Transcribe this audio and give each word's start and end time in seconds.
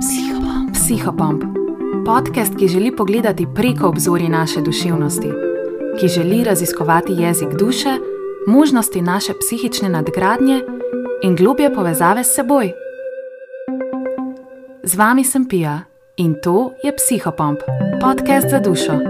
Psihopomp. 0.00 0.72
Psihopomp. 0.72 1.42
Podcast, 2.06 2.56
ki 2.58 2.68
želi 2.68 2.96
pogledati 2.96 3.46
preko 3.54 3.88
obzori 3.88 4.28
naše 4.28 4.60
duševnosti, 4.60 5.28
ki 6.00 6.08
želi 6.08 6.44
raziskovati 6.44 7.12
jezik 7.12 7.48
duše, 7.58 7.88
možnosti 8.46 9.02
naše 9.02 9.32
psihične 9.40 9.88
nadgradnje 9.88 10.60
in 11.22 11.36
globje 11.36 11.74
povezave 11.74 12.24
s 12.24 12.34
seboj. 12.34 12.72
Z 14.82 14.96
vami 14.96 15.24
sem 15.24 15.48
Pija 15.48 15.80
in 16.16 16.34
to 16.42 16.72
je 16.84 16.96
Psihopomp, 16.96 17.58
podcast 18.00 18.50
za 18.50 18.58
dušo. 18.58 19.09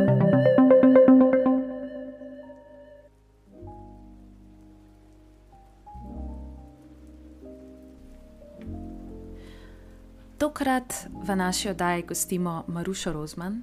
Tokrat 10.40 10.94
v 11.24 11.36
naši 11.36 11.68
oddaji 11.68 12.02
gostimo 12.02 12.64
Marušo 12.66 13.12
Rozman, 13.12 13.62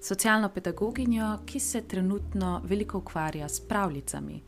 socialno 0.00 0.48
pedagoginjo, 0.48 1.38
ki 1.46 1.60
se 1.60 1.80
trenutno 1.88 2.60
veliko 2.64 2.98
ukvarja 2.98 3.48
s 3.48 3.60
pravljicami 3.60 4.42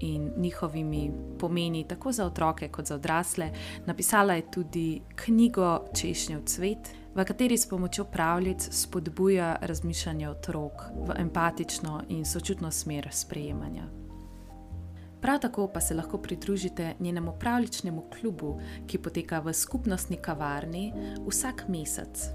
in 0.00 0.30
njihovimi 0.36 1.10
pomeni, 1.38 1.88
tako 1.88 2.12
za 2.12 2.26
otroke 2.26 2.68
kot 2.68 2.86
za 2.86 2.94
odrasle. 2.94 3.50
Napisala 3.86 4.34
je 4.34 4.50
tudi 4.50 5.02
knjigo 5.16 5.84
Češnjev 5.94 6.44
cvet, 6.44 6.94
v 7.14 7.24
kateri 7.24 7.58
s 7.58 7.68
pomočjo 7.68 8.04
pravljic 8.04 8.68
spodbuja 8.70 9.56
razmišljanje 9.60 10.28
otrok 10.28 10.72
v 10.94 11.18
empatično 11.18 12.02
in 12.08 12.24
sočutno 12.24 12.70
smer 12.70 13.08
sprejemanja. 13.12 14.01
Prav 15.22 15.38
tako 15.40 15.68
pa 15.68 15.80
se 15.80 15.94
lahko 15.94 16.18
pridružite 16.18 16.94
njenemu 17.00 17.32
pravličnemu 17.40 18.02
klubu, 18.10 18.60
ki 18.86 18.98
poteka 18.98 19.40
v 19.40 19.52
skupnostni 19.52 20.16
kavarni 20.16 20.92
vsak 21.28 21.64
mesec. 21.68 22.28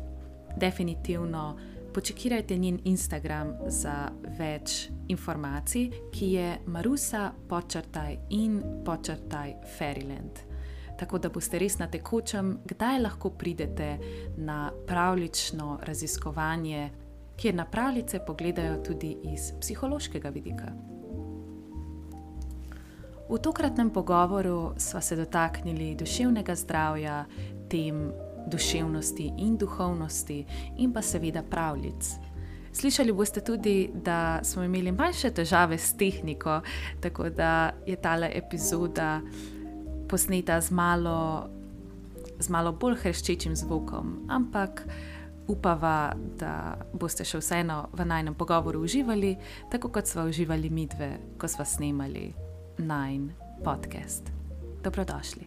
Definitivno 0.57 1.57
počekirajte 1.93 2.57
njen 2.57 2.79
Instagram 2.83 3.53
za 3.67 4.11
več 4.39 4.89
informacij, 5.07 5.89
ki 6.13 6.31
je 6.31 6.57
Marusa 6.65 7.31
počrtaj 7.49 8.17
in 8.29 8.61
počrtaj 8.85 9.53
Fairyland. 9.77 10.39
Tako 10.97 11.19
da 11.19 11.29
boste 11.29 11.59
res 11.59 11.77
na 11.79 11.87
tekočem, 11.91 12.57
kdaj 12.65 13.01
lahko 13.01 13.29
pridete 13.29 13.97
na 14.37 14.71
pravlično 14.87 15.79
raziskovanje, 15.83 16.89
kjer 17.37 17.55
na 17.55 17.65
pravljice 17.65 18.19
pogledajo 18.25 18.83
tudi 18.83 19.17
iz 19.33 19.51
psihološkega 19.59 20.29
vidika. 20.29 20.71
V 23.29 23.39
tokratnem 23.39 23.89
pogovoru 23.89 24.73
smo 24.77 25.01
se 25.01 25.15
dotaknili 25.15 25.95
duševnega 25.95 26.55
zdravja, 26.55 27.25
tem 27.69 28.11
duševnosti 28.47 29.33
in 29.37 29.57
duhovnosti, 29.57 30.45
in 30.77 30.93
pa 30.93 31.01
seveda 31.01 31.43
pravljic. 31.43 32.13
Slišali 32.73 33.11
boste 33.11 33.41
tudi, 33.41 33.89
da 33.93 34.39
smo 34.43 34.63
imeli 34.63 34.91
manjše 34.91 35.31
težave 35.31 35.77
s 35.77 35.97
tehniko, 35.97 36.61
tako 37.01 37.29
da 37.29 37.71
je 37.85 37.95
tale 37.95 38.31
epizoda 38.33 39.21
posneta 40.09 40.61
z 40.61 40.71
malo, 40.71 41.49
z 42.39 42.49
malo 42.49 42.71
bolj 42.71 42.95
hreščečim 42.95 43.55
zvokom, 43.55 44.27
ampak 44.29 44.87
upava, 45.47 46.13
da 46.39 46.77
boste 46.93 47.25
še 47.27 47.43
vseeno 47.43 47.89
v 47.91 48.05
najnem 48.05 48.35
pogovoru 48.35 48.87
uživali, 48.87 49.35
tako 49.71 49.91
kot 49.91 50.07
smo 50.07 50.29
uživali 50.31 50.69
midve, 50.69 51.17
ko 51.37 51.47
smo 51.47 51.65
snemali 51.65 52.46
Nine 52.79 53.33
podcast. 53.63 54.31
Dobrodošli. 54.83 55.41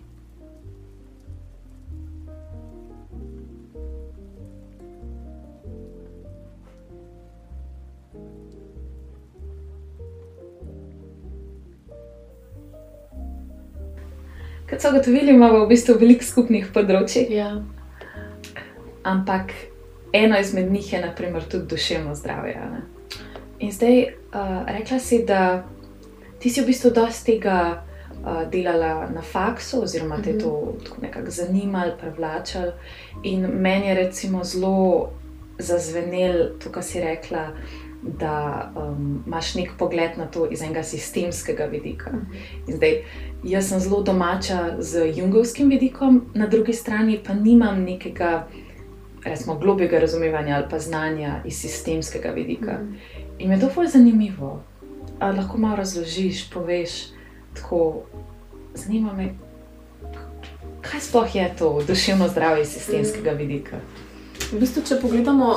Kot 14.71 14.81
so 14.81 14.93
gotovili, 14.93 15.31
imamo 15.31 15.65
v 15.65 15.69
bistvu 15.69 15.95
veliko 16.01 16.25
skupnih 16.25 16.67
področji. 16.75 17.29
Ja. 17.31 17.63
Ampak 19.07 19.55
eno 20.13 20.39
izmed 20.39 20.73
njih 20.73 20.93
je 20.93 21.07
naprimer, 21.07 21.47
tudi 21.47 21.71
duševno 21.71 22.15
zdravje. 22.19 22.59
Ne? 22.75 22.83
In 23.61 23.71
zdaj 23.71 24.03
uh, 24.03 24.67
rekla 24.67 24.99
si, 24.99 25.23
da 25.27 25.63
ti 26.41 26.51
si 26.51 26.63
v 26.63 26.67
bistvu 26.67 26.91
dosti 26.91 27.33
tega 27.33 27.85
uh, 28.25 28.49
delala 28.51 29.11
na 29.13 29.23
faksu, 29.23 29.83
oziroma 29.83 30.23
te 30.23 30.31
je 30.31 30.39
to 30.39 30.73
mhm. 30.73 30.85
tako 30.85 31.01
nekako 31.03 31.31
zanimalo, 31.31 31.97
privlačalo. 32.01 32.73
In 33.23 33.47
meni 33.47 33.87
je 33.87 33.95
recimo 33.95 34.45
zelo 34.45 35.11
zazvenel 35.59 36.59
to, 36.59 36.73
kar 36.73 36.83
si 36.83 37.01
rekla. 37.01 37.49
Da 38.03 38.73
um, 38.77 39.23
imaš 39.27 39.55
nek 39.55 39.75
pogled 39.79 40.17
na 40.17 40.25
to 40.27 40.47
iz 40.49 40.63
enega 40.63 40.83
sistemskega 40.83 41.67
vidika. 41.69 42.11
In 42.67 42.77
zdaj, 42.77 42.95
jaz 43.45 43.69
sem 43.69 43.81
zelo 43.81 44.01
domača 44.03 44.81
z 44.81 45.13
jungovskim 45.17 45.69
vidikom, 45.69 46.23
na 46.35 46.47
drugi 46.47 46.73
strani 46.73 47.19
pa 47.27 47.35
nimam 47.35 47.83
nekega, 47.85 48.47
recimo, 49.25 49.59
globjega 49.59 49.99
razumevanja 49.99 50.57
ali 50.57 50.67
pa 50.71 50.79
znanja 50.79 51.43
iz 51.45 51.61
sistemskega 51.61 52.31
vidika. 52.31 52.79
In 53.39 53.49
me 53.49 53.55
je 53.55 53.61
to 53.61 53.69
zelo 53.75 53.87
zanimivo. 53.87 54.63
Ali 55.21 55.37
lahko 55.37 55.59
malo 55.59 55.77
razložiš, 55.77 56.51
poveš, 56.51 56.91
tako 57.55 58.03
zanima 58.75 59.13
me, 59.13 59.35
kaj 60.81 61.01
sploh 61.01 61.35
je 61.35 61.57
to 61.59 61.83
duševno 61.87 62.29
zdravje 62.29 62.63
iz 62.63 62.69
sistemskega 62.69 63.31
vidika? 63.31 63.77
V 64.53 64.61
bistvu, 64.61 64.83
če 64.83 64.97
pogledamo 65.03 65.51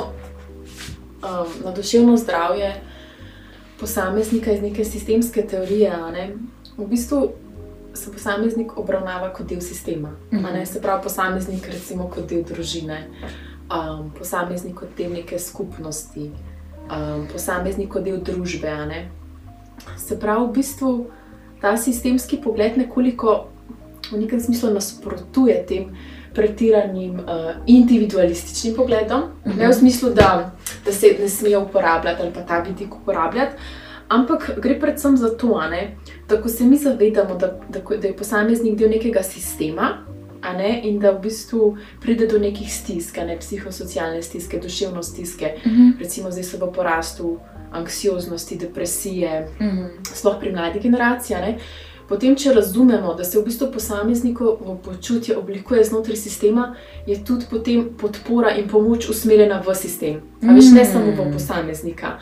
um, 1.24 1.54
na 1.64 1.72
duševno 1.72 2.18
zdravje 2.18 2.74
posameznika 3.80 4.52
iz 4.52 4.62
neke 4.62 4.86
sistemske 4.86 5.48
teorije, 5.48 5.96
ne, 6.12 6.28
v 6.78 6.88
bistvu 6.88 7.32
se 7.94 8.12
posameznik 8.12 8.78
obravnava 8.78 9.34
kot 9.34 9.48
del 9.48 9.62
sistema. 9.62 10.10
Mm 10.32 10.38
-hmm. 10.38 10.66
Se 10.66 10.82
pravi, 10.82 11.04
posameznik 11.04 11.68
recimo 11.68 12.10
kot 12.10 12.30
del 12.30 12.44
družine, 12.44 13.08
um, 13.72 14.12
posameznik 14.18 14.76
kot 14.76 14.90
del 14.98 15.12
neke 15.12 15.40
skupnosti, 15.40 16.32
um, 16.92 17.28
posameznik 17.34 17.90
kot 17.90 18.04
del 18.04 18.24
družbe. 18.24 19.08
Se 19.98 20.20
pravi, 20.20 20.48
v 20.48 20.54
bistvu 20.54 21.06
ta 21.62 21.78
sistemski 21.78 22.42
pogled 22.44 22.78
nekoliko 22.78 23.48
v 24.12 24.20
nekem 24.20 24.40
smislu 24.40 24.74
nasprotuje 24.74 25.66
tem 25.68 25.96
pretiranim 26.34 27.20
uh, 27.20 27.56
individualističnim 27.66 28.76
pogledom, 28.76 29.22
uh 29.22 29.52
-huh. 29.52 29.58
ne 29.58 29.66
v 29.66 29.70
mhm. 29.70 29.80
smislu, 29.80 30.10
da, 30.10 30.52
da 30.86 30.92
se 30.92 31.16
ne 31.20 31.30
smejo 31.30 31.62
uporabljati 31.62 32.22
ali 32.22 32.34
pa 32.34 32.42
ta 32.42 32.60
vidik 32.60 32.96
uporabljati. 32.96 33.56
Ampak 34.08 34.52
gre 34.58 34.80
predvsem 34.80 35.18
za 35.18 35.38
to, 35.38 35.62
ne, 35.70 35.98
da 36.30 36.42
ko 36.42 36.50
se 36.50 36.64
mi 36.64 36.78
zavedamo, 36.78 37.36
da, 37.36 37.48
da, 37.70 37.80
da 37.98 38.08
je 38.08 38.18
posameznik 38.18 38.76
del 38.76 38.90
nekega 38.90 39.24
sistema 39.24 39.98
ne, 40.58 40.82
in 40.84 41.00
da 41.00 41.12
v 41.12 41.22
bistvu 41.22 41.78
pride 42.02 42.28
do 42.28 42.40
nekih 42.40 42.74
stisk, 42.74 43.18
ne, 43.18 43.38
psihosocialne 43.40 44.22
stiske, 44.22 44.60
duševne 44.60 45.04
stiske, 45.04 45.54
uh 45.66 45.72
-huh. 45.72 46.00
recimo 46.00 46.32
zdaj 46.32 46.44
so 46.44 46.66
v 46.66 46.72
porastu 46.74 47.40
anksioznosti, 47.74 48.58
depresije, 48.58 49.48
mm 49.60 49.66
-hmm. 49.66 49.90
sploh 50.14 50.36
pri 50.40 50.52
mladih 50.52 50.82
generacijah. 50.82 51.56
Potem, 52.08 52.36
če 52.36 52.54
razumemo, 52.54 53.14
da 53.14 53.24
se 53.24 53.40
v 53.40 53.44
bistvu 53.44 53.72
posameznikovo 53.74 54.76
počutje 54.84 55.38
oblikuje 55.38 55.84
znotraj 55.84 56.16
sistema, 56.16 56.76
je 57.08 57.24
tudi 57.26 57.46
potem 57.50 57.90
podpora 57.98 58.52
in 58.60 58.68
pomoč 58.68 59.10
usmerjena 59.10 59.62
v 59.66 59.76
sistem, 59.76 60.22
mm. 60.42 60.50
a 60.50 60.54
več 60.54 60.72
ne 60.74 60.86
samo 60.86 61.12
v 61.12 61.26
mm. 61.26 61.34
posameznika. 61.34 62.18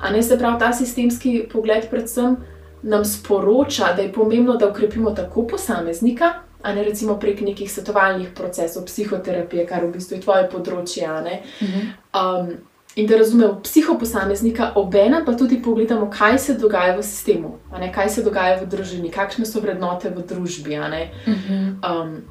A 0.00 0.10
ne 0.10 0.22
se 0.22 0.38
pravi, 0.38 0.58
ta 0.58 0.72
sistemski 0.72 1.48
pogled 1.52 1.90
predvsem 1.90 2.36
nam 2.82 3.04
sporoča, 3.04 3.92
da 3.96 4.02
je 4.02 4.12
pomembno, 4.12 4.56
da 4.56 4.68
ukrepimo 4.68 5.10
tako 5.10 5.46
posameznika, 5.46 6.32
a 6.62 6.74
ne 6.74 6.84
recimo 6.84 7.18
prek 7.20 7.40
nekih 7.40 7.72
svetovalnih 7.72 8.28
procesov, 8.34 8.86
psihoterapije, 8.86 9.66
kar 9.66 9.84
v 9.84 9.92
bistvu 9.92 10.16
je 10.16 10.20
tvoje 10.20 10.48
področje. 10.50 11.08
Mm 11.08 11.66
-hmm. 11.66 11.90
um, 12.14 12.54
in 12.96 13.06
da 13.06 13.16
razumemo 13.16 13.60
psihoposameznika, 13.62 14.72
obenem 14.74 15.24
pa 15.26 15.32
tudi 15.36 15.62
pogledamo, 15.62 16.10
kaj 16.10 16.38
se 16.38 16.54
dogaja 16.58 16.96
v 16.96 17.02
sistemu, 17.02 17.58
kaj 17.94 18.08
se 18.08 18.22
dogaja 18.22 18.60
v 18.62 18.66
družini, 18.66 19.10
kakšne 19.10 19.46
so 19.46 19.60
vrednote 19.60 20.10
v 20.10 20.22
družbi. 20.22 20.78
Mhm. 21.26 21.80
Um, 21.82 22.22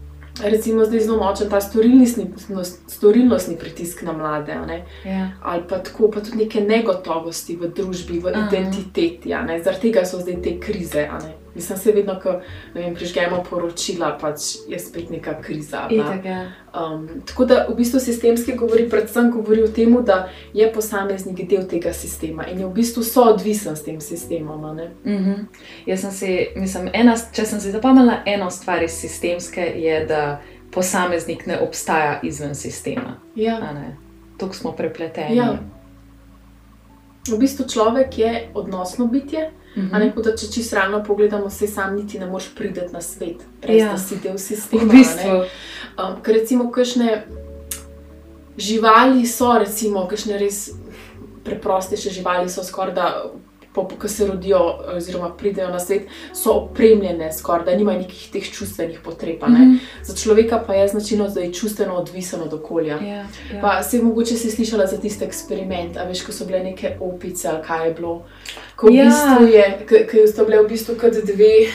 recimo, 0.44 0.86
zdaj 0.86 1.00
zelo 1.00 1.18
močen 1.18 1.50
ta 1.50 1.62
storilnostni 2.88 3.57
pritisk 3.60 4.01
na 4.01 4.13
mlade, 4.13 4.51
yeah. 4.51 4.81
Ja. 5.06 5.31
ali 5.44 5.63
pa 5.69 5.77
tako, 5.77 6.12
pa 6.12 6.21
tudi 6.21 6.38
neke 6.38 6.62
negotovosti 6.62 7.56
v 7.56 7.68
družbi, 7.68 8.19
v 8.19 8.25
uh 8.25 8.31
-huh. 8.31 8.48
identiteti. 8.48 9.30
Zaradi 9.63 9.81
tega 9.81 10.06
so 10.06 10.19
zdaj 10.19 10.42
te 10.42 10.59
krize. 10.59 11.09
Mislim, 11.55 11.77
se 11.77 11.91
vedno, 11.91 12.19
ko 12.23 12.41
prižgemo 12.73 13.44
poročila, 13.50 14.17
pač 14.21 14.41
je 14.67 14.79
spet 14.79 15.09
neka 15.09 15.41
kriza. 15.41 15.88
Ja. 15.91 16.51
Um, 16.73 17.09
tako 17.25 17.45
da 17.45 17.65
v 17.69 17.75
bistvu 17.75 18.00
sistemski 18.00 18.55
govori 18.57 18.89
predvsem 18.89 19.31
govori 19.31 19.63
o 19.63 19.67
tem, 19.67 19.94
da 20.05 20.29
je 20.53 20.71
posameznik 20.73 21.50
del 21.50 21.67
tega 21.69 21.94
sistema 21.94 22.47
in 22.47 22.59
je 22.59 22.65
v 22.65 22.73
bistvu 22.73 23.03
soodvisen 23.03 23.75
s 23.75 23.83
tem 23.83 24.01
sistemom. 24.01 24.61
Mm 25.05 25.11
-hmm. 25.11 25.45
Jaz 25.85 26.01
sem 26.01 26.11
si, 26.11 26.47
mislim, 26.55 26.89
ena, 26.94 27.15
če 27.33 27.45
sem 27.45 27.59
si 27.59 27.71
zapomnila 27.71 28.17
eno 28.25 28.49
stvar 28.49 28.83
iz 28.83 28.91
sistemske, 28.91 29.61
je, 29.61 30.06
da 30.06 30.41
posameznik 30.71 31.45
ne 31.45 31.59
obstaja 31.59 32.19
izven 32.23 32.56
sistema. 32.56 33.19
Ja. 33.35 33.73
Tako 34.38 34.53
smo 34.53 34.71
prepleteni. 34.71 35.35
Ja. 35.35 35.59
V 37.31 37.38
bistvu 37.38 37.65
človek 37.69 38.17
je 38.17 38.49
odnosno 38.53 39.07
bitje. 39.07 39.51
Uh 39.75 39.83
-huh. 39.83 39.99
ne, 39.99 40.13
da, 40.23 40.35
če 40.35 40.47
čisto 40.47 40.75
realno 40.75 41.03
pogledamo, 41.03 41.49
se 41.49 41.67
sam 41.67 41.95
niti 41.95 42.19
ne 42.19 42.25
moreš 42.25 42.49
priti 42.55 42.81
na 42.91 43.01
svet, 43.01 43.37
brez 43.61 43.81
ja. 43.81 43.97
si 43.97 44.15
del 44.23 44.37
sistema. 44.37 44.83
V 44.83 44.89
bistvu. 44.89 45.37
um, 45.37 46.21
ker 46.23 46.35
recimo, 46.35 46.71
kakšne 46.71 47.25
živali 48.57 49.25
so, 49.25 49.57
recimo, 49.59 50.07
kakšne 50.07 50.37
res 50.37 50.69
preprostejše 51.43 52.09
živali 52.09 52.49
so 52.49 52.63
skoraj 52.63 52.93
da 52.93 53.25
ki 54.01 54.09
se 54.09 54.27
rodijo, 54.27 54.59
oziroma 54.95 55.29
pridejo 55.37 55.69
na 55.69 55.79
svet, 55.79 56.07
so 56.33 56.51
opremljene, 56.51 57.33
skoraj 57.33 57.65
da 57.65 57.75
nimajo 57.75 57.99
nekih 57.99 58.29
teh 58.31 58.51
čustvenih 58.51 58.99
potreb. 59.03 59.41
Mm 59.41 59.55
-hmm. 59.55 59.77
Za 60.03 60.15
človeka 60.15 60.63
pa 60.67 60.73
je 60.73 60.87
značilno, 60.87 61.27
da 61.29 61.41
je 61.41 61.53
čustveno 61.53 61.93
odvisen 61.93 62.41
od 62.41 62.53
okolja. 62.53 62.99
Yeah, 62.99 63.25
yeah. 63.53 63.61
Pa 63.61 63.83
se 63.83 64.01
mogoče 64.01 64.35
si 64.35 64.51
slišala 64.51 64.87
za 64.87 64.97
tisti 64.97 65.25
eksperiment, 65.25 65.97
a 65.97 66.03
veš, 66.03 66.25
ko 66.25 66.31
so 66.31 66.45
bile 66.45 66.59
neke 66.59 66.97
opice 66.99 67.47
ali 67.47 67.63
kaj 67.63 67.87
je 67.87 67.93
bilo. 67.93 68.23
Ko 68.75 68.87
v 68.87 68.91
yeah. 68.91 69.05
bistvu 69.05 69.47
je, 69.47 70.27
so 70.35 70.45
bile 70.45 70.63
v 70.63 70.67
bistvu 70.67 70.95
kot 70.95 71.13
dve 71.13 71.67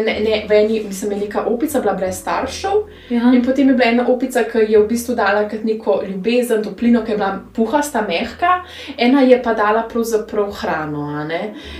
ne, 0.00 0.20
ne, 0.20 0.44
v 0.48 0.52
eni, 0.52 0.82
mislim, 0.86 1.12
je 1.12 1.18
neka 1.18 1.44
opica 1.46 1.80
bila 1.80 1.92
brez 1.94 2.18
staršev, 2.20 2.70
ja. 3.10 3.32
in 3.34 3.44
potem 3.44 3.68
je 3.68 3.74
bila 3.74 3.88
ena 3.88 4.06
opica, 4.08 4.44
ki 4.44 4.64
je 4.68 4.78
v 4.78 4.86
bistvu 4.88 5.14
dala 5.14 5.44
neko 5.64 6.02
ljubezen, 6.08 6.62
toplino, 6.62 7.04
ki 7.04 7.12
je 7.12 7.16
bila 7.16 7.40
puhasta, 7.54 8.04
mehka, 8.08 8.62
ena 8.96 9.20
je 9.20 9.42
pa 9.42 9.54
dala 9.54 9.82
pravzaprav 9.88 10.50
hrano. 10.52 11.28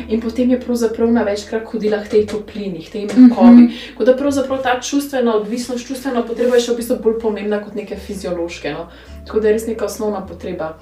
In 0.09 0.21
potem 0.21 0.51
je 0.51 0.61
pravzaprav 0.61 1.13
na 1.13 1.23
večkrat 1.23 1.65
hodila 1.73 2.03
k 2.03 2.09
tej 2.09 2.27
toplini, 2.27 2.85
k 2.85 2.93
tej 2.93 3.07
mehkobi. 3.07 3.63
Mm 3.63 3.69
-hmm. 3.69 3.97
Kot 3.97 4.07
da 4.07 4.17
pravzaprav 4.17 4.63
ta 4.63 4.81
čustvena 4.81 5.37
odvisnost, 5.37 5.87
čustvena 5.87 6.23
potreba 6.23 6.55
je 6.55 6.61
še 6.61 6.73
v 6.73 6.77
bistvu 6.77 6.97
bolj 7.03 7.19
pomembna 7.21 7.65
kot 7.65 7.75
neke 7.75 7.97
fiziološke. 7.97 8.73
No? 8.73 8.89
Tako 9.27 9.41
da 9.41 9.49
je 9.49 9.53
res 9.53 9.67
neka 9.67 9.85
osnovna 9.85 10.27
potreba, 10.27 10.79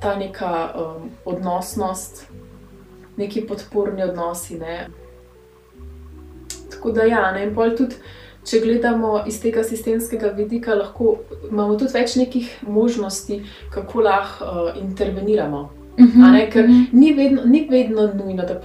ta 0.00 0.16
neka 0.16 0.74
um, 0.74 1.10
odnosnost. 1.24 2.26
Neki 3.16 3.40
podporni 3.40 4.02
odnosi, 4.02 4.58
ne? 4.58 4.86
Tako 6.80 6.92
da, 6.96 7.02
ja, 7.04 7.32
ne, 7.32 7.42
in 7.44 7.50
pol 7.54 7.74
tudi, 7.76 7.98
če 8.48 8.62
gledamo 8.64 9.18
iz 9.28 9.36
tega 9.42 9.60
sistemskega 9.68 10.30
vidika, 10.32 10.72
lahko 10.74 11.18
imamo 11.50 11.76
tudi 11.76 11.92
več 11.92 12.14
nekih 12.16 12.54
možnosti, 12.64 13.42
kako 13.74 14.00
lahko 14.06 14.46
uh, 14.48 14.70
interveniramo. 14.80 15.60
Uh 16.00 16.06
-huh, 16.06 16.32
ne, 16.32 16.46
ker 16.50 16.64
uh 16.64 16.70
-huh. 16.70 16.86
ni, 16.92 17.12
vedno, 17.12 17.42
ni 17.44 17.66
vedno 17.70 18.06
nujno, 18.14 18.42
da, 18.42 18.60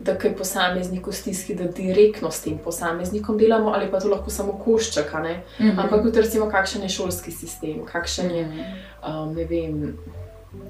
da 0.00 0.14
kaj 0.18 0.36
posameznik 0.36 1.06
v 1.06 1.12
stiski, 1.12 1.54
da 1.54 1.64
direktno 1.64 2.30
s 2.30 2.40
tem 2.42 2.58
posameznikom 2.58 3.38
delamo, 3.38 3.70
ali 3.70 3.90
pa 3.90 4.00
to 4.00 4.08
lahko 4.08 4.30
samo 4.30 4.52
košček. 4.64 5.06
Uh 5.06 5.20
-huh. 5.20 5.82
Ampak 5.82 6.02
tudi, 6.02 6.20
recimo, 6.20 6.46
kakšen 6.50 6.82
je 6.82 6.88
šolski 6.88 7.30
sistem, 7.30 7.84
kakšen 7.92 8.30
je, 8.30 8.48
um, 9.08 9.34
ne 9.34 9.44
vem 9.44 9.98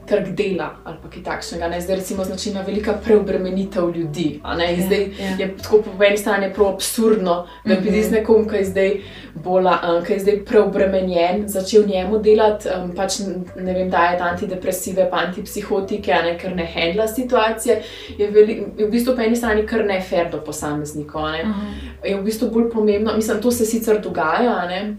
trg 0.06 0.34
dela 0.36 0.70
ali 0.84 0.96
kaj 1.12 1.22
takšnega. 1.22 1.69
Ne? 1.69 1.81
Zdaj 1.81 1.96
recimo 1.96 2.25
značilna 2.25 2.62
velika 2.62 2.92
preobremenitev 3.04 3.90
ljudi. 3.96 4.40
Yeah, 4.44 4.60
ja, 4.60 4.86
zdaj 4.86 4.98
yeah. 4.98 5.40
Ja. 5.40 5.46
je 5.46 5.56
tako 5.62 5.82
po 5.82 6.04
eni 6.04 6.16
strani 6.19 6.52
prav 6.54 6.69
absurdno, 6.75 7.46
da 7.64 7.75
bi 7.75 7.90
mm 7.90 7.94
-hmm. 7.94 8.08
z 8.08 8.10
nekom, 8.10 8.48
ki 8.48 8.56
je 8.56 8.64
zdaj, 8.64 9.00
bola, 9.34 9.81
um, 9.98 10.04
ki 10.04 10.12
je 10.12 10.19
zdaj 10.20 10.44
preobremenjen, 10.44 11.48
začel 11.48 11.86
njemu 11.86 12.19
delati, 12.19 12.69
um, 12.69 12.92
pač 12.94 13.19
ne 13.56 13.72
vem, 13.72 13.90
daje 13.90 14.19
antidepresive, 14.20 15.10
pa 15.10 15.16
antipsihotike, 15.16 16.12
ne, 16.12 16.38
ker 16.38 16.56
ne 16.56 16.66
handla 16.75 17.08
situacije. 17.08 17.82
Je, 18.19 18.31
veli, 18.31 18.66
je 18.78 18.86
v 18.86 18.90
bistvu 18.90 19.16
po 19.16 19.22
eni 19.22 19.36
strani 19.36 19.66
kar 19.66 19.84
ne 19.84 20.00
fair 20.00 20.31
do 20.31 20.40
posameznikov. 20.40 21.22
Uh 21.22 21.31
-huh. 21.31 22.10
Je 22.10 22.16
v 22.16 22.25
bistvu 22.25 22.50
bolj 22.50 22.70
pomembno, 22.70 23.16
mislim, 23.16 23.42
to 23.42 23.50
se 23.50 23.66
sicer 23.66 24.00
dogaja. 24.00 24.66
Ne? 24.69 24.96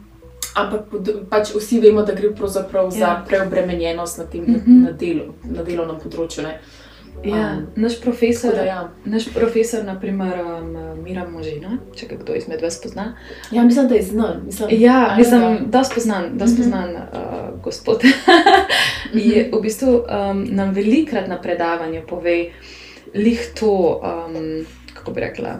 Ampak 0.56 0.82
pač 1.30 1.52
vsi 1.56 1.82
vemo, 1.84 2.04
da 2.08 2.14
gre 2.16 2.30
ja. 2.32 2.90
za 2.90 3.24
preobremenjenost 3.28 4.18
na, 4.18 4.26
tem, 4.26 4.42
mm 4.42 4.56
-hmm. 4.56 4.84
na, 4.84 4.92
delu, 4.92 5.34
na 5.44 5.64
delovnem 5.64 6.00
področju. 6.00 6.44
Ne? 6.44 6.60
Ja, 7.24 7.58
um, 7.58 7.68
naš 7.76 8.02
profesor, 8.02 8.56
da, 8.56 8.62
ja. 8.62 8.90
naš 9.06 9.26
profesor, 9.34 9.84
naprimer, 9.86 10.34
um, 10.40 11.04
Mira 11.04 11.28
Možina, 11.30 11.78
če 11.96 12.06
ga 12.06 12.16
kdo 12.16 12.36
izmed 12.36 12.62
vas 12.62 12.82
pozna. 12.82 13.16
Ja, 13.52 13.64
mislim, 13.64 13.88
da 13.88 13.96
je 13.96 14.04
znan. 14.04 14.42
Mislim, 14.46 14.70
ja, 14.72 15.16
mislim, 15.18 15.58
da 15.72 15.78
je 15.78 15.86
spoznan, 15.86 16.38
da 16.38 16.46
je 16.46 16.50
spoznan 16.50 16.90
mm 16.90 16.96
-hmm. 17.14 17.54
uh, 17.54 17.62
gospod. 17.64 18.02
je 19.14 19.50
v 19.54 19.62
bistvu 19.62 19.90
um, 19.90 20.46
nam 20.50 20.74
velikrat 20.74 21.28
na 21.28 21.42
predavanju 21.42 22.02
pove, 22.08 22.46
lih 23.14 23.52
to, 23.60 24.02
um, 24.04 24.66
kako 24.94 25.12
bi 25.12 25.22
rekla, 25.22 25.60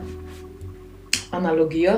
analogijo 1.32 1.94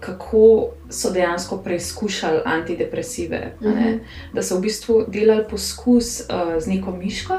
kako 0.00 0.68
so 0.90 1.10
dejansko 1.10 1.56
preizkušali 1.56 2.40
antidepresive. 2.44 3.52
Mm 3.60 3.66
-hmm. 3.66 3.98
Da 4.32 4.42
so 4.42 4.56
v 4.56 4.60
bistvu 4.60 5.04
delali 5.08 5.44
poskus 5.50 6.20
uh, 6.20 6.62
z 6.62 6.66
neko 6.66 6.92
miško 6.92 7.38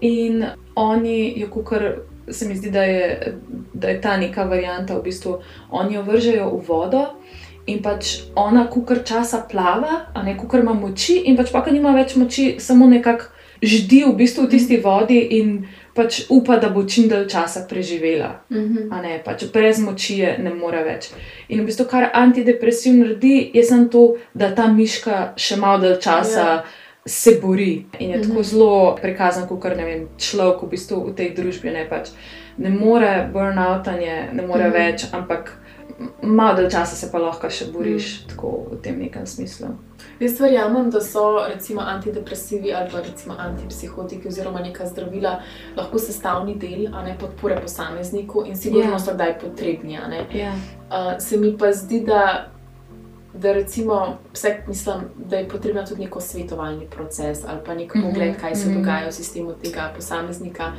in 0.00 0.44
oni 0.74 1.34
jo 1.36 1.50
kukar. 1.50 1.94
Se 2.28 2.48
mi 2.48 2.56
zdi, 2.56 2.70
da 2.70 2.82
je, 2.82 3.34
da 3.72 3.88
je 3.88 4.00
ta 4.00 4.16
neka 4.16 4.44
varianta, 4.44 4.98
v 4.98 5.02
bistvu 5.02 5.38
oni 5.70 5.94
jo 5.94 6.02
vržejo 6.02 6.50
v 6.50 6.66
vodo 6.68 7.06
in 7.66 7.82
pač 7.82 8.22
ona, 8.34 8.66
kukar 8.70 9.02
časa 9.04 9.46
plava, 9.50 10.06
a 10.14 10.22
ne 10.22 10.36
kukar 10.38 10.60
ima 10.60 10.74
moči, 10.74 11.22
in 11.24 11.36
pač 11.36 11.52
pa, 11.52 11.64
ki 11.64 11.74
nima 11.74 11.94
več 11.94 12.16
moči, 12.16 12.56
samo 12.58 12.86
nekako 12.86 13.24
ždi 13.62 14.04
v 14.04 14.14
bistvu 14.16 14.46
v 14.46 14.50
tisti 14.50 14.78
vodi 14.84 15.18
in 15.38 15.66
pač 15.96 16.20
upa, 16.28 16.56
da 16.62 16.68
bo 16.70 16.84
čim 16.84 17.08
dalj 17.08 17.28
časa 17.28 17.66
preživela. 17.68 18.40
Mm 18.50 18.56
-hmm. 18.58 19.02
ne, 19.02 19.22
pač 19.24 19.44
brez 19.52 19.78
moči 19.78 20.18
je 20.18 20.38
ne 20.38 20.54
more 20.54 20.84
več. 20.84 21.10
In 21.48 21.60
v 21.60 21.66
bistvu, 21.66 21.86
kar 21.90 22.10
antidepresiv 22.12 22.94
naredi, 22.94 23.50
je 23.54 23.64
samo 23.64 23.88
to, 23.88 24.16
da 24.34 24.54
ta 24.54 24.66
miška 24.68 25.32
še 25.36 25.56
malo 25.56 25.78
dalj 25.78 26.00
časa. 26.00 26.40
Ja. 26.40 26.64
Se 27.08 27.38
bori 27.42 27.84
in 27.98 28.10
je 28.10 28.16
mm 28.16 28.22
-hmm. 28.22 28.28
tako 28.28 28.42
zelo 28.42 28.98
prikazan, 29.02 29.48
kot 29.48 29.64
ne 29.64 29.84
vem, 29.84 30.08
človek 30.18 30.62
v, 30.62 30.66
bistvu 30.66 31.04
v 31.06 31.14
tej 31.14 31.34
družbi. 31.34 31.70
Ne, 31.70 31.86
pač 31.90 32.08
ne 32.58 32.70
more 32.70 33.28
burnoutanje, 33.32 34.28
ne 34.32 34.46
more 34.46 34.64
mm 34.64 34.72
-hmm. 34.72 34.86
več, 34.86 35.04
ampak 35.12 35.58
malo 36.22 36.54
dalj 36.54 36.70
časa 36.70 36.96
se 36.96 37.10
pa 37.12 37.18
lahko 37.18 37.50
še 37.50 37.70
boriš 37.72 38.24
mm. 38.24 38.28
tako 38.28 38.52
v 38.70 38.80
tem 38.82 38.98
nekem 38.98 39.26
smislu. 39.26 39.68
Jaz 40.20 40.40
verjamem, 40.40 40.90
da 40.90 41.00
so 41.00 41.44
recimo 41.48 41.80
antidepresivi 41.80 42.72
ali 42.74 42.90
pa 42.92 43.00
recimo 43.00 43.34
antipsihotiki 43.38 44.28
oziroma 44.28 44.60
neka 44.60 44.86
zdravila 44.86 45.40
lahko 45.76 45.98
sestavni 45.98 46.54
del, 46.54 46.88
ne 47.04 47.16
podpore 47.20 47.60
posamezniku 47.60 48.44
in 48.46 48.56
sigurno 48.56 48.90
yeah. 48.90 48.92
Ja. 48.92 48.98
so 48.98 49.14
kdaj 49.14 49.38
potrebni. 49.40 49.98
Yeah. 49.98 50.36
Ja. 50.36 50.52
Uh, 50.52 51.16
se 51.18 51.36
mi 51.36 51.56
pa 51.58 51.72
zdi, 51.72 52.00
da, 52.00 52.48
da, 53.34 53.52
recimo, 53.52 54.18
vse, 54.32 54.62
mislim, 54.68 55.08
da 55.16 55.36
je 55.36 55.48
potrebno 55.48 55.82
tudi 55.86 56.04
neko 56.04 56.20
svetovalni 56.20 56.86
proces 56.90 57.44
ali 57.44 57.60
pa 57.66 57.74
nek 57.74 57.94
mm 57.94 58.00
-hmm. 58.00 58.10
pogled, 58.12 58.40
kaj 58.40 58.54
se 58.54 58.68
mm 58.68 58.72
-hmm. 58.72 58.78
dogaja 58.78 59.08
v 59.08 59.12
sistemu 59.12 59.52
tega 59.52 59.92
posameznika. 59.96 60.72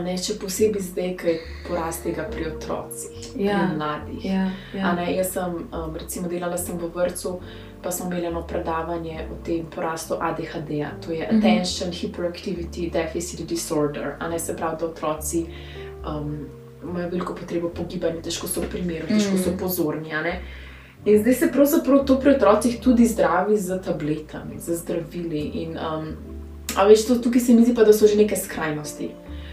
Ne, 0.00 0.14
še 0.16 0.38
posebej 0.40 0.82
zdaj, 0.82 1.10
ko 1.20 1.26
je 1.28 1.34
porast 1.68 2.06
tega 2.06 2.24
pri 2.30 2.46
otrocih, 2.48 3.26
ja, 3.36 3.58
pri 3.58 3.76
mladih. 3.76 4.24
Ja, 4.24 4.46
ja. 4.72 4.94
Ne, 4.96 5.10
jaz 5.12 5.34
sem 5.34 5.58
um, 5.68 5.92
recimo 5.98 6.30
delala 6.32 6.56
sem 6.56 6.78
v 6.80 6.88
vrtu, 6.94 7.34
pa 7.82 7.92
smo 7.92 8.08
imeli 8.08 8.30
eno 8.30 8.44
predavanje 8.48 9.26
o 9.28 9.36
tem 9.44 9.66
porastu 9.66 10.16
ADHD, 10.20 10.70
-ja. 10.70 10.90
to 11.06 11.12
je 11.12 11.28
mm 11.28 11.30
-hmm. 11.30 11.38
Attention 11.38 11.90
Hyperactivity 11.90 12.90
Deficit 12.90 13.46
Disorder. 13.48 14.16
Ne, 14.30 14.38
se 14.38 14.56
pravi, 14.56 14.76
da 14.80 14.86
otroci 14.86 15.46
um, 16.06 16.48
imajo 16.82 17.08
veliko 17.08 17.34
potrebo 17.34 17.68
po 17.68 17.84
gibanju, 17.84 18.22
težko 18.22 18.46
so 18.46 18.60
primerni, 18.70 19.08
težko 19.08 19.36
so 19.38 19.50
mhm. 19.50 19.58
pozorni. 19.58 20.10
In 21.04 21.22
zdaj 21.22 21.34
se 21.34 21.52
pravzaprav 21.52 22.04
to 22.06 22.20
pri 22.20 22.30
otrocih 22.30 22.80
tudi 22.80 23.06
zdravi 23.06 23.56
z 23.58 23.80
tabletami, 23.84 24.58
z 24.58 24.74
zdravili. 24.74 25.40
In, 25.40 25.70
um, 25.70 26.08
a 26.76 26.84
veš, 26.84 27.06
to, 27.06 27.14
tukaj 27.14 27.40
se 27.40 27.54
mi 27.54 27.64
zdi, 27.64 27.74
pa, 27.74 27.84
da 27.84 27.92
so 27.92 28.06
že 28.06 28.16
neke 28.16 28.36
skrajnosti. 28.36 29.10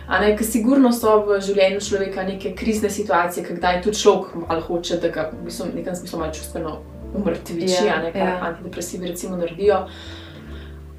Ker 0.10 0.46
sigurno 0.46 0.90
so 0.92 1.20
v 1.28 1.38
življenju 1.46 1.82
človeka 1.86 2.24
neke 2.26 2.56
krizne 2.58 2.90
situacije, 2.90 3.46
kdaj 3.46 3.84
tudi 3.86 4.00
človek 4.02 4.34
malo 4.48 4.62
hoče, 4.66 4.98
da 5.04 5.12
ga 5.14 5.28
v 5.30 5.44
bistvu, 5.46 5.70
nekaj 5.76 6.00
smislu 6.00 6.20
malo 6.20 6.34
čustveno 6.34 6.80
umrtviči, 7.14 7.76
yeah, 7.76 7.86
ja, 7.86 8.00
kar 8.12 8.22
yeah. 8.22 8.34
Ja. 8.34 8.48
antidepresivi 8.50 9.08
recimo 9.08 9.38
naredijo. 9.38 9.84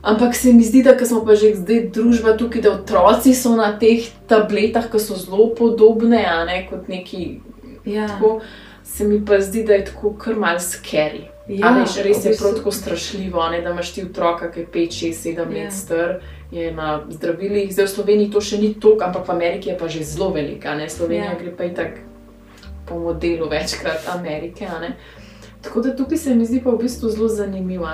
Ampak 0.03 0.35
se 0.35 0.53
mi 0.53 0.65
zdi, 0.65 0.83
da 0.83 0.95
smo 1.07 1.25
pa 1.27 1.35
že 1.35 1.55
zdaj 1.59 1.91
družba 1.93 2.37
tukaj, 2.39 2.63
da 2.63 2.73
otroci 2.73 3.35
so 3.35 3.53
na 3.57 3.75
teh 3.79 4.07
tabletah, 4.31 4.87
ki 4.91 5.03
so 5.03 5.19
zelo 5.19 5.51
podobne, 5.59 6.23
a 6.25 6.45
ne 6.45 6.63
kot 6.71 6.89
neki. 6.89 7.41
Yeah. 7.85 7.95
Ja. 7.95 8.09
Tako, 8.09 8.41
se 8.85 9.05
mi 9.05 9.25
pa 9.27 9.41
zdi, 9.41 9.65
da 9.67 9.75
je 9.75 9.85
tako 9.91 10.15
kar 10.19 10.39
mal 10.39 10.63
scary. 10.63 11.27
Ja, 11.51 11.73
veš, 11.75 11.97
res 12.05 12.25
je 12.25 12.37
prav 12.39 12.55
tako 12.61 12.71
strašljivo, 12.71 13.43
ne, 13.51 13.61
da 13.63 13.71
imaš 13.75 13.93
ti 13.95 14.05
otroka, 14.05 14.53
ki 14.53 14.61
je 14.61 14.67
5, 14.75 14.99
6, 15.03 15.23
7 15.35 15.55
let 15.55 15.73
star, 15.75 16.21
je 16.51 16.73
na 16.73 17.01
zdravilih. 17.09 17.73
Zdaj 17.73 17.87
v 17.87 17.91
Sloveniji 17.91 18.31
to 18.31 18.41
še 18.41 18.59
ni 18.59 18.75
toliko, 18.75 19.07
ampak 19.07 19.29
v 19.29 19.35
Ameriki 19.37 19.71
je 19.71 19.79
pa 19.79 19.89
že 19.89 20.03
zelo 20.05 20.31
velika. 20.35 20.75
Ne. 20.75 20.91
Slovenija 20.91 21.33
ja. 21.33 21.39
gre 21.39 21.55
pa 21.57 21.65
i 21.65 21.75
tak 21.75 22.03
po 22.87 22.99
modelu 22.99 23.49
večkrat 23.49 24.09
Amerike. 24.11 24.67
Tako 25.63 25.81
da 25.81 25.97
tukaj 25.97 26.19
se 26.19 26.35
mi 26.35 26.47
zdi 26.47 26.61
pa 26.65 26.71
v 26.71 26.83
bistvu 26.83 27.09
zelo 27.11 27.29
zanimivo. 27.29 27.87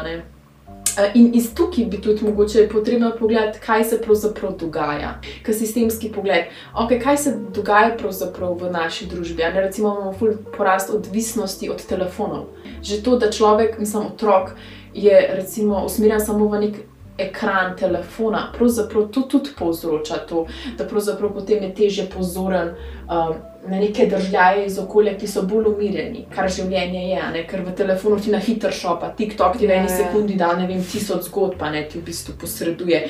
In 1.15 1.35
iz 1.37 1.51
tukaj 1.55 1.85
bi 1.85 2.01
tudi 2.01 2.25
mogoče 2.25 2.69
potrebno 2.73 3.13
pogledati, 3.19 3.61
kaj 3.61 3.85
se 3.85 4.01
pravzaprav 4.01 4.57
dogaja, 4.57 5.21
kaj 5.45 5.55
sistemski 5.55 6.09
pogled. 6.09 6.49
Okay, 6.73 7.03
kaj 7.03 7.17
se 7.17 7.37
dogaja 7.53 7.93
pravzaprav 7.99 8.57
v 8.57 8.71
naši 8.73 9.07
družbi? 9.07 9.45
Ne, 9.45 9.61
recimo, 9.61 9.93
imamo 9.93 10.37
porast 10.57 10.91
odvisnosti 10.91 11.69
od 11.71 11.85
telefonov. 11.87 12.47
Že 12.81 13.03
to, 13.03 13.19
da 13.19 13.31
človek, 13.31 13.77
mislim, 13.79 14.07
otrok 14.07 14.57
je 14.95 15.29
recimo, 15.37 15.85
usmerjen 15.85 16.21
samo 16.21 16.49
v 16.49 16.61
nek 16.65 16.77
ekran 17.19 17.77
telefona, 17.77 18.53
pravzaprav 18.59 19.09
to 19.13 19.21
tudi 19.21 19.51
povzroča 19.59 20.23
to, 20.29 20.47
da 20.79 20.85
pravzaprav 20.85 21.33
potem 21.35 21.63
je 21.63 21.75
teže 21.75 22.09
pozoren. 22.15 22.75
Um, 23.07 23.37
na 23.69 23.79
neke 23.81 24.07
države 24.07 24.67
iz 24.67 24.79
okolja, 24.79 25.17
ki 25.19 25.27
so 25.27 25.43
bolj 25.43 25.67
umirjeni, 25.67 26.27
kar 26.35 26.49
življenje 26.51 27.01
je, 27.09 27.23
ne? 27.33 27.43
ker 27.51 27.65
v 27.67 27.75
telefonu 27.75 28.19
ti 28.23 28.31
na 28.31 28.39
hitro 28.39 28.71
šopa, 28.73 29.11
TikTok 29.19 29.59
ti 29.59 29.67
v 29.67 29.75
eni 29.75 29.91
ja, 29.91 29.93
ja. 29.93 29.97
sekundi 29.97 30.37
da 30.39 30.53
ne 30.57 30.69
vem, 30.69 30.83
tisoč 30.83 31.27
zgodb, 31.27 31.57
pa 31.59 31.71
ne 31.75 31.83
ti 31.89 31.99
v 31.99 32.05
bistvu 32.07 32.37
posreduje. 32.41 33.03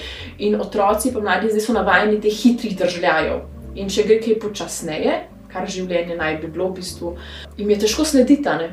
In 0.49 0.57
otroci, 0.61 1.13
pa 1.13 1.21
mladi, 1.21 1.53
zdaj 1.53 1.67
so 1.67 1.77
navajeni 1.77 2.21
teh 2.25 2.41
hitrih 2.41 2.77
državljanov. 2.79 3.45
In 3.77 3.93
če 3.93 4.07
gre 4.09 4.19
kaj 4.25 4.39
počasneje, 4.47 5.19
kar 5.53 5.69
življenje 5.69 6.17
naj 6.17 6.41
bi 6.41 6.53
bilo, 6.53 6.71
v 6.73 6.81
bistvu 6.81 7.17
jim 7.59 7.71
je 7.71 7.81
težko 7.85 8.09
slediti. 8.09 8.73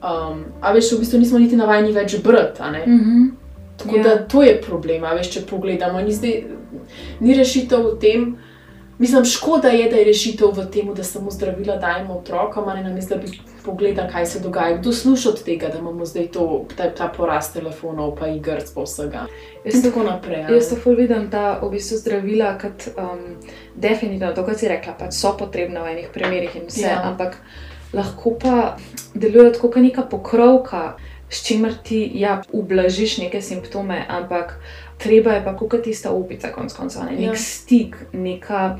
Um, 0.00 0.46
a 0.62 0.72
veš, 0.72 0.94
v 0.94 1.02
bistvu 1.02 1.18
nismo 1.20 1.42
niti 1.42 1.58
navajeni 1.58 1.92
več 1.92 2.20
brati. 2.22 2.62
Mm 2.86 3.00
-hmm. 3.00 3.39
Tako 3.80 3.96
yeah. 3.96 4.04
da 4.04 4.10
ja. 4.10 4.22
to 4.28 4.44
je 4.44 4.54
problem, 4.62 5.08
veš, 5.16 5.32
če 5.34 5.44
pogledamo. 5.50 6.00
Ni, 6.04 6.14
zdaj, 6.14 6.42
ni 7.20 7.36
rešitev 7.38 7.86
v 7.86 7.98
tem, 8.02 8.30
Mislim, 9.00 9.24
škoda 9.24 9.68
je, 9.68 9.90
da 9.90 9.96
je 9.96 10.04
rešitev 10.04 10.50
v 10.56 10.66
tem, 10.72 10.94
da 10.94 11.04
samo 11.04 11.30
zdravila 11.30 11.76
dajemo 11.76 12.18
otrokom, 12.18 12.68
ali 12.68 12.82
nam 12.84 12.98
izda, 12.98 13.16
da 13.16 13.22
bi 13.22 13.38
pogledali, 13.64 14.12
kaj 14.12 14.26
se 14.26 14.40
dogaja. 14.40 14.76
Kdo 14.76 14.92
sluša 14.92 15.28
od 15.28 15.42
tega, 15.44 15.68
da 15.68 15.78
imamo 15.78 16.04
zdaj 16.04 16.26
to, 16.26 16.64
ta, 16.76 16.90
ta 16.90 17.08
porast 17.16 17.54
telefonov, 17.54 18.12
pa 18.18 18.28
igr, 18.28 18.60
vsega. 18.76 19.24
In 19.64 19.82
tako 19.82 20.02
naprej. 20.02 20.44
Jaz 20.52 20.68
to 20.68 20.90
vidim, 20.90 21.30
da 21.30 21.58
v 21.62 21.70
bistvu 21.70 21.96
zdravila, 21.96 22.58
kot 22.60 22.90
um, 22.92 23.24
definitivno, 23.74 24.34
to, 24.34 24.44
kar 24.44 24.58
si 24.58 24.68
rekla, 24.68 24.92
pač 25.00 25.16
so 25.16 25.32
potrebna 25.38 25.86
v 25.86 25.94
enih 25.94 26.12
primerih 26.12 26.60
in 26.60 26.68
vse, 26.68 26.84
ja. 26.84 27.00
ampak 27.08 27.40
lahko 27.96 28.36
pa 28.36 28.76
delujejo 29.14 29.56
kot 29.62 29.80
neka 29.80 30.04
pokrovka, 30.12 30.98
s 31.30 31.46
čimer 31.46 31.74
ti 31.82 32.10
ja, 32.14 32.42
ublažiš 32.52 33.18
neke 33.18 33.42
simptome, 33.42 34.06
ampak 34.08 34.60
treba 34.98 35.32
je 35.32 35.44
pa 35.44 35.56
kot 35.56 35.82
tista 35.84 36.10
opica, 36.10 36.50
konc 36.52 36.72
koncev, 36.72 37.04
ne? 37.04 37.12
nek 37.12 37.20
ja. 37.20 37.36
stik, 37.36 37.96
neka, 38.12 38.78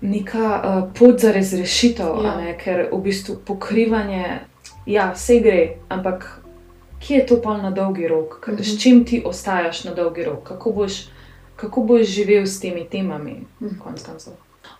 neka 0.00 0.48
uh, 0.60 0.92
pot 0.98 1.20
za 1.20 1.32
razrešitev, 1.32 2.20
ja. 2.24 2.54
ker 2.60 2.88
v 2.92 3.00
bistvu 3.00 3.38
pokrivanje, 3.46 4.40
ja, 4.86 5.08
vse 5.16 5.40
gre, 5.40 5.64
ampak 5.88 6.28
kje 7.00 7.16
je 7.16 7.26
to 7.26 7.40
pa 7.42 7.56
na 7.58 7.70
dolgi 7.70 8.08
rok, 8.08 8.44
mm 8.46 8.56
-hmm. 8.56 8.62
s 8.62 8.82
čim 8.82 9.04
ti 9.04 9.22
ostajaš 9.24 9.84
na 9.84 9.94
dolgi 9.94 10.24
rok, 10.24 10.44
kako 10.44 10.72
boš, 10.72 11.08
kako 11.56 11.82
boš 11.82 12.06
živel 12.06 12.46
s 12.46 12.60
temi 12.60 12.84
temami, 12.90 13.32
mm 13.32 13.68
-hmm. 13.68 13.78
konc 13.78 14.02
koncev. 14.02 14.32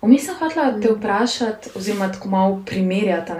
Vmes 0.02 0.24
sem 0.26 0.34
hotela 0.34 0.80
te 0.80 0.88
vprašati, 0.92 1.70
oziroma 1.74 2.12
tako 2.12 2.28
malo 2.28 2.62
primerjati 2.66 3.32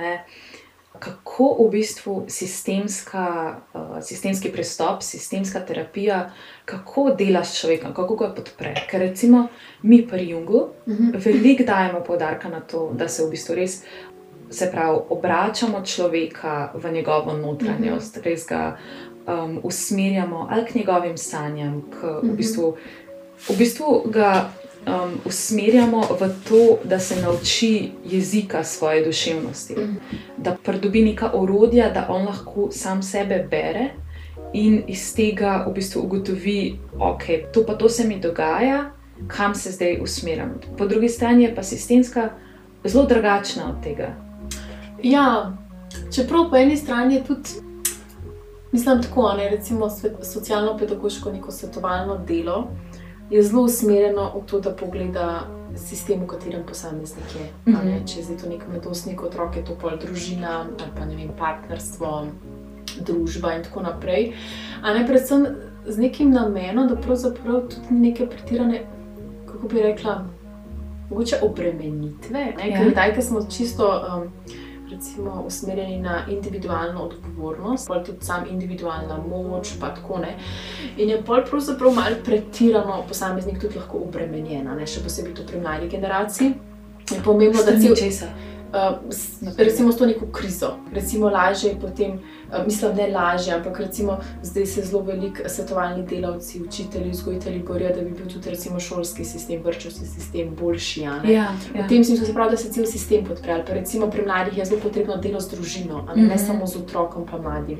kako 1.03 1.57
v 1.59 1.71
bistvu 1.71 2.25
sistemska, 2.29 3.57
uh, 3.75 3.99
sistemski 4.03 4.53
pristop, 4.53 5.03
sistemska 5.03 5.61
terapija, 5.61 6.31
kako 6.65 7.11
dela 7.19 7.43
s 7.45 7.59
človekom, 7.59 7.95
kako 7.95 8.17
ga 8.17 8.29
podpre. 8.37 8.75
Ker 8.91 9.01
recimo 9.03 9.49
mi 9.83 10.07
pri 10.07 10.29
Jungu 10.29 10.69
uh 10.87 10.95
mhm. 10.95 11.11
-huh. 11.11 11.25
veliko 11.25 11.65
dajemo 11.65 12.01
podarka 12.01 12.49
na 12.49 12.61
to, 12.61 12.93
da 12.95 13.09
se 13.09 13.25
v 13.25 13.31
bistvu 13.31 13.55
res. 13.55 13.83
Se 14.51 14.71
pravi, 14.71 14.99
obračamo 15.09 15.83
človeka 15.85 16.73
v 16.75 16.93
njegovo 16.93 17.33
notranjost, 17.33 18.17
mm 18.17 18.21
-hmm. 18.21 18.25
res 18.25 18.47
ga 18.47 18.77
um, 19.27 19.61
usmerjamo 19.63 20.49
ali 20.51 20.65
k 20.67 20.75
njegovim 20.75 21.17
sanjam, 21.17 21.83
k, 21.91 21.95
mm 21.95 22.09
-hmm. 22.09 22.21
v, 22.21 22.27
mhm. 22.27 22.37
bistvu, 22.37 22.77
v 23.49 23.59
bistvu 23.59 24.03
ga 24.07 24.51
um, 24.87 25.21
usmerjamo 25.25 26.01
v 26.21 26.29
to, 26.49 26.79
da 26.85 26.99
se 26.99 27.23
nauči 27.23 27.91
jezika 28.05 28.65
svoje 28.65 29.05
duševnosti, 29.05 29.75
mm. 29.75 29.97
da 30.37 30.57
pridobi 30.65 31.05
neka 31.05 31.31
orodja, 31.35 31.91
da 31.91 32.07
on 32.09 32.27
lahko 32.27 32.69
sam 32.71 33.03
sebe 33.03 33.47
bere 33.51 33.89
in 34.53 34.83
iz 34.87 35.15
tega 35.15 35.65
v 35.69 35.73
bistvu 35.73 36.03
ugotovi, 36.03 36.79
da 36.93 36.99
okay, 36.99 37.45
to 37.53 37.67
pa 37.67 37.75
to 37.75 37.89
se 37.89 38.09
mi 38.09 38.21
dogaja, 38.21 38.91
kam 39.29 39.55
se 39.55 39.71
zdaj 39.71 39.99
usmerjam. 40.03 40.61
Po 40.79 40.87
drugi 40.87 41.09
strani 41.09 41.45
je 41.45 41.55
pa 41.55 41.63
sistemska 41.63 42.31
zelo 42.85 43.05
drugačna 43.07 43.71
od 43.71 43.85
tega. 43.85 44.15
Ja, 45.03 45.57
čeprav 46.15 46.51
po 46.51 46.57
eni 46.57 46.77
strani 46.77 47.15
je 47.15 47.25
tudi. 47.25 47.49
Mislim, 48.73 49.03
tako 49.03 49.29
je, 49.31 49.51
recimo, 49.51 49.91
socialno-pedagoško 50.23 51.33
neko 51.33 51.53
svetovalno 51.53 52.19
delo, 52.29 52.69
je 53.33 53.43
zelo 53.43 53.63
usmerjeno 53.63 54.33
v 54.37 54.47
to, 54.47 54.61
da 54.61 54.71
pogleda 54.77 55.27
sistem, 55.77 56.21
v 56.21 56.27
katerem 56.27 56.63
posameznik 56.69 57.35
je. 57.35 57.73
Mm 57.73 57.77
-hmm. 57.77 58.07
Če 58.07 58.21
je 58.21 58.39
to 58.39 58.49
nek 58.49 58.69
mladostnik, 58.69 59.23
otrok, 59.23 59.57
je 59.57 59.65
to 59.65 59.75
pol 59.75 59.91
družina 59.99 60.67
ali 60.81 60.91
pa 60.99 61.05
ne 61.05 61.17
vem, 61.17 61.31
partnerstvo, 61.39 62.27
družba 63.01 63.55
in 63.55 63.63
tako 63.63 63.81
naprej. 63.81 64.33
Ampak 64.83 65.07
predvsem 65.07 65.47
z 65.87 65.99
nekim 65.99 66.31
namenom, 66.31 66.89
da 66.89 66.97
pravzaprav 66.97 67.61
tudi 67.69 67.95
neke 67.95 68.27
pretirane, 68.27 68.83
kako 69.47 69.69
bi 69.69 69.83
rekla, 69.83 70.25
mogoče 71.11 71.37
obremenitve. 71.43 72.55
Ja. 72.69 72.79
Ker 72.79 72.91
zdaj, 72.91 73.15
ki 73.15 73.23
smo 73.23 73.47
čisto. 73.51 74.03
Um, 74.17 74.33
recimo, 74.93 75.43
usmerjeni 75.47 75.99
na 76.03 76.27
individualno 76.29 77.03
odgovornost, 77.09 77.89
pa 77.89 78.03
tudi 78.05 78.25
sam 78.25 78.45
individualna 78.51 79.19
moč. 79.29 79.75
In 80.97 81.09
je 81.09 81.23
pol 81.25 81.45
pravzaprav 81.51 81.95
malo 81.95 82.17
pretirano, 82.25 83.03
posameznik 83.09 83.61
tudi 83.61 83.79
lahko 83.79 84.05
obremenjen, 84.07 84.69
še 84.87 85.03
posebej 85.05 85.35
pri 85.47 85.61
mladi 85.61 85.89
generaciji. 85.89 86.55
Je 87.11 87.21
pomembno, 87.25 87.63
da 87.67 87.75
se 87.81 88.11
vse 88.11 88.29
uh, 88.73 89.57
recimo 89.59 89.93
s 89.93 89.97
to 89.97 90.07
neko 90.07 90.27
krizo. 90.27 90.77
Recimo 90.93 91.29
lažje 91.29 91.71
je 91.71 91.81
potem, 91.81 92.21
mislim, 92.67 92.97
ne 92.97 93.09
lažje, 93.09 93.55
ampak 93.55 93.81
recimo 93.81 94.19
zdaj 94.43 94.67
se 94.67 94.83
zelo 94.83 95.03
veliko 95.03 95.49
svetovalni 95.49 96.07
delavci, 96.07 96.63
učitelji, 96.63 97.11
vzgojitelji 97.11 97.63
borijo, 97.63 97.95
da 97.95 98.03
bi 98.03 98.11
bil 98.11 98.29
tudi 98.29 98.51
recimo 98.51 98.81
šolski 98.81 99.25
sistem, 99.25 99.63
vrčovski 99.65 100.07
sistem 100.07 100.55
boljši. 100.61 101.01
Ja, 101.01 101.21
ja, 101.25 101.47
v 101.75 101.89
tem 101.89 102.05
smislu 102.05 102.27
se 102.27 102.35
pravi, 102.35 102.51
da 102.51 102.57
se 102.57 102.73
cel 102.73 102.87
sistem 102.87 103.25
podpre. 103.25 103.65
Recimo 103.69 104.11
pri 104.11 104.27
mladih 104.27 104.59
je 104.59 104.65
zelo 104.65 104.81
potrebno 104.81 105.17
delo 105.17 105.41
z 105.41 105.51
družino, 105.51 106.03
ne, 106.03 106.23
mm 106.23 106.27
-hmm. 106.27 106.29
ne 106.29 106.39
samo 106.39 106.67
z 106.67 106.77
otrokom, 106.77 107.27
pa 107.31 107.39
mladim. 107.39 107.79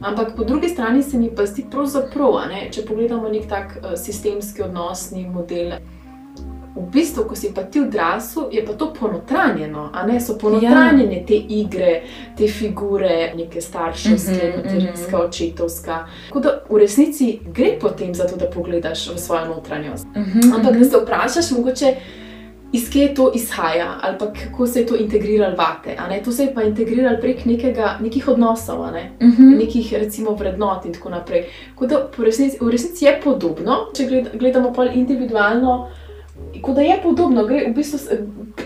Ampak 0.00 0.36
po 0.36 0.44
drugi 0.44 0.68
strani 0.68 1.02
se 1.02 1.18
mi 1.18 1.34
pa 1.34 1.46
zdi 1.46 1.64
pravzaprav, 1.70 2.32
če 2.70 2.82
pogledamo 2.86 3.28
nek 3.28 3.48
tak 3.48 3.76
uh, 3.76 3.94
sistemski 3.96 4.62
odnosni 4.62 5.26
model 5.28 5.72
v 6.74 6.90
bistvu, 6.90 7.24
ko 7.24 7.36
si 7.38 7.52
pa 7.54 7.62
ti 7.62 7.80
odrasel, 7.80 8.48
je 8.52 8.64
pa 8.66 8.72
to 8.72 8.90
ponotranjeno, 8.92 9.90
a 9.94 10.06
ne 10.06 10.18
so 10.20 10.34
ponotranjene 10.38 11.20
ja. 11.20 11.26
te 11.26 11.36
igre, 11.36 12.02
te 12.36 12.48
figure, 12.50 13.32
neke 13.36 13.60
starševske, 13.60 14.32
mm 14.32 14.50
-hmm, 14.50 14.56
materinske, 14.56 15.16
mm 15.16 15.20
-hmm. 15.20 15.28
očetovska. 15.28 16.06
Tako 16.28 16.40
da 16.40 16.60
v 16.70 16.78
resnici 16.78 17.38
gre 17.46 17.78
potem 17.80 18.14
za 18.14 18.26
to, 18.26 18.36
da 18.36 18.50
pogledaš 18.50 19.10
v 19.14 19.18
svojo 19.18 19.44
notranjost. 19.44 20.06
Mm 20.06 20.24
-hmm, 20.24 20.54
Ampak 20.54 20.78
da 20.78 20.84
se 20.84 20.96
vprašaš, 20.96 21.50
mogoče. 21.50 21.94
Iz 22.72 22.90
kje 22.90 23.14
to 23.14 23.32
izhaja, 23.34 23.98
ali 24.02 24.18
pa 24.18 24.32
kako 24.32 24.66
se 24.66 24.80
je 24.80 24.86
to 24.86 24.96
integriralo 24.96 25.56
vate. 25.56 25.96
To 26.24 26.32
se 26.32 26.42
je 26.42 26.54
pa 26.54 26.62
integriralo 26.62 27.16
prek 27.20 27.44
nekega, 27.44 27.98
nekih 28.00 28.28
odnosov, 28.28 28.92
ne? 28.92 29.10
uh 29.20 29.26
mhm. 29.26 29.42
-huh. 29.42 29.58
nekih 29.58 29.94
recimo 29.94 30.30
vrednot 30.34 30.84
in 30.84 30.92
tako 30.92 31.10
naprej. 31.10 31.44
Tako 31.74 31.86
da 31.86 32.08
v 32.18 32.24
resnici, 32.24 32.58
v 32.60 32.70
resnici 32.70 33.04
je 33.04 33.20
podobno, 33.24 33.76
če 33.96 34.24
gledamo 34.34 34.72
pa 34.72 34.84
individualno, 34.84 35.78
uh, 35.78 36.03
Kot 36.64 36.74
da 36.74 36.80
je 36.80 36.96
podobno, 37.02 37.44
gre 37.46 37.66
v 37.68 37.74
bistvu, 37.74 37.98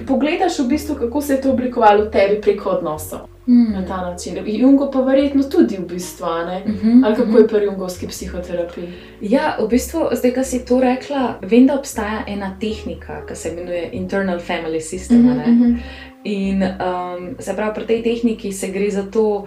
pogledaš, 0.07 0.59
v 0.59 0.69
bistvu, 0.69 0.95
kako 0.95 1.21
se 1.21 1.35
je 1.35 1.41
to 1.41 1.53
oblikovalo 1.53 2.05
v 2.05 2.11
tebi 2.11 2.41
preko 2.41 2.71
odnosov. 2.71 3.27
Mm. 3.49 3.73
Na 3.73 3.87
ta 3.87 3.97
način. 3.97 4.37
Jungo 4.47 4.91
pa 4.91 5.01
verjetno 5.01 5.43
tudi 5.43 5.77
v 5.77 5.87
bistvu, 5.89 6.27
mm 6.27 6.73
-hmm, 6.73 7.07
ali 7.07 7.17
kako 7.17 7.29
-hmm. 7.29 7.41
je 7.41 7.49
pri 7.49 7.65
jungovski 7.65 8.07
psihoterapiji. 8.07 8.89
Ja, 9.21 9.57
v 9.61 9.69
bistvu, 9.69 10.01
zdaj, 10.13 10.35
ko 10.35 10.45
si 10.45 10.65
to 10.65 10.81
rekla, 10.81 11.35
vem, 11.43 11.67
da 11.67 11.79
obstaja 11.79 12.25
ena 12.27 12.57
tehnika, 12.61 13.27
ki 13.27 13.35
se 13.35 13.49
imenuje 13.49 13.89
Internal 13.93 14.39
Family 14.39 14.81
System. 14.81 15.17
Mm 15.17 15.29
-hmm. 15.39 15.77
In 16.25 16.63
um, 16.63 17.37
se 17.39 17.55
pravi, 17.57 17.75
pri 17.75 17.87
tej 17.87 18.03
tehniki 18.03 18.53
se 18.53 18.69
gre 18.69 18.91
za 18.91 19.03
to, 19.03 19.47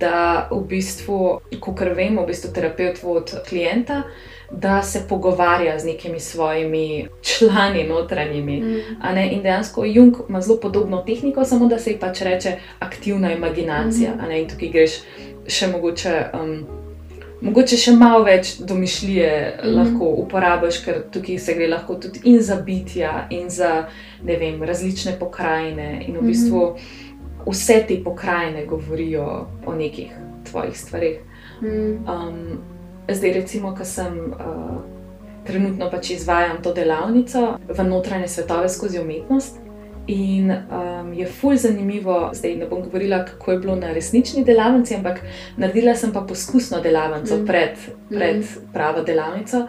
da 0.00 0.48
v 0.50 0.66
bistvu, 0.68 1.40
kot 1.60 1.80
vemo, 1.80 2.22
v 2.22 2.26
bistvu 2.26 2.52
terapeut 2.52 3.02
vodi 3.02 3.32
klienta 3.48 4.02
da 4.50 4.82
se 4.82 5.02
pogovarja 5.08 5.78
z 5.78 5.84
nekimi 5.84 6.20
svojimi 6.20 7.08
člani, 7.22 7.88
notranjimi. 7.88 8.60
Mm. 8.60 9.18
In 9.30 9.42
dejansko 9.42 9.84
Jung 9.84 10.16
ima 10.28 10.40
zelo 10.40 10.60
podobno 10.60 11.02
tehniko, 11.06 11.44
samo 11.44 11.66
da 11.66 11.78
se 11.78 11.90
ji 11.90 11.98
pač 11.98 12.20
reče 12.20 12.56
aktivna 12.78 13.32
imaginacija. 13.32 14.10
Mm. 14.14 14.30
In 14.30 14.48
tukaj 14.48 14.68
greš 14.68 15.00
še 15.46 15.72
mogoče. 15.72 16.24
Um, 16.34 16.66
Mogoče 17.38 17.76
še 17.78 17.92
malo 17.94 18.24
več 18.26 18.56
domišljije 18.66 19.34
mm. 19.62 19.74
lahko 19.76 20.08
uporabiš, 20.24 20.80
ker 20.82 20.96
tukaj 21.14 21.38
se 21.38 21.54
gre 21.54 21.68
lahko 21.70 21.94
tudi 21.94 22.24
in 22.26 22.40
za 22.42 22.56
bitja, 22.66 23.28
in 23.30 23.46
za 23.50 23.84
vem, 24.26 24.62
različne 24.62 25.14
pokrajine. 25.20 26.02
In 26.08 26.16
v 26.18 26.24
bistvu 26.32 26.64
mm. 26.72 27.44
vse 27.46 27.84
te 27.86 28.00
pokrajine 28.04 28.66
govorijo 28.66 29.46
o 29.66 29.74
nekih 29.74 30.10
tvojih 30.50 30.80
stvarih. 30.80 31.20
Mm. 31.62 31.94
Um, 32.10 32.77
zdaj, 33.14 33.32
recimo, 33.32 33.74
ko 33.74 33.84
sem 33.84 34.18
uh, 34.32 34.78
trenutno 35.46 35.90
pač 35.90 36.10
izvajam 36.10 36.62
to 36.62 36.74
delavnico 36.74 37.56
v 37.68 37.88
notranje 37.88 38.28
svetove 38.28 38.68
skozi 38.68 39.00
umetnost. 39.00 39.64
In 40.08 40.48
um, 40.50 41.12
je 41.12 41.26
fulj 41.26 41.56
zanimivo, 41.56 42.30
zdaj 42.32 42.54
ne 42.56 42.66
bom 42.66 42.80
govorila, 42.82 43.24
kako 43.24 43.52
je 43.52 43.58
bilo 43.58 43.74
na 43.76 43.92
resnični 43.92 44.44
delavnici, 44.44 44.94
ampak 44.96 45.20
naredila 45.56 45.94
sem 45.94 46.12
pa 46.12 46.22
poskusno 46.24 46.80
delavnico 46.80 47.36
mm. 47.36 47.46
pred, 47.46 47.76
pred 48.08 48.36
mm. 48.36 48.72
pravo 48.72 49.02
delavnico. 49.04 49.66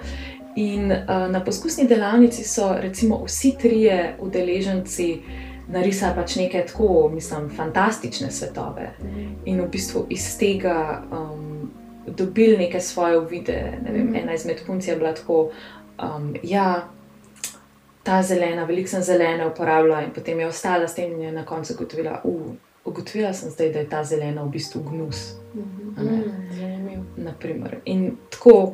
In 0.55 0.91
uh, 0.91 1.27
na 1.31 1.43
poskusni 1.43 1.87
delavnici 1.87 2.43
so 2.43 2.71
recimo 2.79 3.19
vsi 3.25 3.55
trije 3.61 4.15
udeleženci 4.19 5.09
narisali 5.67 6.15
pač 6.15 6.35
neke 6.35 6.63
tako, 6.67 7.09
mislim, 7.13 7.49
fantastične 7.49 8.31
svetove. 8.31 8.93
Mm. 9.03 9.27
In 9.45 9.61
v 9.61 9.67
bistvu 9.71 10.05
iz 10.09 10.37
tega 10.39 11.03
um, 11.11 11.71
dobili 12.17 12.57
neke 12.57 12.79
svoje 12.79 13.17
uvide. 13.19 13.79
Ne 13.85 13.91
vem, 13.91 14.07
mm. 14.07 14.15
Ena 14.15 14.33
izmed 14.33 14.57
punc 14.67 14.87
je 14.87 14.95
bila 14.95 15.13
tako. 15.13 15.51
Um, 15.99 16.35
ja, 16.43 16.87
ta 18.03 18.21
zelena, 18.23 18.63
veliko 18.63 18.89
sem 18.89 19.01
zelene 19.03 19.47
uporabljala 19.47 20.01
in 20.01 20.13
potem 20.15 20.39
je 20.39 20.47
ostala 20.47 20.87
s 20.87 20.95
tem 20.95 21.11
in 21.11 21.21
je 21.21 21.31
na 21.31 21.45
koncu 21.45 21.73
ugotovila, 21.73 22.21
uh, 22.23 22.41
ugotovila 22.85 23.33
sem 23.33 23.49
zdaj, 23.49 23.69
da 23.69 23.79
je 23.79 23.89
ta 23.89 24.03
zelena 24.03 24.43
v 24.43 24.49
bistvu 24.49 24.83
gnus. 24.83 25.33
Zanimivo. 26.51 27.03
In 27.85 28.17
tako, 28.29 28.73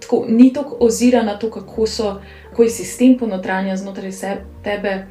tako 0.00 0.24
ni 0.28 0.52
tako 0.52 0.76
ozira 0.80 1.22
na 1.22 1.38
to, 1.38 1.50
kako, 1.50 1.86
so, 1.86 2.20
kako 2.50 2.62
je 2.62 2.70
sistem 2.70 3.18
ponotranja 3.18 3.76
znotraj 3.76 4.12
sebe, 4.12 4.44
tebe, 4.64 5.06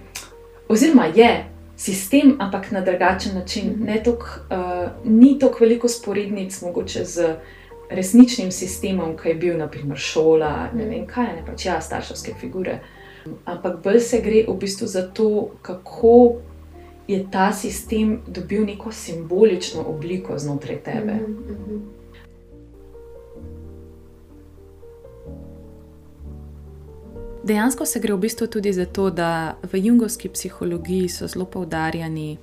oziroma 0.67 1.05
je. 1.05 1.56
Sistem, 1.77 2.35
ampak 2.39 2.71
na 2.71 2.81
drugačen 2.81 3.35
način. 3.35 3.69
Mm 3.69 3.85
-hmm. 3.85 4.03
tok, 4.03 4.23
uh, 4.51 5.11
ni 5.11 5.39
tako 5.39 5.57
veliko 5.59 5.87
sporednic, 5.87 6.61
mogoče 6.61 7.05
z 7.05 7.35
resničnim 7.89 8.51
sistemom, 8.51 9.17
ki 9.17 9.29
je 9.29 9.35
bil, 9.35 9.57
naprimer, 9.57 9.97
šola, 9.97 10.69
ne 10.73 10.85
vem 10.85 11.05
kaj, 11.07 11.25
ne 11.25 11.43
pač 11.45 11.65
ja, 11.65 11.81
starševske 11.81 12.33
figure. 12.39 12.79
Ampak 13.45 13.83
bolj 13.83 13.99
se 13.99 14.21
gre 14.21 14.45
v 14.47 14.57
bistvu 14.57 14.87
za 14.87 15.07
to, 15.07 15.49
kako 15.61 16.35
je 17.07 17.25
ta 17.31 17.53
sistem 17.53 18.21
dobil 18.27 18.65
neko 18.65 18.91
simbolično 18.91 19.83
obliko 19.87 20.37
znotraj 20.37 20.77
tebe. 20.77 21.13
Mm 21.13 21.37
-hmm. 21.47 21.96
Dejansko 27.47 27.85
se 27.85 27.99
gre 27.99 28.13
v 28.13 28.19
bistvu 28.19 28.47
tudi 28.47 28.73
za 28.73 28.85
to, 28.85 29.09
da 29.09 29.55
v 29.71 29.79
jungovski 29.79 30.29
psihologiji 30.29 31.09
so 31.09 31.27
zelo 31.27 31.45
poudarjeni 31.45 32.37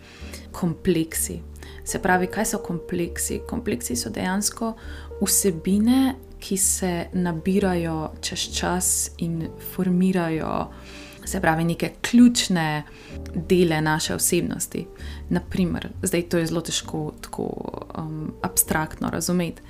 kompleksi. 0.52 1.42
Se 1.84 1.98
pravi, 1.98 2.26
kaj 2.26 2.46
so 2.46 2.58
kompleksi? 2.64 3.42
Kompleksi 3.48 3.96
so 4.00 4.08
dejansko 4.10 4.72
vsebine, 5.20 6.14
ki 6.40 6.56
se 6.56 6.92
nabirajo 7.12 8.14
čez 8.20 8.46
čas 8.56 9.10
in 9.18 9.44
formirajo, 9.74 10.70
se 11.24 11.40
pravi, 11.40 11.64
neke 11.64 11.90
ključne 12.00 12.82
dele 13.34 13.80
naše 13.80 14.14
osebnosti. 14.14 14.86
Naprimer, 15.28 15.88
zdaj 16.02 16.28
to 16.28 16.40
je 16.40 16.46
zelo 16.46 16.60
težko 16.60 17.10
tako 17.20 17.50
um, 17.98 18.32
abstraktno 18.42 19.10
razumeti. 19.12 19.62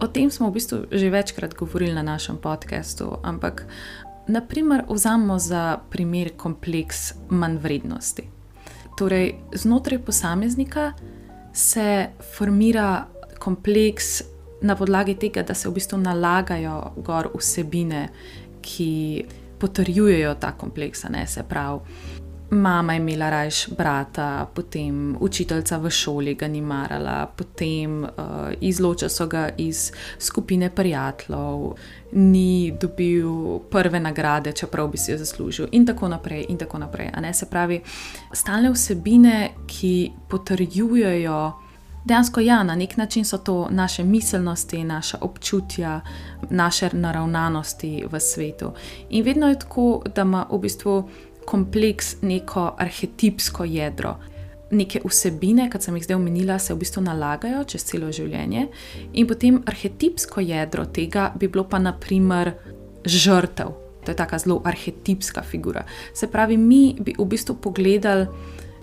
O 0.00 0.08
tem 0.08 0.30
smo 0.32 0.48
v 0.48 0.56
bistvu 0.56 0.88
že 0.88 1.12
večkrat 1.12 1.54
govorili 1.54 1.92
na 1.92 2.02
našem 2.02 2.40
podkastu, 2.40 3.20
ampak 3.22 3.66
naprimer, 4.26 4.84
vzamemo 4.88 5.38
za 5.38 5.78
primer 5.90 6.32
kompleks 6.36 7.12
manj 7.30 7.56
vrednosti. 7.56 8.22
Torej, 8.98 9.34
znotraj 9.54 9.98
posameznika 9.98 10.92
se 11.52 12.08
formira 12.36 13.06
kompleks 13.38 14.22
na 14.62 14.76
podlagi 14.76 15.14
tega, 15.14 15.42
da 15.42 15.54
se 15.54 15.68
v 15.68 15.72
bistvu 15.72 15.98
nalagajo 15.98 16.92
gor 16.96 17.30
vsebine, 17.34 18.08
ki 18.60 19.24
potrjujejo 19.58 20.34
ta 20.40 20.52
kompleks, 20.52 21.04
ne 21.08 21.26
se 21.26 21.42
pravi. 21.42 21.80
Mama 22.50 22.92
je 22.92 22.96
imela 22.96 23.30
rajš 23.30 23.68
brata, 23.68 24.46
potem 24.54 25.16
učiteljica 25.20 25.76
v 25.78 25.90
šoli 25.90 26.34
ga 26.34 26.48
ni 26.48 26.60
marala, 26.60 27.26
potem 27.36 28.02
uh, 28.02 28.10
izločila 28.60 29.08
so 29.08 29.26
ga 29.26 29.48
iz 29.56 29.92
skupine 30.18 30.70
prijateljev, 30.70 31.72
ni 32.12 32.72
dobil 32.80 33.58
prve 33.70 34.00
nagrade, 34.00 34.52
čeprav 34.52 34.88
bi 34.88 34.98
si 34.98 35.12
jo 35.12 35.18
zaslužil, 35.18 35.68
in 35.72 35.86
tako 35.86 36.08
naprej. 36.08 36.46
In 36.48 36.58
tako 36.58 36.78
naprej 36.78 37.10
se 37.32 37.46
pravi, 37.46 37.80
stalne 38.32 38.70
vsebine, 38.70 39.50
ki 39.66 40.12
potrjujejo 40.28 41.52
dejansko, 42.04 42.40
ja, 42.40 42.62
na 42.62 42.74
nek 42.74 42.96
način 42.96 43.24
so 43.24 43.38
to 43.38 43.68
naše 43.70 44.04
miselnosti, 44.04 44.84
naše 44.84 45.16
občutja, 45.20 46.00
naše 46.50 46.90
naravnanosti 46.92 48.04
v 48.10 48.20
svetu. 48.20 48.72
In 49.10 49.24
vedno 49.24 49.48
je 49.48 49.58
tako, 49.58 50.02
da 50.14 50.22
ima 50.22 50.46
v 50.50 50.58
bistvu 50.58 51.08
kompleks 51.46 52.16
neko 52.22 52.74
arhetipsko 52.78 53.64
jedro. 53.64 54.16
Neke 54.70 55.00
vsebine, 55.04 55.66
kot 55.70 55.82
sem 55.82 55.96
jih 55.98 56.04
zdaj 56.06 56.16
omenila, 56.16 56.58
se 56.58 56.74
v 56.74 56.78
bistvu 56.84 57.02
nalagajo 57.02 57.64
čez 57.66 57.84
celo 57.88 58.12
življenje, 58.14 58.68
in 59.12 59.26
potem 59.26 59.58
arhetipsko 59.66 60.40
jedro 60.44 60.86
tega 60.86 61.32
bi 61.34 61.48
bilo 61.48 61.64
pa 61.66 61.80
naprimer 61.82 62.52
žrtev. 63.04 63.74
To 64.04 64.12
je 64.12 64.16
tako 64.16 64.38
zelo 64.38 64.62
arhetipska 64.64 65.42
figura. 65.42 65.84
Se 66.14 66.30
pravi, 66.30 66.56
mi 66.56 66.94
bi 67.00 67.14
v 67.18 67.26
bistvu 67.26 67.58
pogledali 67.60 68.26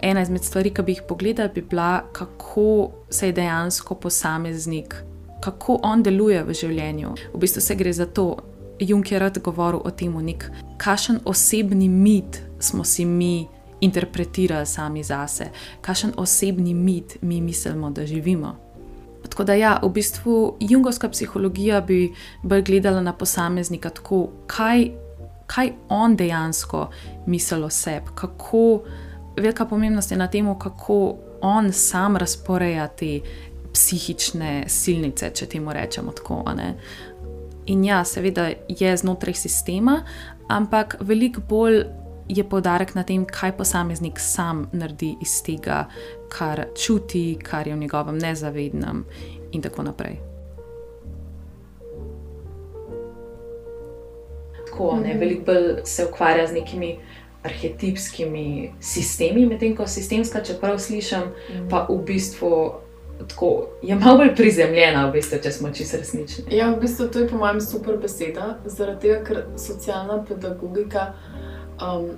ena 0.01 0.21
izmed 0.21 0.43
stvari, 0.43 0.73
ki 0.73 0.83
bi 0.83 0.91
jih 0.91 1.05
pogledal, 1.07 1.49
bi 1.55 1.61
bila, 1.61 2.03
kako 2.13 2.91
se 3.09 3.27
je 3.27 3.33
dejansko 3.33 3.95
posameznik, 3.95 4.95
kako 5.43 5.79
on 5.83 6.03
deluje 6.03 6.43
v 6.43 6.53
življenju. 6.53 7.15
V 7.33 7.39
bistvu 7.39 7.61
se 7.61 7.75
gre 7.75 7.93
za 7.93 8.05
to, 8.05 8.35
Junk 8.79 9.11
je 9.11 9.19
rad 9.19 9.39
govoril 9.41 9.81
o 9.85 9.91
tem, 9.91 10.13
kakšen 10.77 11.19
osebni 11.25 11.89
mit 11.89 12.43
smo 12.59 12.83
si 12.83 13.05
mi 13.05 13.47
interpretirali 13.81 14.65
sami 14.65 15.03
zase, 15.03 15.49
kakšen 15.81 16.13
osebni 16.17 16.73
mit 16.73 17.17
mi 17.21 17.41
mislimo, 17.41 17.89
da 17.89 18.05
živimo. 18.05 18.55
Tako 19.29 19.43
da, 19.43 19.53
ja, 19.53 19.79
v 19.83 19.89
bistvu 19.89 20.57
jungovska 20.59 21.09
psihologija 21.09 21.81
bi 21.81 22.13
bolj 22.43 22.61
gledala 22.61 23.01
na 23.01 23.13
posameznika, 23.13 23.89
tako, 23.89 24.29
kaj, 24.47 24.91
kaj 25.47 25.71
on 25.89 26.15
dejansko 26.15 26.89
misli 27.25 27.63
o 27.63 27.69
sebi, 27.69 28.07
kako 28.15 28.81
velika 29.37 29.65
pomembnost 29.65 30.11
je 30.11 30.17
na 30.17 30.27
tem, 30.27 30.59
kako 30.59 31.15
on 31.41 31.71
sam 31.73 32.17
razporeja 32.17 32.87
te 32.87 33.19
psihične 33.73 34.63
silnice, 34.67 35.29
če 35.33 35.45
temu 35.45 35.73
rečemo 35.73 36.11
tako. 36.11 36.43
In 37.65 37.85
ja, 37.85 38.03
seveda 38.05 38.49
je 38.69 38.97
znotraj 38.97 39.33
sistema, 39.33 40.01
ampak 40.47 40.95
veliko 40.99 41.41
bolj 41.49 41.83
je 42.29 42.43
podarek 42.43 42.95
na 42.95 43.03
tem, 43.03 43.25
kaj 43.25 43.57
posameznik 43.57 44.19
sam 44.19 44.67
naredi 44.71 45.15
iz 45.21 45.41
tega, 45.43 45.85
kar 46.29 46.65
čuti, 46.75 47.37
kar 47.43 47.67
je 47.67 47.75
v 47.75 47.79
njegovem 47.79 48.17
nezavednem 48.17 49.05
in 49.51 49.61
tako 49.61 49.83
naprej. 49.83 50.19
Tako, 54.65 54.95
ne, 54.95 55.09
mhm. 55.09 55.19
veliko 55.19 55.45
bolj 55.45 55.69
se 55.83 56.05
ukvarja 56.05 56.47
z 56.47 56.53
nekimi 56.53 56.97
arhetipskimi 57.43 58.73
sistemi, 58.79 59.45
medtem 59.45 59.75
ko 59.75 59.87
sistemska, 59.87 60.43
čeprav 60.43 60.79
slišim, 60.79 61.19
mm. 61.19 61.69
pa 61.69 61.85
v 61.89 62.01
bistvu. 62.05 62.51
Tako, 63.17 63.67
je 63.81 63.95
malo 63.95 64.17
bolj 64.17 64.35
prizemljena, 64.35 65.07
v 65.07 65.15
bistvu, 65.15 65.39
če 65.43 65.51
smo 65.51 65.71
čisto 65.73 65.97
resnični. 65.97 66.43
Ja, 66.53 66.67
v 66.69 66.81
bistvu 66.83 67.07
to 67.09 67.23
je 67.23 67.29
po 67.29 67.39
mojem 67.41 67.61
super 67.61 67.97
beseda, 67.97 68.59
zaradi 68.65 69.07
tega, 69.07 69.23
ker 69.25 69.39
socialna 69.57 70.19
pedagogika 70.27 71.07
um, 71.81 72.09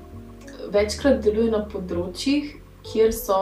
večkrat 0.71 1.23
deluje 1.23 1.51
na 1.51 1.63
področjih, 1.65 2.55
kjer 2.83 3.13
so 3.13 3.39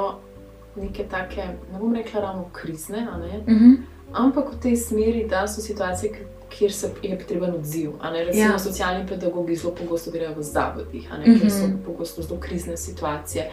neke 0.77 1.07
take, 1.09 1.43
ne 1.71 1.79
bom 1.79 1.93
rekla, 1.95 2.21
ravno 2.21 2.49
krizne, 2.53 3.01
mm 3.01 3.53
-hmm. 3.53 3.77
ampak 4.13 4.53
v 4.53 4.59
tej 4.61 4.75
smeri, 4.77 5.27
da 5.29 5.47
so 5.47 5.61
situacije, 5.61 6.27
kjer 6.49 6.73
se 6.73 6.91
je 7.03 7.19
potreben 7.19 7.55
odziv. 7.55 7.91
Recimo, 8.01 8.51
ja. 8.51 8.59
socialni 8.59 9.07
pedagogi 9.07 9.55
zelo 9.55 9.73
pogosto 9.75 10.11
grejo 10.11 10.33
v 10.37 10.43
zavodih, 10.43 11.09
mm 11.09 11.15
-hmm. 11.15 11.39
kjer 11.39 11.51
so 11.51 11.67
mhm. 11.67 11.83
pogosto 11.85 12.21
zelo 12.21 12.39
krizne 12.39 12.77
situacije. 12.77 13.51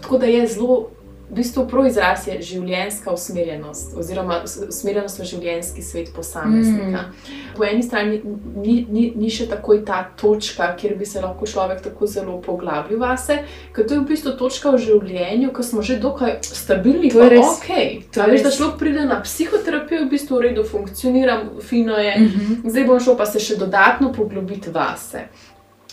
Tako 0.00 0.18
da 0.18 0.26
je 0.26 0.46
zelo 0.46 0.90
v 1.30 1.34
bistvu 1.34 1.64
prav 1.68 1.86
izraz 1.88 2.26
je 2.28 2.34
življenjska 2.44 3.12
usmerjenost, 3.12 3.94
oziroma 3.98 4.42
usmerjenost 4.44 5.20
v 5.20 5.28
življenjski 5.30 5.82
svet 5.82 6.12
posameznika. 6.14 7.06
Mm. 7.08 7.40
Po 7.56 7.64
eni 7.64 7.82
strani 7.82 8.20
ni, 8.56 8.76
ni, 8.90 9.06
ni 9.16 9.30
še 9.32 9.46
takoj 9.48 9.80
ta 9.88 10.02
točka, 10.20 10.68
kjer 10.78 10.96
bi 11.00 11.08
se 11.08 11.22
lahko 11.24 11.48
človek 11.48 11.80
tako 11.86 12.08
zelo 12.10 12.36
poglabil 12.44 13.00
vase, 13.00 13.40
ker 13.72 13.88
to 13.88 13.96
je 13.96 14.04
v 14.04 14.08
bistvu 14.12 14.36
točka 14.40 14.74
v 14.76 14.82
življenju, 14.84 15.52
ko 15.56 15.64
smo 15.64 15.82
že 15.82 15.98
dokaj 16.02 16.38
stabilni. 16.44 17.12
To 17.14 17.24
je 17.24 17.32
res. 17.36 17.52
Okay. 17.56 18.00
To 18.12 18.24
je 18.24 18.30
res. 18.34 18.44
Da 18.44 18.52
človek 18.54 18.80
pride 18.84 19.08
na 19.08 19.20
psihoterapijo, 19.24 20.04
v 20.04 20.12
bistvu 20.12 20.38
v 20.38 20.48
redu 20.50 20.68
funkcionira, 20.68 21.40
fino 21.64 21.96
je, 21.96 22.16
mm 22.20 22.32
-hmm. 22.32 22.70
zdaj 22.70 22.84
bom 22.84 23.00
šel 23.00 23.16
pa 23.16 23.26
se 23.26 23.40
še 23.40 23.56
dodatno 23.56 24.12
poglobiti 24.12 24.70
vase. 24.70 25.28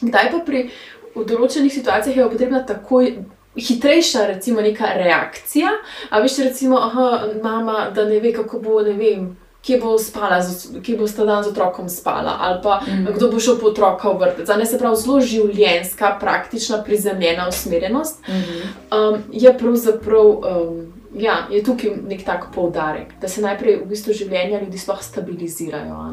Kdaj 0.01 0.31
pa 0.31 0.39
pri 0.45 0.69
v 1.15 1.25
določenih 1.27 1.73
situacijah 1.73 2.17
je 2.17 2.29
potrebna 2.29 2.65
takoj 2.65 3.15
hitrejša, 3.55 4.25
recimo, 4.25 4.61
neka 4.61 4.93
reakcija. 4.95 5.69
A 6.09 6.19
veš, 6.19 6.37
recimo, 6.37 6.77
aha, 6.77 7.27
mama, 7.43 7.89
da 7.95 8.05
ne 8.05 8.19
ve, 8.19 8.33
kako 8.33 8.59
bo, 8.59 8.81
ne 8.81 8.93
vem. 8.93 9.37
kje 9.61 9.77
bo 9.77 9.97
spala, 9.97 10.39
kje 10.83 10.97
bo 10.97 11.07
sta 11.07 11.25
dan 11.25 11.43
z 11.43 11.51
otrokom 11.51 11.89
spala, 11.89 12.37
ali 12.41 12.59
pa 12.63 12.79
mm. 12.87 13.13
kdo 13.15 13.27
bo 13.31 13.39
šel 13.39 13.59
po 13.59 13.67
otroka 13.69 14.09
v 14.09 14.17
vrtec. 14.17 14.49
A 14.49 14.57
Ne 14.57 14.65
se 14.65 14.79
pravi, 14.79 14.97
zelo 14.97 15.19
življenjska, 15.21 16.17
praktična, 16.19 16.81
prizemljena 16.83 17.45
usmerjenost 17.47 18.23
um, 18.25 19.21
je 19.31 19.57
pravzaprav. 19.57 20.25
Um, 20.25 20.81
Ja, 21.11 21.47
je 21.51 21.59
tukaj 21.63 21.91
nek 22.07 22.21
tak 22.23 22.45
poudarek, 22.55 23.09
da 23.21 23.27
se 23.27 23.41
najprej 23.43 23.81
v 23.81 23.87
bistvu 23.89 24.13
življenja 24.15 24.61
ljudi 24.61 24.77
sploh 24.79 25.01
stabilizirajo. 25.03 25.91
a 25.91 26.07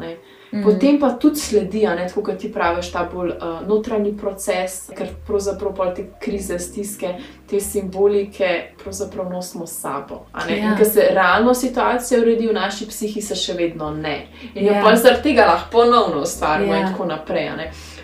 Mhm. 0.51 0.63
Potem 0.63 0.99
pa 0.99 1.09
tudi 1.11 1.35
sledi, 1.35 1.87
ne, 1.87 2.07
tako 2.07 2.23
kot 2.23 2.37
ti 2.37 2.53
praviš, 2.53 2.91
ta 2.91 3.09
bolj 3.13 3.29
uh, 3.29 3.67
notranji 3.67 4.17
proces, 4.17 4.89
ker 4.97 5.07
pravzaprav 5.27 5.95
te 5.95 6.07
krize, 6.19 6.59
stiske, 6.59 7.13
te 7.49 7.59
simbolike 7.59 8.47
pravzaprav 8.83 9.29
nosimo 9.29 9.67
s 9.67 9.79
sabo. 9.81 10.25
Ja. 10.49 10.55
In 10.55 10.77
ker 10.77 10.85
se 10.85 11.07
realno 11.11 11.53
situacija 11.53 12.21
uredi 12.21 12.47
v 12.47 12.53
naši 12.53 12.87
psihi, 12.87 13.21
se 13.21 13.35
še 13.35 13.53
vedno 13.53 13.91
ne. 13.91 14.27
In 14.55 14.65
Ja. 14.65 14.81
pa 14.83 14.95
zaradi 14.95 15.23
tega 15.23 15.45
lahko 15.45 15.69
ponovno 15.71 16.21
ustvarimo 16.21 16.73
Ja. 16.73 16.79
in 16.79 16.87
tako 16.87 17.05
naprej. 17.05 17.49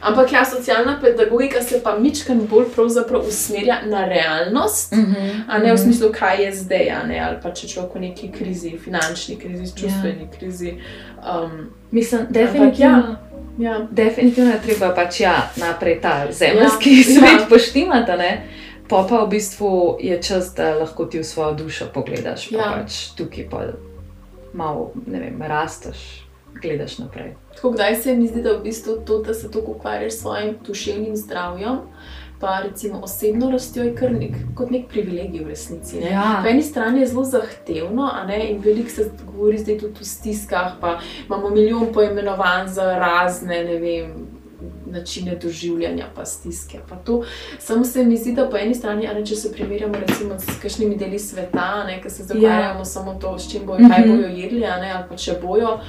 Ampak 0.05 0.31
ja, 0.31 0.45
socialna 0.45 0.99
pedagogika 1.01 1.61
se 1.61 1.79
pa 1.83 1.97
mičken 1.99 2.47
bolj 2.49 2.65
usmerja 3.27 3.81
na 3.85 4.05
realnost. 4.05 4.91
Mhm. 4.91 5.41
A 5.47 5.57
ne 5.57 5.73
v 5.73 5.77
smislu, 5.77 6.11
kaj 6.13 6.43
je 6.43 6.55
zdaj, 6.55 6.91
ne, 7.07 7.19
ali 7.19 7.37
pa 7.43 7.51
če 7.51 7.67
človek 7.67 7.95
v 7.95 7.99
neki 7.99 8.31
krizi, 8.31 8.77
finančni 8.77 9.35
krizi, 9.35 9.71
čustveni 9.75 10.27
ja. 10.27 10.37
krizi. 10.39 10.73
Um, 11.25 11.69
Mislim, 11.91 12.27
definitivno. 12.29 13.15
ja. 13.59 13.87
Definitivno 13.91 14.51
je 14.51 14.61
treba 14.61 14.93
pač 14.95 15.19
ja, 15.19 15.49
naprej 15.57 16.01
ta 16.01 16.25
Ja, 16.53 16.63
ja, 16.63 16.69
svet 17.03 17.23
ja. 17.23 17.39
ja. 17.39 17.45
poštimati, 17.49 18.11
pa 18.87 19.05
pa 19.09 19.23
v 19.23 19.29
bistvu 19.29 19.97
je 20.01 20.21
čas, 20.21 20.53
da 20.53 20.75
lahko 20.75 21.05
ti 21.05 21.19
v 21.19 21.23
svojo 21.23 21.53
dušo 21.53 21.85
pogledaš, 21.93 22.49
pa 22.49 22.55
Ja. 22.55 22.61
ja. 22.61 22.71
pač 22.77 23.15
tukaj 23.17 23.49
pa 23.49 23.63
malo, 24.53 24.91
ne 25.07 25.19
vem, 25.19 25.41
rasteš, 25.41 26.24
gledaš 26.65 26.97
naprej. 26.97 27.33
Tako 27.55 27.71
kdaj 27.71 27.95
se 27.95 28.15
mi 28.15 28.27
zdi, 28.27 28.41
da 28.41 28.51
v 28.51 28.63
bistvu 28.63 28.97
to, 29.05 29.21
da 29.21 29.33
se 29.33 29.51
tako 29.51 29.71
ukvarjaš 29.71 30.13
s 30.13 30.21
svojim 30.21 30.55
duševnim 30.67 31.15
zdravjem, 31.15 31.77
pa 32.39 32.59
recimo 32.59 32.99
osebno 32.99 33.51
rastjo, 33.51 33.83
je 33.83 33.95
kar 33.95 34.11
nek, 34.11 34.35
kot 34.55 34.69
nek 34.69 34.87
privilegij 34.87 35.43
v 35.43 35.47
resnici. 35.47 35.99
Ne? 35.99 36.09
Ja. 36.11 36.39
Po 36.43 36.49
eni 36.49 36.63
strani 36.63 36.99
je 36.99 37.07
zelo 37.07 37.23
zahtevno, 37.23 38.09
ne, 38.27 38.49
in 38.49 38.59
veliko 38.59 38.89
se 38.89 39.05
govori 39.25 39.57
zdaj 39.57 39.77
tudi 39.77 40.01
o 40.01 40.05
stiskah, 40.05 40.73
pa 40.81 40.97
imamo 41.27 41.49
milijon 41.49 41.87
poimenovanj 41.93 42.67
za 42.67 42.89
razne, 42.95 43.63
ne 43.63 43.79
vem. 43.79 44.15
Načine 44.85 45.35
doživljanja, 45.35 46.05
pa 46.15 46.25
stiske. 46.25 46.79
Pa 46.89 46.95
to. 46.95 47.23
Samo 47.59 47.83
se 47.85 48.03
mi 48.03 48.17
zdi, 48.17 48.33
da 48.33 48.49
po 48.49 48.57
eni 48.57 48.75
strani, 48.75 49.07
ne, 49.07 49.25
če 49.25 49.35
se 49.35 49.51
primerjamo 49.51 49.93
recimo 49.99 50.39
s 50.39 50.61
kakšnimi 50.61 50.95
deli 50.95 51.19
sveta, 51.19 51.65
ki 52.03 52.09
se 52.09 52.23
zakvarjamo 52.23 52.79
ja. 52.79 52.85
samo 52.85 53.13
to, 53.21 53.39
s 53.39 53.51
čim 53.51 53.65
bojo, 53.65 53.77
kaj 53.89 54.05
Mhm. 54.05 54.09
bojo 54.11 54.27
jedli, 54.27 54.59
ne, 54.59 54.91
ali 54.91 55.03
pa 55.09 55.15
če 55.15 55.35
bojo, 55.41 55.79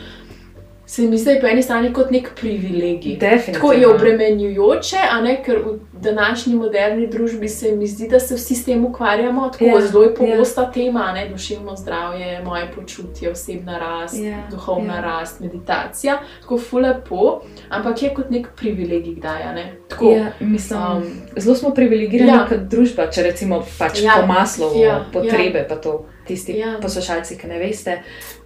se 0.87 1.03
mi 1.03 1.18
zdi 1.18 1.38
po 1.40 1.46
eni 1.46 1.62
strani 1.62 1.92
kot 1.92 2.11
nek 2.11 2.31
privilegij. 2.40 3.16
Definitivno. 3.16 3.53
Tako 3.55 3.72
je 3.72 3.88
obremenjujoče, 3.88 4.96
a 5.12 5.20
ne, 5.20 5.42
ker 5.44 5.59
v 5.59 5.79
današnji 6.01 6.55
moderni 6.55 7.07
družbi 7.07 7.49
se 7.49 7.72
mi 7.72 7.87
zdi, 7.87 8.09
da 8.09 8.20
se 8.20 8.35
vsi 8.35 8.55
s 8.55 8.64
tem 8.64 8.85
ukvarjamo. 8.85 9.49
Tako 9.51 9.64
Ja, 9.64 9.75
yeah, 9.75 9.90
zelo 9.90 10.05
je 10.05 10.14
pogosta 10.14 10.62
yeah. 10.62 10.72
tema, 10.75 11.12
ne 11.12 11.29
duševno 11.29 11.77
zdravje, 11.77 12.42
moje 12.44 12.68
počutje, 12.75 13.31
osebna 13.31 13.79
rast, 13.79 14.14
Ja, 14.14 14.22
yeah, 14.22 14.51
duhovna 14.51 14.94
ja. 14.94 15.01
yeah. 15.01 15.05
rast, 15.05 15.40
meditacija. 15.40 16.18
Tako 16.42 16.59
fulepo, 16.59 17.40
ampak 17.68 18.03
je 18.03 18.14
kot 18.14 18.31
nek 18.31 18.49
privilegij, 18.57 19.14
kdaj. 19.14 19.42
a 19.42 19.53
ne. 19.53 19.72
Tako, 19.88 20.11
Ja, 20.11 20.33
mislim, 20.40 20.81
um, 20.96 21.03
zelo 21.37 21.57
smo 21.57 21.70
privilegirani 21.75 22.31
ja. 22.31 22.37
ja. 22.37 22.46
kot 22.49 22.59
družba, 22.59 23.11
če 23.11 23.22
rečemo 23.22 23.64
pač 23.79 24.03
Ja, 24.03 24.05
ja. 24.05 24.20
po 24.20 24.27
maslovu, 24.27 24.79
ja, 24.79 24.87
ja. 24.87 25.05
potrebe, 25.12 25.59
ja. 25.59 25.68
pa 25.68 25.77
to 25.77 26.07
tisti 26.27 26.53
Ja. 26.59 26.66
ja. 26.68 26.79
poslušalci, 26.83 27.38
ki 27.38 27.46
ne 27.46 27.59
veste. 27.59 28.03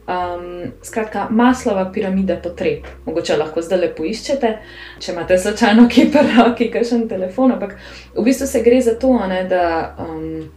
Um, 0.08 0.72
skratka, 0.82 1.26
maslova 1.30 1.84
piramida 1.92 2.36
potreb. 2.42 2.86
Mogoče 3.06 3.36
lahko 3.36 3.62
zdaj 3.62 3.78
lepo 3.78 4.04
iščete, 4.04 4.48
če 4.98 5.12
imate 5.12 5.38
slučajno 5.38 5.84
pri 5.92 6.08
roki, 6.38 6.70
kakšen 6.72 7.04
telefon. 7.08 7.52
Ampak 7.54 7.76
v 8.16 8.24
bistvu 8.26 8.48
se 8.48 8.62
gre 8.64 8.80
za 8.82 8.96
to, 8.98 9.12
ne, 9.30 9.44
da 9.46 9.94
um, 10.02 10.48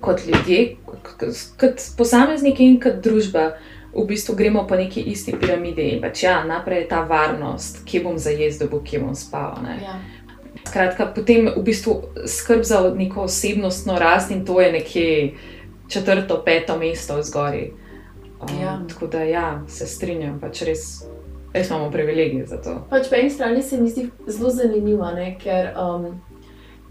kot 0.00 0.24
ljudje, 0.26 0.76
kot, 0.86 1.26
kot 1.60 1.86
posamezniki 1.98 2.64
in 2.64 2.80
kot 2.80 3.02
družba. 3.04 3.52
V 3.94 4.06
bistvu 4.08 4.34
gremo 4.34 4.64
po 4.66 4.74
neki 4.74 5.04
isti 5.12 5.36
piramidi 5.38 6.00
pač 6.02 6.24
ja, 6.24 6.40
naprej 6.44 6.80
je 6.80 6.88
ta 6.90 7.04
varnost, 7.06 7.84
kje 7.86 8.00
bom 8.02 8.16
zajezdil, 8.18 8.66
bo 8.72 8.80
kje 8.82 9.04
bom 9.04 9.14
spal. 9.14 9.60
ne. 9.62 9.76
ja. 9.82 10.00
Skratka, 10.64 11.06
potem 11.14 11.46
v 11.52 11.62
bistvu 11.62 12.00
skrb 12.26 12.64
za 12.64 12.80
neko 12.96 13.28
osebnostno 13.28 13.98
rast 14.00 14.32
in 14.34 14.44
to 14.44 14.60
je 14.60 14.72
nekje 14.72 15.34
četrto, 15.88 16.42
peto 16.44 16.78
mesto 16.78 17.22
zgori. 17.22 17.70
Um, 18.50 18.60
Ja. 18.60 18.80
Tako 18.88 19.06
da 19.06 19.22
ja, 19.22 19.62
se 19.68 19.86
strinjam, 19.86 20.40
pač 20.40 20.62
res, 20.62 21.04
res 21.52 21.70
imamo 21.70 21.90
privilegij 21.90 22.46
za 22.46 22.60
to. 22.62 22.76
Pač 22.90 23.08
po 23.10 23.16
eni 23.16 23.30
strani 23.30 23.62
se 23.62 23.80
mi 23.80 23.90
zdi 23.90 24.08
zelo 24.26 24.50
zanimivo, 24.50 25.10
ne, 25.14 25.34
ker, 25.40 25.72
um, 25.80 26.20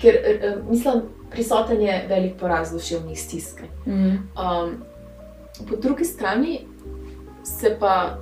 ker 0.01 0.19
um, 0.33 0.65
mislim, 0.69 1.03
prisoten 1.31 1.81
je 1.81 2.01
velik 2.09 2.35
poraz 2.39 2.71
duševnih 2.71 3.19
stisk. 3.19 3.63
Mm. 3.85 4.17
Um, 4.37 4.75
po 5.69 5.75
drugi 5.81 6.05
strani 6.05 6.59
se 7.43 7.75
pa 7.79 8.17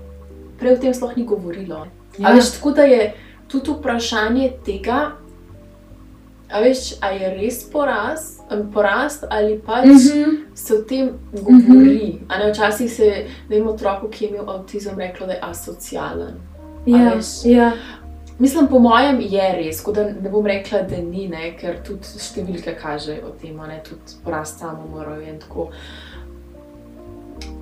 prej 0.60 0.74
o 0.74 0.82
tem 0.82 0.94
sploh 0.94 1.18
ni 1.18 1.26
govorilo. 1.26 1.86
Ja. 2.18 2.30
Ja. 2.30 2.36
Veš, 2.36 2.56
tako 2.58 2.72
da 2.72 2.84
je 2.84 3.14
tudi 3.48 3.72
vprašanje 3.72 4.52
tega, 4.66 5.12
a 6.52 6.60
veš, 6.60 6.94
a 7.02 7.10
je 7.12 7.30
res 7.38 7.64
poraz, 7.72 8.40
porast 8.74 9.24
ali 9.30 9.60
pač 9.60 9.86
mm 9.86 9.92
-hmm. 9.92 10.26
-hmm. 10.26 10.38
se 10.56 10.74
o 10.74 10.82
tem 10.82 11.10
govori. 11.32 12.20
Mm 12.22 12.28
-hmm. 12.28 12.40
ne, 12.40 12.52
včasih 12.52 12.94
se 12.94 13.06
je 13.06 13.28
ne, 13.50 13.62
otroku, 13.70 14.08
ki 14.08 14.26
je 14.26 14.30
imel 14.30 14.50
avtizem, 14.50 15.00
reklo, 15.00 15.28
da 15.28 15.34
je 15.34 15.40
asocialen. 15.42 16.34
Ja, 16.86 17.20
ja, 17.46 17.72
Mislim, 18.42 18.68
po 18.68 18.80
mojem 18.80 19.20
je 19.22 19.54
res, 19.56 19.84
da 19.94 20.04
ne 20.04 20.30
bom 20.30 20.46
rekla, 20.46 20.82
da 20.82 20.98
ni, 20.98 21.28
ne, 21.28 21.52
ker 21.60 21.76
tudi 21.86 22.08
številke 22.18 22.74
kažejo 22.74 23.28
o 23.28 23.36
tem, 23.42 23.60
ne 23.68 23.84
tudi 23.86 24.16
porast 24.26 24.60
samomorov 24.60 25.22
in 25.22 25.38
tako. 25.40 25.68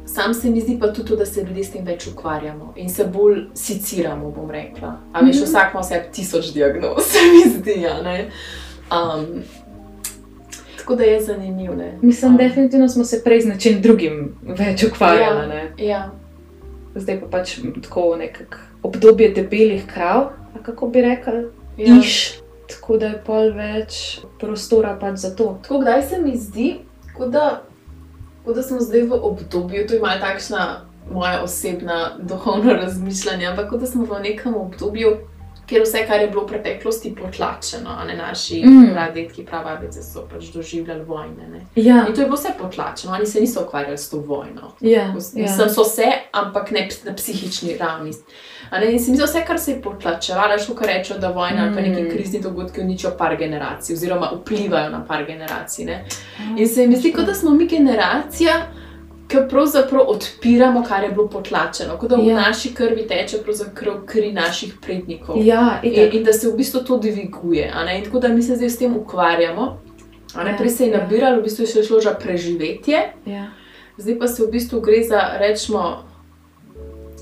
Sam 0.07 0.33
se 0.33 0.49
mi 0.49 0.61
zdi 0.61 0.77
pa 0.79 0.87
tudi 0.93 1.09
to, 1.09 1.15
da 1.15 1.25
se 1.25 1.43
ljudje 1.43 1.63
s 1.63 1.71
tem 1.71 1.83
več 1.85 2.07
ukvarjamo 2.07 2.73
in 2.75 2.89
se 2.89 3.03
bolj 3.05 3.49
siciramo, 3.53 4.31
bom 4.31 4.51
rekla. 4.51 4.95
A 5.13 5.19
veš, 5.19 5.35
Mhm. 5.35 5.45
vsak 5.45 5.73
ima 5.73 5.81
vse 5.81 5.99
tisoč 6.11 6.53
diagnoz, 6.53 7.03
se 7.11 7.19
mi 7.27 7.43
zdi, 7.57 7.85
a 7.87 8.01
ne. 8.01 8.31
Um, 8.89 9.43
tako 10.77 10.95
da 10.95 11.03
je 11.03 11.21
zanimivo, 11.21 11.75
mislim, 12.01 12.31
um, 12.31 12.37
definitivno 12.37 12.87
smo 12.89 13.03
se 13.03 13.21
prej 13.23 13.41
z 13.41 13.47
nečim 13.47 13.81
drugim 13.81 14.35
več 14.41 14.83
ukvarjali. 14.83 15.47
ne. 15.47 15.71
Ja, 15.77 16.09
Zdaj 16.95 17.19
pa 17.19 17.27
pač 17.37 17.59
tako 17.83 18.15
nekako 18.17 18.57
obdobje 18.83 19.29
debelih 19.29 19.85
krav, 19.93 20.31
kako 20.63 20.87
bi 20.87 21.01
rekli, 21.01 21.47
ja. 21.77 21.99
iš. 21.99 22.39
Tako 22.69 22.97
da 22.97 23.07
je 23.07 23.21
pol 23.25 23.53
več 23.53 24.19
prostora 24.39 24.93
pač 25.01 25.17
za 25.17 25.31
to. 25.35 25.57
Tako 25.63 25.79
kdaj 25.81 26.03
se 26.03 26.19
mi 26.21 26.35
zdi, 26.37 26.67
kot 27.17 27.31
da, 27.33 27.63
kot 28.45 28.55
da 28.55 28.63
smo 28.63 28.77
zdaj 28.79 29.07
v 29.09 29.17
obdobju, 29.31 29.87
to 29.87 29.97
je 29.97 30.01
malo 30.01 30.21
takšna 30.21 30.65
moja 31.11 31.41
osebna 31.43 32.11
duhovna 32.19 32.73
razmišljanja, 32.73 33.49
ampak 33.49 33.69
kot 33.69 33.81
da 33.81 33.87
smo 33.89 34.05
v 34.05 34.21
nekem 34.21 34.55
obdobju, 34.55 35.17
kjer 35.69 35.81
vse, 35.83 36.05
kar 36.07 36.21
je 36.21 36.27
bilo 36.27 36.43
v 36.43 36.47
preteklosti 36.47 37.15
potlačeno, 37.15 37.89
ne 38.07 38.15
naši 38.15 38.63
Mm. 38.65 38.89
pradedki, 38.93 39.45
prababice 39.45 40.03
so 40.03 40.27
pač 40.27 40.43
doživljali 40.45 41.03
vojne. 41.03 41.47
Ne? 41.47 41.61
Ja, 41.77 42.05
In 42.07 42.13
to 42.13 42.21
je 42.21 42.25
bilo 42.25 42.35
vse 42.35 42.49
potlačeno, 42.59 43.13
oni 43.13 43.25
se 43.25 43.41
niso 43.41 43.61
ukvarjali 43.61 43.97
s 43.97 44.09
to 44.09 44.17
vojno. 44.19 44.71
ja, 44.81 45.11
Mislim, 45.13 45.45
ja. 45.45 45.69
so 45.69 45.83
se, 45.85 46.03
ampak 46.33 46.71
ne 46.71 46.87
na 47.05 47.13
psihični 47.13 47.77
ravni. 47.77 48.11
A 48.71 48.79
Ne, 48.79 48.91
in 48.91 48.99
se 48.99 49.11
mi 49.11 49.17
zdi, 49.17 49.25
vse, 49.25 49.43
kar 49.43 49.59
se 49.59 49.71
je 49.71 49.81
potlačevalo, 49.81 50.59
šlo, 50.59 50.75
kar 50.75 50.87
rečejo, 50.87 51.19
da 51.19 51.29
vojna 51.29 51.55
mm. 51.55 51.63
ali 51.63 51.75
pa 51.75 51.81
neki 51.81 52.03
Mm. 52.03 52.09
krizni 52.09 52.41
dogodki 52.41 52.81
uničijo 52.81 53.11
par 53.11 53.35
generacij, 53.37 53.93
oziroma 53.93 54.31
vplivajo 54.35 54.89
na 54.89 55.05
par 55.05 55.25
generacij. 55.25 55.85
Ne? 55.85 56.05
In 56.57 56.67
se 56.67 56.87
mi 56.87 56.95
zdi, 56.95 57.13
kot 57.13 57.25
da 57.25 57.33
smo 57.33 57.51
mi 57.51 57.67
generacija, 57.67 58.53
ki 59.29 59.37
pravzaprav 59.49 60.01
odpiramo, 60.07 60.83
kar 60.83 61.03
je 61.03 61.09
bilo 61.09 61.27
potlačeno, 61.29 61.97
kot 61.97 62.09
da 62.09 62.15
v 62.15 62.27
Ja. 62.27 62.35
naši 62.37 62.73
krvi 62.73 63.07
teče 63.07 63.37
kri 64.05 64.31
naših 64.33 64.73
prednikov. 64.81 65.37
Ja, 65.37 65.79
In, 65.83 65.93
itak. 65.93 66.13
in 66.13 66.23
da 66.23 66.33
se 66.33 66.47
v 66.49 66.55
bistvu 66.57 66.81
to 66.81 66.97
dviguje. 66.97 67.71
In 67.97 68.03
tako 68.03 68.19
da 68.19 68.27
mi 68.27 68.41
se 68.41 68.55
zdaj 68.55 68.69
s 68.69 68.77
tem 68.77 68.97
ukvarjamo. 68.97 69.77
Ja, 70.35 70.55
prej 70.57 70.69
se 70.69 70.83
je 70.83 70.91
ja. 70.91 70.97
nabiralo, 70.97 71.39
v 71.39 71.43
bistvu 71.43 71.65
je 71.75 71.83
šlo 71.83 72.01
za 72.01 72.13
preživetje, 72.13 72.97
ja. 73.25 73.51
zdaj 73.97 74.19
pa 74.19 74.27
se 74.27 74.43
v 74.43 74.51
bistvu 74.51 74.81
gre 74.81 75.03
za, 75.03 75.21
rečemo, 75.37 76.03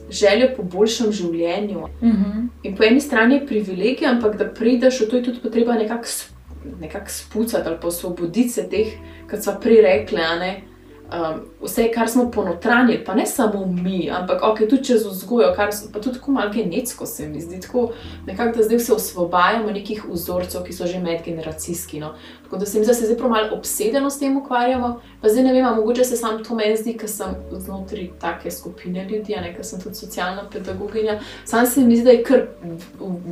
željo 0.10 0.48
po 0.58 0.64
boljšem 0.64 1.12
življenju. 1.12 1.88
Mhm. 2.02 2.48
In 2.64 2.76
po 2.76 2.84
eni 2.84 3.02
strani 3.02 3.36
je 3.36 3.48
privilegij, 3.48 4.08
ampak 4.08 4.38
da 4.38 4.46
prideš 4.46 5.02
v 5.02 5.10
to, 5.10 5.16
je 5.16 5.24
tudi 5.24 5.40
potreba 5.40 5.74
nekako 5.74 6.06
sp 6.06 6.38
nekak 6.80 7.10
spucati 7.10 7.68
ali 7.70 7.78
pa 7.82 7.88
osvoboditi 7.88 8.50
se 8.50 8.70
teh, 8.70 8.88
kot 9.30 9.44
smo 9.44 9.54
prej 9.62 9.82
rekli, 9.82 10.22
a 10.22 10.36
ne. 10.36 10.62
Um, 11.08 11.42
vse, 11.62 11.92
kar 11.92 12.10
smo 12.10 12.32
ponotranjili, 12.32 13.04
pa 13.06 13.14
ne 13.16 13.26
samo 13.26 13.66
mi, 13.66 14.10
ampak 14.12 14.42
okay, 14.44 14.70
tudi 14.70 14.84
čez 14.84 15.06
vzgojo, 15.06 15.54
so, 15.72 15.88
pa 15.94 16.00
tudi 16.00 16.20
tako 16.20 16.32
malo 16.32 16.52
genetsko 16.54 17.06
se 17.06 17.30
mi 17.30 17.42
zdi, 17.42 17.62
tako 17.62 17.92
nekako, 18.26 18.58
da 18.58 18.64
zdaj 18.64 18.80
se 18.80 18.94
osvobajamo 18.94 19.72
nekih 19.72 20.04
vzorcev, 20.10 20.64
ki 20.64 20.74
so 20.74 20.88
že 20.88 21.00
medgeneracijski. 21.00 22.00
No. 22.00 22.14
Tako 22.48 22.58
da 22.58 22.66
se 22.66 22.80
mi 22.80 22.86
zdi, 22.86 22.92
da 22.92 22.96
se 22.96 23.06
zdaj 23.06 23.18
prav 23.18 23.30
malo 23.30 23.48
obsedeno 23.52 24.10
s 24.10 24.20
tem 24.20 24.38
ukvarjamo. 24.38 24.90
Pa 25.22 25.30
zdaj 25.30 25.44
ne 25.44 25.54
vem, 25.54 25.66
mogoče 25.76 26.04
se 26.04 26.16
sam 26.16 26.44
to 26.44 26.56
meni 26.56 26.78
zdi, 26.78 26.94
ker 26.94 27.10
sem 27.10 27.28
znotraj 27.54 28.10
take 28.20 28.52
skupine 28.52 29.04
ljudi, 29.06 29.36
a 29.36 29.42
ne 29.42 29.50
ker 29.54 29.66
sem 29.66 29.82
tudi 29.82 29.96
socialna 29.96 30.46
pedagoginja. 30.50 31.18
Sam 31.46 31.66
se 31.66 31.82
mi 31.82 31.96
zdi, 31.96 32.06
da 32.06 32.12
je 32.12 32.24
kar 32.24 32.42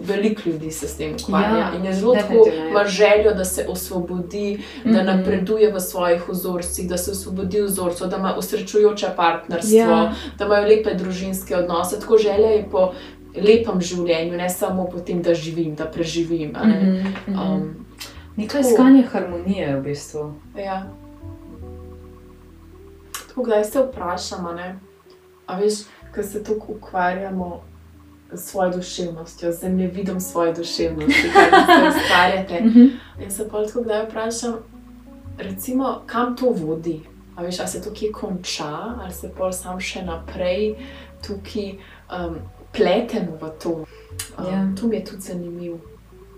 veliko 0.03 0.41
ljudi 0.45 0.71
se 0.71 0.87
s 0.87 0.97
tem 0.97 1.15
ukvarja 1.15 1.57
Ja, 1.57 1.71
in 1.75 1.85
je 1.85 1.93
zelo 1.93 2.15
tako, 2.15 2.47
ja. 2.49 2.67
ima 2.67 2.85
željo, 2.85 3.33
da 3.33 3.45
se 3.45 3.65
osvobodi, 3.69 4.49
da 4.85 4.91
Mhm. 4.93 5.05
napreduje 5.07 5.71
v 5.71 5.79
svojih 5.81 6.29
vzorcih, 6.29 6.89
da 6.89 6.97
se 6.97 7.11
osvobodi 7.11 7.61
vzorcev, 7.61 8.07
da 8.07 8.17
ima 8.17 8.35
osrečujoče 8.35 9.07
partnerstvo, 9.15 9.77
Ja. 9.77 10.13
da 10.37 10.45
imajo 10.45 10.67
lepe 10.67 10.93
družinske 10.93 11.55
odnose. 11.57 11.99
Tako 11.99 12.17
želja 12.17 12.47
je 12.49 12.67
po 12.71 12.91
lepem 13.37 13.81
življenju, 13.81 14.37
ne 14.37 14.49
samo 14.49 14.85
po 14.85 14.99
tem, 14.99 15.21
da 15.21 15.33
živim, 15.33 15.75
da 15.75 15.85
preživim. 15.85 16.49
Mhm, 16.51 16.97
mhm. 17.27 17.39
Um, 17.53 17.85
Neko 18.35 18.57
iskanje 18.57 19.03
harmonije 19.03 19.75
v 19.77 19.81
bistvu. 19.81 20.33
Ja. 20.57 20.83
Tako, 23.27 23.43
kdaj 23.43 23.63
se 23.63 23.83
vprašamo, 23.83 24.51
ne? 24.51 24.79
a 25.45 25.59
veš, 25.59 25.73
ko 26.15 26.23
se 26.23 26.43
tako 26.43 26.65
ukvarjamo 26.71 27.61
s 28.31 28.49
svojo 28.49 28.71
duševnostjo, 28.71 29.51
z 29.51 29.59
zemljevidom 29.59 30.19
svoje 30.19 30.53
duševnosti, 30.53 31.31
kaj 31.33 31.81
vi 31.81 31.87
ustvarjate. 31.87 32.61
Mhm. 32.65 32.85
In 33.23 33.31
se 33.31 33.49
pa 33.49 33.65
tako 33.65 33.81
kdaj 33.81 34.05
vprašam, 34.05 34.55
recimo, 35.37 36.01
kam 36.05 36.35
to 36.35 36.49
vodi. 36.49 37.01
A 37.35 37.43
veš, 37.43 37.59
a 37.59 37.67
se 37.67 37.81
to 37.81 37.93
kje 37.93 38.11
konča, 38.11 38.95
ali 39.03 39.13
se 39.13 39.31
pa 39.37 39.51
sam 39.51 39.79
še 39.79 40.01
naprej 40.01 40.75
tukaj 41.27 41.71
um, 41.71 42.35
pletemo 42.71 43.37
v 43.41 43.51
to. 43.63 43.69
Um, 43.69 43.85
Ja. 44.51 44.67
To 44.81 44.87
mi 44.87 44.95
je 44.95 45.05
tudi 45.05 45.21
zanimivo. 45.21 45.79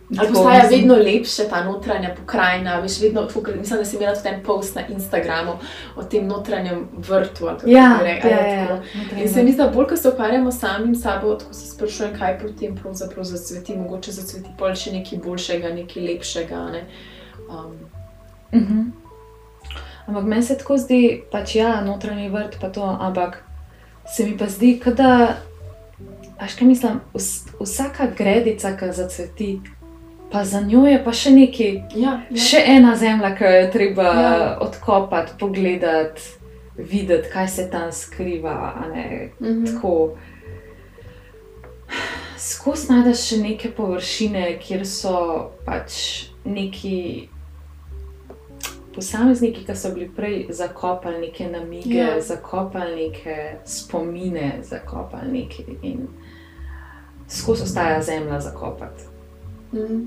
Ali 0.10 0.18
Tako, 0.18 0.34
postaja 0.34 0.64
mislim- 0.64 0.80
vedno 0.80 0.96
lepša 0.96 1.44
ta 1.50 1.64
notranja 1.64 2.16
pokrajina, 2.16 2.80
veš, 2.80 3.02
vedno, 3.02 3.22
tukaj, 3.24 3.56
mislim, 3.56 3.80
da 3.80 3.86
si 3.86 3.96
imela 3.96 4.16
tudi 4.16 4.30
en 4.30 4.44
post 4.44 4.76
na 4.76 4.82
Instagramu 4.88 5.52
o 5.96 6.04
tem 6.04 6.28
notranjem 6.28 6.88
vrtu. 6.98 7.46
Ja, 7.66 8.00
rekla, 8.04 8.30
ja, 8.30 8.48
ja, 8.48 8.68
tako. 8.68 8.80
ja. 9.16 9.22
In 9.22 9.30
se 9.30 9.44
mi 9.44 9.52
zdi, 9.52 9.58
da 9.58 9.68
bolj, 9.68 9.86
ko 9.86 9.98
se 9.98 10.10
ukvarjamo 10.10 10.52
samim 10.52 10.96
sabo, 10.96 11.36
tako 11.36 11.54
se 11.54 11.68
sprašujem, 11.68 12.20
kaj 12.20 12.40
potem 12.40 12.76
pravzaprav 12.76 13.24
zacveti, 13.24 13.78
mogoče 13.78 14.12
zacveti 14.12 14.50
pol 14.58 14.76
še 14.76 14.92
nekaj 14.92 15.20
boljšega, 15.20 15.70
nekaj 15.70 16.04
lepšega. 16.04 16.56
Ne? 16.72 16.86
Um, 17.50 17.76
Mhm. 18.54 18.82
Ampak 20.08 20.24
meni 20.24 20.44
se 20.44 20.58
tako 20.58 20.78
zdi, 20.78 21.24
pač 21.32 21.56
ja, 21.56 21.82
notranji 21.82 22.30
vrt, 22.30 22.58
pa 22.62 22.70
to, 22.70 22.98
ampak 23.02 23.44
se 24.16 24.26
mi 24.26 24.38
pa 24.38 24.46
zdi, 24.48 24.82
da, 24.96 25.36
až 26.40 26.56
kaj 26.56 26.68
mislim, 26.68 27.02
vs, 27.14 27.46
vsaka 27.60 28.08
gredica, 28.18 28.72
ki 28.72 28.86
zacveti, 28.92 29.62
pa 30.32 30.44
za 30.44 30.62
njo 30.62 30.86
je 30.86 31.04
pa 31.04 31.12
še 31.14 31.32
nekaj, 31.32 31.72
ja, 31.96 32.22
ja. 32.30 32.42
še 32.42 32.64
ena 32.68 32.96
zemlja, 32.96 33.36
ki 33.36 33.44
jo 33.44 33.50
je 33.52 33.72
treba 33.72 34.04
Ja. 34.04 34.58
odkopati, 34.60 35.32
pogledati, 35.40 36.22
videti, 36.78 37.30
kaj 37.34 37.48
se 37.48 37.70
tam 37.70 37.92
skriva. 37.92 38.74
Mhm. 39.42 39.66
tako. 39.66 40.18
Skozi 42.38 42.92
najdeš 42.92 43.24
še 43.24 43.38
neke 43.38 43.72
površine, 43.72 44.60
kjer 44.60 44.84
so 44.86 45.14
pač 45.66 45.96
neki 46.46 47.30
posamezniki, 48.94 49.66
ki 49.66 49.76
so 49.76 49.92
bili 49.94 50.10
prej 50.10 50.46
zakopali 50.50 51.20
neke 51.20 51.48
namige, 51.48 51.96
Ja. 51.96 52.22
zakopali 52.22 52.96
neke 52.98 53.36
spomine, 53.66 54.60
zakopali 54.62 55.32
neke 55.32 55.64
in 55.82 56.08
skozi 57.28 57.64
ostaja 57.64 58.02
zemlja 58.02 58.40
zakopati. 58.40 59.04
Mhm. 59.74 60.06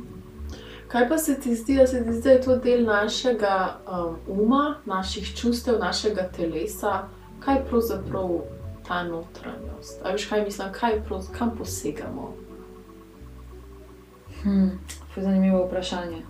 Kaj 0.89 1.09
pa 1.09 1.19
se 1.19 1.41
ti 1.41 1.55
zdi, 1.55 1.77
da 1.77 1.87
se 1.87 2.05
ti 2.05 2.13
zdi, 2.13 2.23
da 2.23 2.31
je 2.31 2.41
to 2.43 2.57
del 2.57 2.85
našega 2.85 3.77
um, 3.87 4.17
uma, 4.43 4.75
naših 4.85 5.37
čustev, 5.37 5.79
našega 5.79 6.29
telesa? 6.37 7.03
Kaj 7.41 7.55
je 7.55 7.65
pravzaprav 7.71 8.31
ta 8.89 9.03
notranjost? 9.03 10.03
A 10.05 10.13
veš, 10.13 10.27
kaj 10.27 10.45
mislim, 10.45 10.73
kaj 10.73 11.03
prav, 11.05 11.23
kam 11.39 11.55
posegamo? 11.59 12.35
Hmm, 14.43 14.71
to 15.15 15.21
je 15.21 15.25
zanimivo 15.25 15.65
vprašanje. 15.67 16.23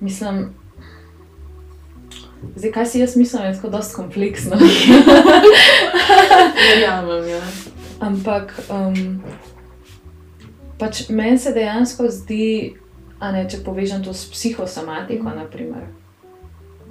Mislim, 0.00 0.54
zdaj, 2.56 2.72
kaj 2.72 2.86
si 2.86 3.00
jaz 3.00 3.16
mislim, 3.16 3.42
je 3.42 3.54
tako 3.54 3.68
dosti 3.68 3.94
kompleksno. 3.94 4.56
Verjamem, 6.70 7.28
ja. 7.28 7.40
Ampak 8.00 8.60
um, 8.70 9.22
pač 10.82 11.04
meni 11.08 11.38
se 11.38 11.52
dejansko 11.52 12.08
zdi, 12.10 12.74
ne, 13.22 13.44
če 13.46 13.62
povežem 13.64 14.02
to 14.02 14.10
s 14.12 14.26
psihosomatiko, 14.30 15.24
Mhm. 15.24 15.36
naprimer, 15.36 15.84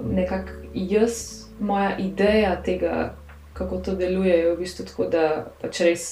nekako 0.00 0.48
jaz, 0.74 1.18
moja 1.60 1.96
ideja 1.98 2.56
tega, 2.56 3.14
kako 3.52 3.76
to 3.78 3.94
deluje, 3.94 4.32
je 4.34 4.54
v 4.54 4.58
bistvu 4.58 4.86
tako, 4.86 5.04
da 5.06 5.26
pač 5.60 5.80
res 5.80 6.06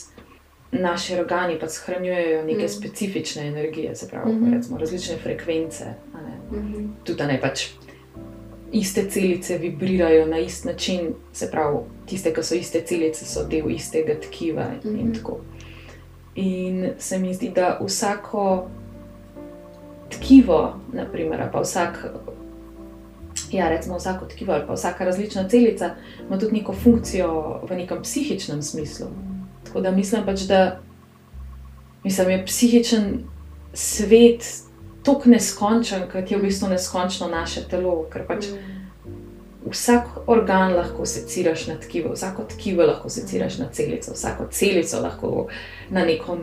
naši 0.73 1.17
organi 1.17 1.57
pač 1.59 1.71
shranjujejo 1.71 2.45
neke 2.45 2.59
Mhm. 2.59 2.69
specifične 2.69 3.47
energije, 3.47 3.97
se 3.97 4.09
pravi, 4.09 4.33
Mhm. 4.33 4.55
recimo 4.55 4.79
različne 4.79 5.17
frekvence. 5.17 5.85
ne. 6.15 6.59
Mhm. 6.59 6.87
Tudi 7.05 7.23
a 7.23 7.27
ne 7.27 7.41
pač. 7.41 7.69
Iste 8.73 9.03
celice 9.05 9.59
vibrirajo 9.59 10.27
na 10.27 10.39
isti 10.39 10.69
način, 10.69 11.01
se 11.33 11.51
pravi, 11.51 11.79
tiste, 12.07 12.33
ki 12.33 12.43
so 12.43 12.55
iste 12.55 12.81
celice, 12.81 13.25
so 13.25 13.45
del 13.45 13.71
istega 13.71 14.15
tkiva 14.21 14.67
in 14.85 14.91
Mhm. 14.93 15.13
tako. 15.13 15.41
In 16.35 16.93
se 16.99 17.19
mi 17.19 17.35
zdi, 17.35 17.51
da 17.55 17.79
vsako 17.83 18.69
tkivo, 20.11 20.75
naprimer, 20.93 21.49
pa 21.53 21.61
vsak, 21.61 22.07
ja, 23.53 23.69
recimo 23.69 23.97
vsako 23.97 24.27
tkivo 24.27 24.53
ali 24.53 24.67
pa 24.67 24.75
vsaka 24.75 25.05
različna 25.05 25.49
celica, 25.49 25.95
ima 26.27 26.39
tudi 26.39 26.53
neko 26.53 26.73
funkcijo 26.73 27.61
v 27.71 27.77
nekem 27.77 28.03
psihičnem 28.03 28.63
smislu. 28.63 29.07
Tako 29.65 29.81
da 29.81 29.91
mislim 29.91 30.25
pač, 30.27 30.41
da 30.41 30.81
mislim, 32.05 32.31
je 32.31 32.47
psihičen 32.47 33.19
svet 33.73 34.45
tako 35.03 35.29
neskončen, 35.29 36.03
kot 36.13 36.31
je 36.31 36.39
v 36.39 36.43
bistvu 36.43 36.69
neskončno 36.69 37.29
naše 37.29 37.65
telo, 37.69 38.05
ker 38.13 38.27
pač 38.27 38.51
vsak 39.67 40.05
organ 40.27 40.73
lahko 40.75 41.07
seciraš 41.07 41.67
na 41.67 41.75
tkivo, 41.75 42.13
vsako 42.13 42.45
tkivo 42.45 42.83
lahko 42.83 43.11
seciraš 43.11 43.59
na 43.59 43.67
celico, 43.73 44.13
vsako 44.13 44.47
celico 44.51 45.01
lahko 45.01 45.47
na 45.91 46.05
neko 46.05 46.39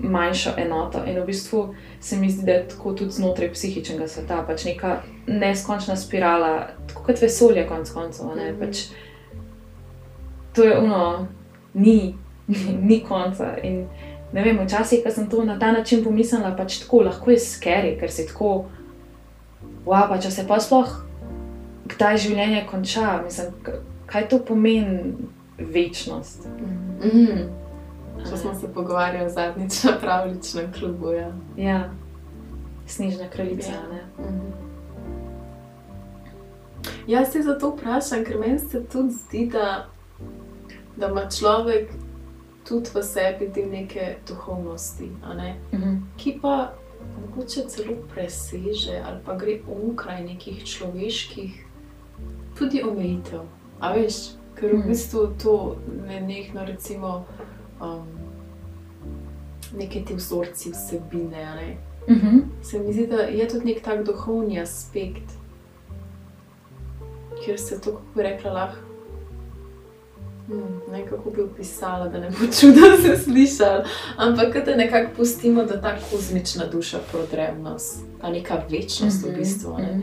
manjšo 0.00 0.50
enoto. 0.56 1.04
In 1.06 1.20
v 1.20 1.26
bistvu 1.26 1.74
se 2.00 2.16
mi 2.16 2.30
zdi, 2.30 2.46
da 2.46 2.52
je 2.52 2.68
tako 2.68 2.92
tudi 2.92 3.10
znotraj 3.10 3.52
psihičnega 3.52 4.08
sveta, 4.08 4.44
pač 4.46 4.64
neka 4.64 4.96
neskončna 5.26 5.96
spirala, 5.96 6.68
tako 6.88 7.02
kot 7.02 7.22
vesolje, 7.22 7.66
konec 7.68 7.90
koncev. 7.90 8.26
ne, 8.36 8.52
Mhm. 8.52 8.60
Pač, 8.60 8.76
to 10.54 10.64
je 10.64 10.78
ono, 10.78 11.28
ni, 11.74 12.14
ni 12.88 13.00
konca. 13.08 13.56
In 13.62 13.86
ne 14.32 14.42
vem, 14.42 14.58
včasih, 14.66 15.04
ko 15.04 15.10
sem 15.10 15.30
to 15.30 15.44
na 15.44 15.58
ta 15.58 15.72
način 15.72 16.04
pomislila, 16.04 16.56
pač 16.56 16.78
tako 16.78 17.02
lahko 17.02 17.30
je 17.30 17.38
skeri, 17.38 17.98
ker 18.00 18.10
si 18.10 18.26
tako, 18.26 18.64
wow, 19.84 20.08
pa 20.08 20.18
če 20.18 20.30
se 20.30 20.46
pa 20.48 20.60
sploh 20.60 21.11
kdaj 21.84 22.16
življenje 22.16 22.66
konča, 22.70 23.22
mislim, 23.24 23.52
kaj 24.06 24.28
to 24.28 24.38
pomeni 24.44 25.14
večnost. 25.58 26.48
Mhm. 27.02 27.48
To 28.30 28.36
smo 28.36 28.54
se 28.54 28.72
pogovarjali 28.74 29.30
zadnjič 29.30 29.84
na 29.84 29.92
pravličnem 30.00 30.72
klubu. 30.72 31.12
Ja. 31.12 31.32
Ja, 31.56 31.90
snežna 32.86 33.28
kraljica. 33.30 33.72
Ja. 33.72 33.96
Ja. 33.96 34.28
Mhm. 34.28 34.52
Jaz 37.06 37.32
se 37.32 37.42
zato 37.42 37.70
vprašam, 37.70 38.24
ker 38.24 38.38
meni 38.38 38.58
se 38.58 38.84
tudi 38.84 39.10
zdi, 39.10 39.46
da, 39.52 39.86
da 40.96 41.08
ima 41.08 41.28
človek 41.30 41.90
tudi 42.68 42.90
v 42.94 43.02
sebi 43.02 43.48
del 43.48 43.70
neke 43.70 44.16
duhovnosti, 44.28 45.10
a 45.24 45.34
ne? 45.34 45.56
Mhm. 45.72 45.96
ki 46.16 46.38
pa 46.42 46.72
mogoče 47.20 47.60
celo 47.68 47.96
preseže 48.14 49.02
ali 49.06 49.18
pa 49.26 49.34
gre 49.36 49.58
onkraj 49.68 50.24
nekih 50.24 50.64
človeških, 50.64 51.64
tudi 52.58 52.82
omejitev. 52.82 53.40
A 53.80 53.92
veš, 53.92 54.14
ker 54.54 54.72
v 54.72 54.78
Mhm. 54.78 54.88
bistvu 54.88 55.26
to 55.42 55.76
nenehno, 56.08 56.64
recimo, 56.64 57.24
um, 57.80 58.06
neke 59.76 60.04
ti 60.04 60.14
vzorci 60.14 60.70
vsebine. 60.70 61.30
Ne? 61.56 61.76
Mhm. 62.08 62.38
Se 62.62 62.78
mi 62.78 62.92
zdi, 62.92 63.06
da 63.06 63.16
je 63.16 63.48
tudi 63.48 63.64
nek 63.64 63.82
tak 63.82 64.04
duhovni 64.04 64.60
aspekt, 64.60 65.32
kjer 67.36 67.60
se 67.60 67.80
to, 67.80 67.90
kako 67.90 68.02
bi 68.14 68.22
rekla, 68.22 68.52
lahko. 68.52 68.78
Hmm, 70.46 70.80
ne, 70.92 71.06
kako 71.06 71.30
bi 71.30 71.42
opisala, 71.42 72.08
da 72.08 72.18
ne 72.18 72.30
bo 72.30 72.46
čudo 72.60 72.80
se 73.02 73.16
slišala, 73.16 73.84
ampak 74.16 74.64
da 74.64 74.76
nekako 74.76 75.10
pustimo, 75.16 75.64
da 75.64 75.80
ta 75.80 75.96
kozmična 76.10 76.66
duša 76.66 76.98
prodre 77.12 77.54
v 77.56 77.62
nas, 77.62 78.00
ta 78.20 78.30
neka 78.30 78.62
večnost 78.70 79.24
v 79.24 79.36
bistvu. 79.38 79.78
Ne? 79.78 79.90
Mhm. 79.92 80.02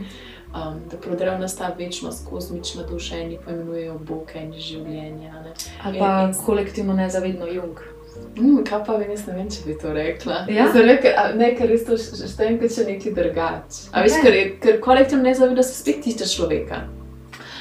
Um, 0.54 0.80
da 0.90 0.96
prodre 0.96 1.30
v 1.30 1.38
nas 1.38 1.56
ta 1.56 1.74
večnost, 1.78 2.26
kozmična 2.30 2.82
duša, 2.82 3.16
eni 3.16 3.38
pojmenujejo 3.44 3.98
Bog, 3.98 4.30
eni 4.34 4.58
življenje. 4.60 5.30
ne. 5.32 5.52
Ali 5.84 5.96
In- 5.96 6.00
pa 6.04 6.22
in- 6.28 6.34
kolektivno 6.46 6.92
nezavedno 6.92 7.46
jung. 7.46 7.78
Mm, 8.36 8.64
kaj 8.64 8.84
pa 8.84 8.96
vem, 8.96 9.10
jaz 9.10 9.26
ne 9.26 9.34
vem, 9.34 9.50
če 9.50 9.56
bi 9.66 9.78
to 9.78 9.92
rekla. 9.92 10.44
Ja? 10.48 10.66
Rekel, 10.74 11.12
ne, 11.36 11.54
ker 11.56 11.68
res 11.68 11.84
to 11.84 11.92
štejem 11.94 12.58
kot 12.60 12.70
še 12.70 12.84
nekaj 12.84 13.14
drugače. 13.14 13.88
A 13.92 14.02
veš, 14.02 14.12
Ok. 14.12 14.22
ker, 14.22 14.34
je- 14.34 14.56
ker 14.60 14.80
kolektivno 14.80 15.22
nezavedanost 15.24 15.68
se 15.68 15.82
spet 15.82 16.02
tiče 16.02 16.26
človeka. 16.26 16.80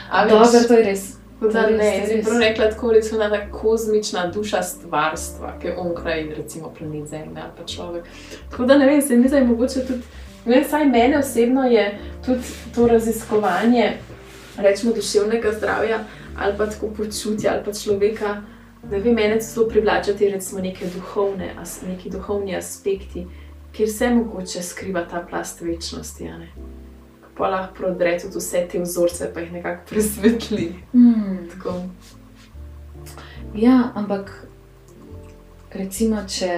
Veš, 0.10 0.30
Dobro, 0.30 0.68
to 0.68 0.74
je 0.74 0.84
res. 0.84 1.16
Da, 1.42 1.66
res, 1.66 1.78
ne, 1.78 1.98
jaz 1.98 2.10
bi 2.10 2.24
prav 2.24 2.40
rekla 2.40 2.70
tako, 2.70 2.88
da 2.90 2.96
je 2.96 3.02
ta 3.30 3.52
kozmična 3.52 4.28
duša 4.28 4.64
stvarstva, 4.64 5.54
ki 5.62 5.68
je 5.68 5.78
onkraj, 5.78 6.34
recimo, 6.38 6.70
planet 6.70 7.08
Zemlja 7.08 7.42
ali 7.44 7.52
pa 7.58 7.64
človek. 7.66 8.04
Tako 8.50 8.66
da 8.66 8.78
ne 8.78 8.86
vem, 8.86 9.02
se 9.02 9.16
mi 9.16 9.22
zdi, 9.22 9.30
da 9.30 9.38
je 9.38 9.44
mogoče 9.46 9.86
tudi, 9.88 10.02
vem, 10.46 10.64
saj 10.70 10.86
mene 10.86 11.18
osebno 11.18 11.64
je 11.64 12.00
tudi 12.26 12.42
to 12.76 12.88
raziskovanje, 12.88 13.94
rečemo, 14.58 14.94
duševnega 14.94 15.52
zdravja 15.58 16.00
ali 16.38 16.58
pa 16.58 16.66
tako 16.66 16.88
počutja 16.88 17.52
ali 17.54 17.64
pa 17.66 17.74
človeka. 17.74 18.42
Ne 18.92 19.00
vem, 19.00 19.16
mene 19.16 19.42
zelo 19.42 19.68
privlačajo 19.68 20.18
te 20.18 20.30
recimo 20.30 20.62
neke 20.62 20.86
duhovne, 20.88 21.56
neki 21.88 22.10
duhovni 22.10 22.56
aspekti, 22.56 23.26
kjer 23.72 23.90
se 23.90 24.10
mogoče 24.10 24.62
skriva 24.62 25.06
ta 25.06 25.26
plast 25.30 25.62
večnosti. 25.62 26.28
a 26.28 26.38
ne. 26.38 26.48
Pa 27.38 27.48
lahko 27.48 27.74
prodre 27.76 28.20
tudi 28.20 28.38
vse 28.38 28.68
te 28.72 28.80
vzorce, 28.80 29.32
pa 29.34 29.40
jih 29.40 29.52
nekako 29.52 29.84
presvetli. 29.90 30.76
Hmm. 30.92 31.38
Tako. 31.52 31.74
Ja, 33.56 33.92
ampak 33.96 34.48
recimo, 35.72 36.24
če, 36.28 36.52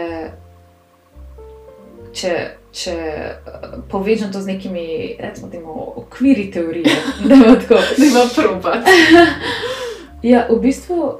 če, 2.13 2.33
če 2.73 2.91
eh, 2.91 3.35
povežem 3.89 4.31
to 4.31 4.41
z 4.41 4.47
nekimi, 4.47 4.85
recimo, 5.19 5.49
temu, 5.49 5.73
okviri 5.97 6.51
teorije, 6.51 6.95
da 7.25 7.35
bo 7.37 7.55
tako. 7.57 7.75
Da 7.97 8.05
ima 8.05 8.23
probat. 8.35 8.85
Ja, 10.23 10.45
v 10.47 10.59
bistvu 10.59 11.17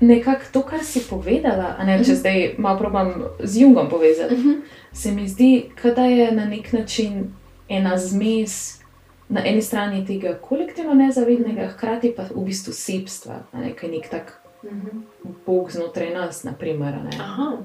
nekako 0.00 0.44
to, 0.52 0.62
kar 0.62 0.78
si 0.80 1.00
povedala, 1.02 1.76
ne, 1.80 1.96
če 1.96 2.12
Mhm. 2.12 2.14
zdaj 2.14 2.54
malo 2.58 2.78
probam 2.78 3.08
z 3.40 3.58
Jungom 3.58 3.88
povezati, 3.88 4.36
se 4.92 5.10
mi 5.10 5.28
zdi, 5.28 5.50
da 5.86 6.04
je 6.04 6.32
na 6.32 6.44
nek 6.44 6.72
način 6.72 7.32
ena 7.68 7.98
zmes. 7.98 8.80
Na 9.28 9.40
eni 9.42 9.62
strani 9.62 10.06
tega 10.06 10.34
kolektivno 10.36 10.94
nezavednega, 10.94 11.66
hkrati 11.68 12.12
pa 12.12 12.22
v 12.24 12.44
bistvu 12.44 12.72
sebstva, 12.72 13.42
ne, 13.54 13.72
ki 13.72 13.86
je 13.86 13.92
nek 13.92 14.08
tak 14.08 14.34
Bog 15.46 15.70
znotraj 15.70 16.10
nas, 16.10 16.44
naprimer. 16.44 16.94
ne. 16.94 17.10
Aha. 17.18 17.56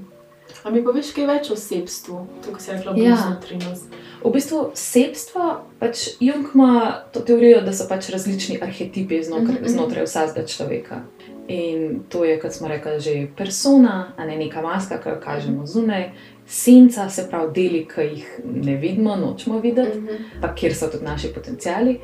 A 0.64 0.70
mi 0.70 0.84
poveš 0.84 1.12
kaj 1.12 1.26
več 1.26 1.50
o 1.50 1.56
sebstvu, 1.56 2.16
to, 2.42 2.52
ko 2.52 2.60
si 2.60 2.72
rekla, 2.72 2.94
Ja. 2.96 3.04
ja. 3.06 3.16
znotraj 3.18 3.60
nas? 3.60 3.84
V 4.20 4.32
bistvu 4.32 4.72
sebstvo, 4.74 5.46
pač 5.80 5.98
Jung 6.20 6.48
ima 6.54 6.74
to 7.14 7.20
teorijo, 7.22 7.62
da 7.62 7.72
so 7.72 7.88
pač 7.88 8.10
različni 8.10 8.60
arhetipi 8.62 9.24
znotraj, 9.24 9.56
Mhm, 9.56 9.64
mhm. 9.64 9.70
znotraj 9.70 10.04
vsakega 10.04 10.48
človeka. 10.48 11.02
In 11.48 11.80
to 12.10 12.24
je, 12.24 12.40
kot 12.40 12.54
smo 12.54 12.68
rekli, 12.68 13.00
že 13.00 13.14
persona, 13.36 14.14
a 14.16 14.26
ne 14.26 14.36
neka 14.38 14.62
maska, 14.62 14.98
ki 14.98 15.10
jo 15.10 15.16
kažemo 15.20 15.66
zunaj, 15.66 16.12
senca, 16.46 17.10
se 17.10 17.30
pravi 17.30 17.54
deli, 17.54 17.88
ki 17.88 18.02
jih 18.04 18.26
ne 18.46 18.76
vidimo, 18.76 19.16
nočemo 19.16 19.60
videti, 19.60 19.98
Mhm. 19.98 20.42
pa 20.42 20.54
kjer 20.54 20.76
so 20.76 20.88
tudi 20.88 21.06
naši 21.06 21.28
potencijali. 21.28 22.00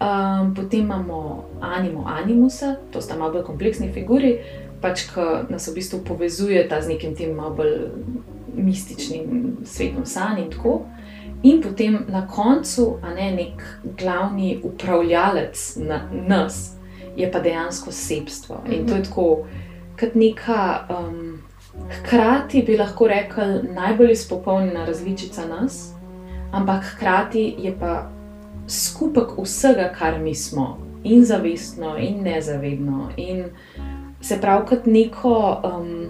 Um, 0.00 0.54
potem 0.54 0.80
imamo 0.80 1.18
animo 1.62 2.04
animusa, 2.08 2.76
to 2.90 3.00
sta 3.00 3.16
malo 3.16 3.32
bolj 3.32 3.44
kompleksni 3.44 3.92
figuri, 3.92 4.38
pač 4.82 5.06
ki 5.10 5.26
nas 5.52 5.68
v 5.68 5.76
bistvu 5.78 6.02
povezujeta 6.04 6.80
z 6.82 6.94
nekim 6.94 7.14
tem 7.16 7.34
malo 7.36 7.54
bolj 7.62 7.76
mističnim 8.54 9.56
svetom 9.64 10.06
sanj 10.06 10.44
in 10.44 10.50
tako. 10.50 10.82
In 11.42 11.62
potem 11.62 12.04
na 12.08 12.26
koncu, 12.26 12.98
a 13.02 13.14
ne 13.14 13.32
nek 13.34 13.62
glavni 13.98 14.60
upravljalec 14.62 15.76
na 15.76 16.04
nas, 16.12 16.76
je 17.16 17.26
pa 17.32 17.40
dejansko 17.40 17.92
sebstvo. 17.92 18.62
In 18.70 18.86
to 18.86 18.94
je 18.94 19.08
tako, 19.08 19.46
kot 20.00 20.14
neka. 20.14 20.86
Um, 20.90 21.40
Hkrati 21.72 22.60
bi 22.66 22.74
lahko 22.76 23.06
rekli 23.08 23.62
najbolj 23.72 24.10
izpopolnjena 24.12 24.84
različica 24.84 25.46
nas, 25.48 25.94
ampak 26.52 26.84
hkrati 26.84 27.54
je 27.58 27.72
pa 27.80 28.10
skupek 28.68 29.38
vsega, 29.38 29.88
kar 29.98 30.18
mi 30.20 30.34
smo, 30.34 30.78
in 31.04 31.24
zavestno, 31.24 31.96
in 31.98 32.22
nezavedno. 32.22 33.08
In 33.16 33.44
se 34.22 34.40
pravi, 34.40 34.66
kot 34.68 34.86
neko 34.86 35.60
um, 35.64 36.06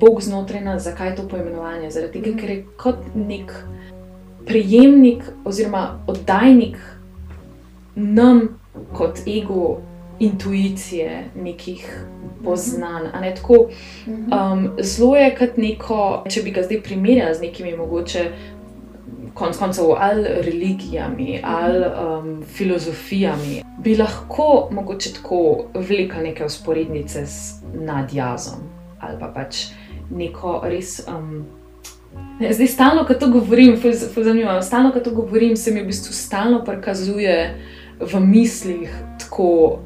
Bog 0.00 0.20
znotraj 0.20 0.64
nas, 0.64 0.82
zakaj 0.82 1.10
je 1.10 1.16
to 1.16 1.28
poimenovanje? 1.28 1.90
Zaradi 1.90 2.20
tega, 2.20 2.36
ker 2.40 2.50
je 2.50 2.64
kot 2.76 3.14
nek 3.14 3.52
prejemnik 4.46 5.22
oziroma 5.44 5.98
oddajnik 6.06 6.76
nam, 7.94 8.48
kot 8.96 9.22
ego, 9.26 9.78
intuicije, 10.22 11.24
nekih 11.34 12.06
poznanj. 12.44 13.06
a 13.12 13.20
Ne, 13.20 13.34
tako, 13.34 13.66
Um, 14.06 14.70
zelo 14.78 15.16
je 15.16 15.34
kot 15.36 15.56
neko, 15.56 16.24
če 16.28 16.42
bi 16.42 16.50
ga 16.50 16.62
zdaj 16.62 16.80
primerjali 16.82 17.34
z 17.34 17.40
nekimi 17.40 17.76
mogoče. 17.76 18.24
Konec 19.34 19.56
koncev, 19.58 19.94
ali 19.96 20.28
religijami, 20.44 21.40
ali 21.44 21.86
um, 21.86 22.42
filozofijami, 22.44 23.62
bi 23.78 23.96
lahko 23.96 24.68
mogoče 24.70 25.12
tako 25.16 25.64
vlekel 25.74 26.22
neke 26.22 26.44
usporednice 26.44 27.26
z 27.26 27.62
nadjazom 27.74 28.82
ali 29.02 29.18
pa 29.18 29.28
pač 29.34 29.66
neko 30.10 30.60
res. 30.70 31.00
Um, 31.10 31.44
ne, 32.40 32.52
zdaj, 32.54 32.70
stalno, 32.70 33.04
ko 33.08 33.16
to 33.18 33.28
govorim, 33.32 33.76
zanimivo, 33.76 34.60
stalno, 34.62 34.92
ko 34.94 35.02
to 35.02 35.14
govorim, 35.16 35.56
se 35.56 35.74
mi 35.74 35.82
v 35.82 35.90
bistvu 35.90 36.14
stalno 36.14 36.62
prikazuje 36.64 37.36
v 38.00 38.20
mislih 38.22 38.92
tako 39.18 39.80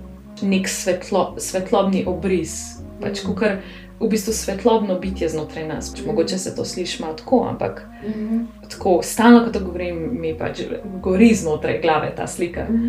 nek 0.45 0.69
svetlo, 0.69 1.35
svetlobni 1.41 2.05
obris. 2.09 2.77
Pač, 3.01 3.25
mm. 3.25 3.61
V 4.01 4.09
bistvu 4.09 4.33
svetlobno 4.33 4.99
bitje 4.99 5.29
znotraj 5.29 5.67
nas. 5.67 5.91
Pač, 5.91 6.01
Mhm. 6.01 6.07
mogoče 6.07 6.39
se 6.39 6.55
to 6.55 6.65
sliši 6.65 7.03
malo 7.03 7.15
tako, 7.15 7.47
ampak 7.47 7.89
Mhm. 8.05 8.39
tako 8.63 9.01
stalno, 9.03 9.45
ko 9.45 9.51
to 9.51 9.61
govorim, 9.61 10.09
mi 10.13 10.39
pač 10.39 10.61
gori 11.03 11.35
znotraj 11.35 11.81
glave 11.81 12.13
ta 12.17 12.27
slika. 12.27 12.65
Mhm. 12.65 12.89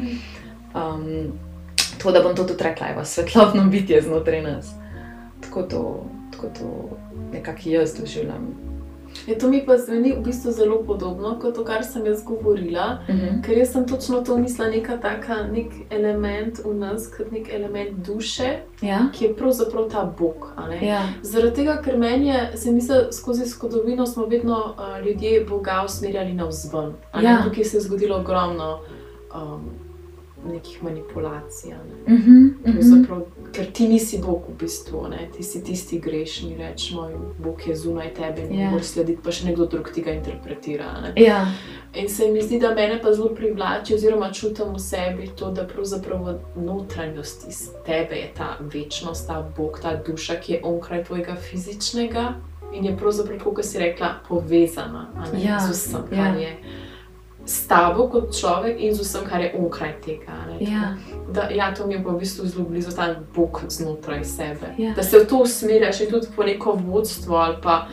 Um, 0.76 1.32
tako 1.92 2.12
da 2.12 2.22
bom 2.22 2.36
to 2.36 2.44
tudi 2.44 2.64
rekla, 2.64 2.88
evo, 2.90 3.06
svetlobno 3.06 3.64
bitje 3.64 4.02
znotraj 4.02 4.42
nas. 4.42 4.72
Tako 5.42 5.64
to, 5.64 6.04
tako 6.32 6.48
to 6.50 6.90
nekako 7.34 7.60
jaz 7.66 7.94
doživljam. 7.96 8.48
Ja, 9.28 9.38
to 9.40 9.50
mi 9.50 9.66
pa 9.66 9.78
zveni 9.78 10.14
v 10.14 10.24
bistvu 10.24 10.52
zelo 10.52 10.84
podobno 10.84 11.40
kot 11.42 11.56
to, 11.56 11.64
kar 11.66 11.84
sem 11.84 12.06
jaz 12.06 12.24
govorila. 12.26 13.00
Mhm. 13.10 13.42
Ker 13.42 13.58
jaz 13.58 13.72
sem 13.72 13.88
točno 13.88 14.22
to 14.22 14.38
mislila, 14.38 14.70
neka 14.70 14.98
taka, 14.98 15.44
nek 15.52 15.74
element 15.90 16.60
v 16.66 16.74
nas, 16.74 17.08
kot 17.18 17.32
nek 17.32 17.50
element 17.54 18.06
duše, 18.08 18.60
Ja, 18.82 19.00
ki 19.14 19.26
je 19.26 19.36
pravzaprav 19.36 19.90
ta 19.90 20.06
Bog. 20.20 20.54
ja, 20.82 21.02
Zaradi 21.22 21.56
tega, 21.56 21.82
ker 21.82 21.98
meni 21.98 22.30
je, 22.30 22.58
se 22.58 22.72
mi 22.72 22.82
zdi, 22.82 22.94
skozi 23.12 23.46
zgodovino 23.46 24.06
smo 24.06 24.26
vedno 24.26 24.76
uh, 24.78 25.06
ljudje 25.06 25.46
Boga 25.50 25.84
usmerjali 25.86 26.34
navzven. 26.34 26.94
Ja. 27.24 27.44
Tukaj 27.44 27.64
se 27.64 27.78
je 27.78 27.82
zgodilo 27.82 28.18
ogromno 28.18 28.80
um, 29.36 29.70
nekih 30.48 30.84
manipulacij. 30.84 31.72
Ne. 31.72 32.16
mhm, 32.16 32.32
mhm. 32.32 32.72
Pravzaprav, 32.72 33.22
ker 33.54 33.72
ti 33.74 33.88
nisi 33.88 34.22
Bog 34.22 34.50
v 34.50 34.58
bistvu, 34.60 35.08
ne? 35.08 35.30
ti 35.38 35.44
si 35.44 35.64
tisti 35.64 36.00
grešni, 36.00 36.58
rečemo, 36.58 37.10
Bog 37.38 37.68
je 37.68 37.76
zunaj 37.76 38.14
tebe 38.14 38.42
in 38.42 38.54
Ja. 38.54 38.60
yeah. 38.60 38.72
moraš 38.72 38.86
slediti, 38.86 39.22
pa 39.24 39.32
še 39.32 39.46
nekdo 39.46 39.66
drug 39.66 39.92
ti 39.94 40.02
ga 40.02 40.12
interpretira. 40.12 41.02
Ne? 41.02 41.14
ja, 41.16 41.46
In 41.96 42.10
se 42.10 42.32
mi 42.32 42.42
zdi, 42.42 42.60
da 42.60 42.76
mene 42.76 43.02
pa 43.02 43.14
zelo 43.14 43.30
privlači, 43.36 43.96
oziroma 43.96 44.32
čutim 44.32 44.74
v 44.74 44.80
sebi 44.80 45.30
to, 45.36 45.52
da 45.52 45.68
pravzaprav 45.68 46.24
v 46.24 46.40
notranjosti 46.56 47.48
tebe 47.86 48.16
je 48.16 48.34
ta 48.38 48.58
večnost, 48.60 49.28
ta 49.28 49.42
Bog, 49.58 49.80
ta 49.82 49.96
duša, 50.08 50.36
ki 50.36 50.54
je 50.54 50.62
onkraj 50.64 51.04
tvojega 51.04 51.36
fizičnega 51.36 52.34
in 52.74 52.86
je 52.86 52.98
pravzaprav, 52.98 53.40
kot 53.40 53.66
si 53.66 53.80
rekla, 53.80 54.16
povezana 54.28 55.08
Ja, 55.38 55.60
z 55.60 55.72
vsem, 55.72 56.04
kar 56.10 56.36
ja. 56.36 56.40
je. 56.40 56.58
S 57.48 57.68
tabo 57.68 58.10
kot 58.12 58.34
človek 58.36 58.76
in 58.84 58.92
z 58.94 59.06
vsem, 59.06 59.24
kar 59.30 59.42
je 59.42 59.54
onkraj 59.56 59.94
tega. 60.06 60.36
ne. 60.48 60.58
ja, 60.72 60.98
Da, 61.34 61.50
ja, 61.50 61.74
to 61.76 61.88
mi 61.88 61.94
je 61.94 62.04
pa 62.04 62.12
v 62.12 62.20
bistvu 62.20 62.46
zelo 62.48 62.66
blizu 62.68 62.92
ta 62.92 63.16
Bog 63.36 63.62
znotraj 63.70 64.24
sebe. 64.24 64.76
Ja. 64.78 64.94
Da 64.94 65.04
se 65.04 65.20
v 65.20 65.28
to 65.28 65.40
usmerjaš 65.44 66.02
in 66.02 66.12
tudi 66.12 66.28
po 66.36 66.44
neko 66.44 66.76
vodstvo, 66.76 67.36
ali 67.36 67.56
pa 67.64 67.88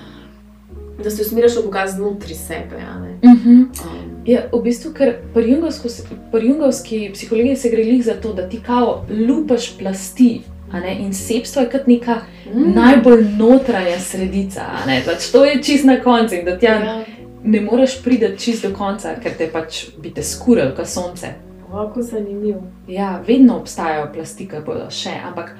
da 1.02 1.10
se 1.10 1.22
usmerjaš 1.22 1.56
v 1.56 1.64
Boga 1.64 1.86
znotraj 1.86 2.34
sebe. 2.34 2.82
ne. 3.00 3.32
mhm. 3.32 3.50
Um, 3.50 4.14
Ja, 4.26 4.40
v 4.52 4.62
bistvu, 4.62 4.94
ker 4.96 5.14
pri 5.34 5.60
pri 6.32 6.48
jungovski 6.48 7.10
psihologiji 7.12 7.56
se 7.56 7.70
gre 7.70 7.84
lih 7.84 8.04
za 8.04 8.14
to, 8.14 8.32
da 8.32 8.48
ti 8.48 8.60
kao 8.66 9.04
lupaš 9.28 9.78
plasti. 9.78 10.40
In 10.98 11.14
sebstvo 11.14 11.62
je 11.62 11.70
kot 11.70 11.86
neka 11.86 12.14
mm, 12.14 12.72
najbolj 12.74 13.24
notranja 13.38 13.98
sredica. 14.00 14.62
Pač 15.06 15.28
to 15.30 15.44
je 15.44 15.62
čist 15.62 15.84
na 15.84 16.00
koncu 16.02 16.34
in 16.34 16.44
da 16.44 16.58
tja 16.58 16.72
ja, 16.72 17.04
ne 17.44 17.60
moreš 17.60 18.02
priti 18.02 18.30
čist 18.38 18.64
do 18.64 18.72
konca, 18.76 19.14
ker 19.22 19.36
te 19.38 19.48
pač 19.52 19.86
bi 20.00 20.12
te 20.14 20.22
skuril, 20.22 20.74
kot 20.76 20.88
sonce. 20.88 21.34
Ovako 21.68 22.02
zanimivo. 22.02 22.62
Ja, 22.88 23.20
vedno 23.26 23.58
obstajajo 23.58 24.12
plasti, 24.14 24.46
ki 24.48 24.62
bodo 24.66 24.86
še, 24.94 25.12
ampak 25.26 25.56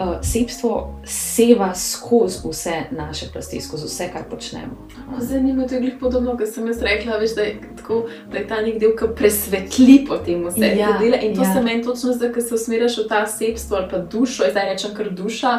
uh, 0.00 0.18
sebstvo 0.22 1.00
seva 1.04 1.74
skozi 1.74 2.38
vse 2.44 2.74
naše 2.90 3.26
plasti, 3.32 3.60
skozi 3.60 3.88
vse, 3.88 4.08
kar 4.12 4.28
počnemo. 4.30 4.76
Zanimivo 5.18 5.62
je 5.62 5.68
tudi 5.68 5.92
podobno, 6.00 6.36
kot 6.38 6.52
sem 6.52 6.66
jaz 6.66 6.82
rekla, 6.82 7.18
veš, 7.18 7.34
da, 7.34 7.48
je 7.48 7.56
tako, 7.76 8.02
da 8.32 8.38
je 8.38 8.46
ta 8.48 8.60
nek 8.62 8.78
del, 8.80 8.94
ki 8.98 9.10
presvetli 9.16 9.98
potem 10.08 10.44
vse 10.46 10.72
Ja, 10.76 10.92
te 10.92 11.04
dele. 11.04 11.20
In 11.22 11.34
to 11.34 11.42
ja. 11.42 11.54
se 11.54 11.62
meni 11.62 11.84
točno 11.84 12.12
zdaj, 12.12 12.32
ko 12.32 12.40
se 12.40 12.54
usmeriš 12.54 12.98
v 12.98 13.08
ta 13.08 13.26
sebstvo 13.26 13.80
ali 13.80 13.90
pa 13.90 13.98
dušo, 13.98 14.50
zdaj 14.50 14.72
rečem 14.72 14.94
kar 14.96 15.10
duša. 15.10 15.58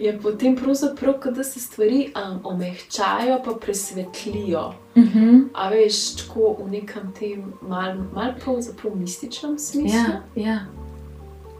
Je 0.00 0.14
potem 0.18 0.56
pravzaprav, 0.56 1.14
da 1.36 1.44
se 1.44 1.60
stvari 1.60 2.12
um, 2.16 2.40
omehčajo, 2.44 3.42
pa 3.44 3.52
presvetlijo. 3.60 4.70
Uh 4.94 5.02
-huh. 5.02 5.48
A 5.54 5.68
veš, 5.70 6.16
tako 6.16 6.56
v 6.64 6.70
nekem 6.70 7.12
tem 7.18 7.52
malem, 7.62 8.08
mal 8.14 8.32
pravzaprav 8.44 8.96
mističnem 8.96 9.58
smislu. 9.58 9.98
Ja, 9.98 10.22
ja. 10.34 10.66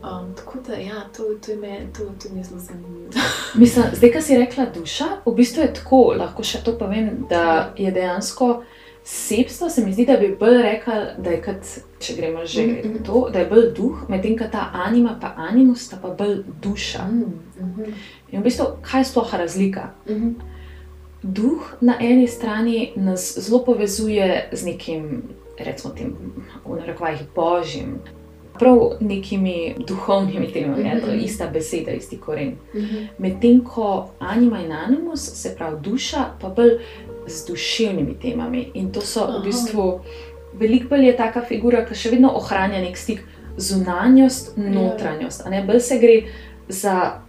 Um, 0.03 0.35
tako 0.35 0.59
da, 0.67 0.75
ja, 0.75 1.09
to, 1.17 1.23
to, 1.47 1.51
je 1.51 1.57
me, 1.57 1.81
to, 1.99 2.05
to 2.05 2.35
mi 2.35 2.41
je 2.41 2.45
zelo 2.45 2.61
zanimivo. 2.61 3.11
Mislim, 3.55 3.85
zdaj, 3.93 4.13
ko 4.13 4.21
si 4.21 4.39
rekla 4.39 4.67
duša, 4.75 5.05
v 5.27 5.35
bistvu 5.35 5.61
je 5.63 5.75
tako, 5.75 6.15
lahko 6.19 6.43
še 6.43 6.59
to 6.65 6.79
povem, 6.79 7.27
da 7.29 7.75
je 7.77 7.91
dejansko 7.91 8.63
sebstvo, 9.05 9.69
se 9.69 9.85
mi 9.85 9.93
zdi, 9.93 10.07
da 10.07 10.17
bi 10.17 10.37
bolj 10.41 10.63
rekel, 10.63 11.05
da 11.19 11.31
je 11.31 11.43
kot, 11.43 11.69
če 11.99 12.15
gremo 12.17 12.47
že 12.47 12.63
Mhm, 12.63 12.71
mm 12.71 12.95
mhm. 12.95 13.05
to, 13.05 13.29
da 13.33 13.39
je 13.39 13.47
bolj 13.47 13.73
duh, 13.77 14.09
medtem 14.09 14.39
ko 14.39 14.45
ta 14.53 14.71
anima 14.73 15.19
pa 15.21 15.35
animus 15.37 15.87
sta 15.87 15.99
pa 16.03 16.09
bolj 16.09 16.43
duša. 16.63 17.05
Mm, 17.11 17.41
mhm, 17.61 17.93
In 18.31 18.41
v 18.41 18.45
bistvu, 18.45 18.67
kaj 18.83 19.01
je 19.01 19.05
sploh 19.05 19.35
razlika? 19.35 19.91
mhm. 20.09 20.35
Duh 21.23 21.75
na 21.81 21.97
eni 22.01 22.27
strani 22.29 22.93
nas 22.97 23.39
zelo 23.39 23.65
povezuje 23.65 24.49
z 24.53 24.65
nekim, 24.65 25.23
recimo, 25.59 25.95
tem, 25.95 26.17
v 26.65 26.77
narekovajih 26.81 27.21
božjim. 27.35 27.99
Prav 28.59 28.97
nekimi 29.01 29.75
duhovnimi 29.87 30.53
temami, 30.53 30.85
mm 30.85 30.87
-hmm. 30.87 31.05
to 31.05 31.11
je 31.11 31.21
ista 31.21 31.47
beseda, 31.47 31.91
isti 31.91 32.19
koren. 32.19 32.57
Mhm. 32.75 32.97
Medtem 33.19 33.65
ko 33.65 34.11
anima 34.19 34.61
in 34.61 34.73
animus, 34.73 35.21
se 35.21 35.55
pravi 35.57 35.77
duša, 35.81 36.25
pa 36.41 36.49
bolj 36.49 36.71
z 37.27 37.47
duševnimi 37.47 38.15
temami. 38.23 38.71
In 38.75 38.93
to 38.93 39.01
so 39.01 39.21
Aha. 39.21 39.39
v 39.39 39.45
bistvu, 39.45 40.01
veliko 40.53 40.89
bolj 40.89 41.07
je 41.07 41.17
taka 41.17 41.43
figura, 41.43 41.85
ki 41.87 41.95
še 41.95 42.11
vedno 42.11 42.33
ohranja 42.35 42.81
nek 42.81 42.97
stik 42.97 43.21
zunanjost, 43.57 44.57
notranjost. 44.57 45.47
a 45.47 45.51
Ne, 45.51 45.65
bolj 45.65 45.81
se 45.81 45.99
gre 45.99 46.23
za, 46.69 47.21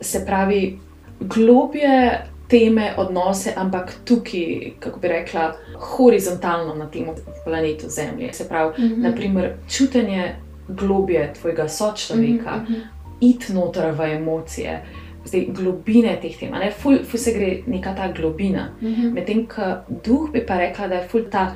se 0.00 0.24
pravi, 0.26 0.78
globje 1.20 2.22
teme, 2.48 2.94
odnose, 2.96 3.52
ampak 3.56 3.92
tukaj, 4.04 4.46
kako 4.80 5.00
bi 5.00 5.08
rekla, 5.08 5.52
horizontalno 5.76 6.74
na 6.74 6.86
tem 6.86 7.04
planetu 7.44 7.88
Zemlje. 7.88 8.32
Se 8.32 8.48
pravi, 8.48 8.72
Mhm. 8.78 9.02
naprimer, 9.02 9.52
čutenje 9.68 10.34
globje 10.68 11.32
tvojega 11.34 11.68
sočloveka 11.68 12.56
Mhm, 12.56 12.72
mhm. 12.72 12.80
iti 13.20 13.52
noter 13.52 13.90
v 13.92 14.00
emocije, 14.12 14.82
zdaj 15.24 15.46
globine 15.48 16.18
teh 16.22 16.38
tem, 16.38 16.50
ne, 16.52 16.72
ful, 16.72 16.98
ful 17.04 17.20
se 17.20 17.32
gre 17.32 17.62
neka 17.66 17.94
ta 17.94 18.12
globina. 18.12 18.68
Mhm. 18.82 19.06
Medtem 19.08 19.46
ko 19.46 19.62
duh 20.04 20.30
bi 20.30 20.46
pa 20.46 20.56
rekla, 20.56 20.88
da 20.88 20.94
je 20.94 21.08
ful 21.08 21.24
ta 21.30 21.54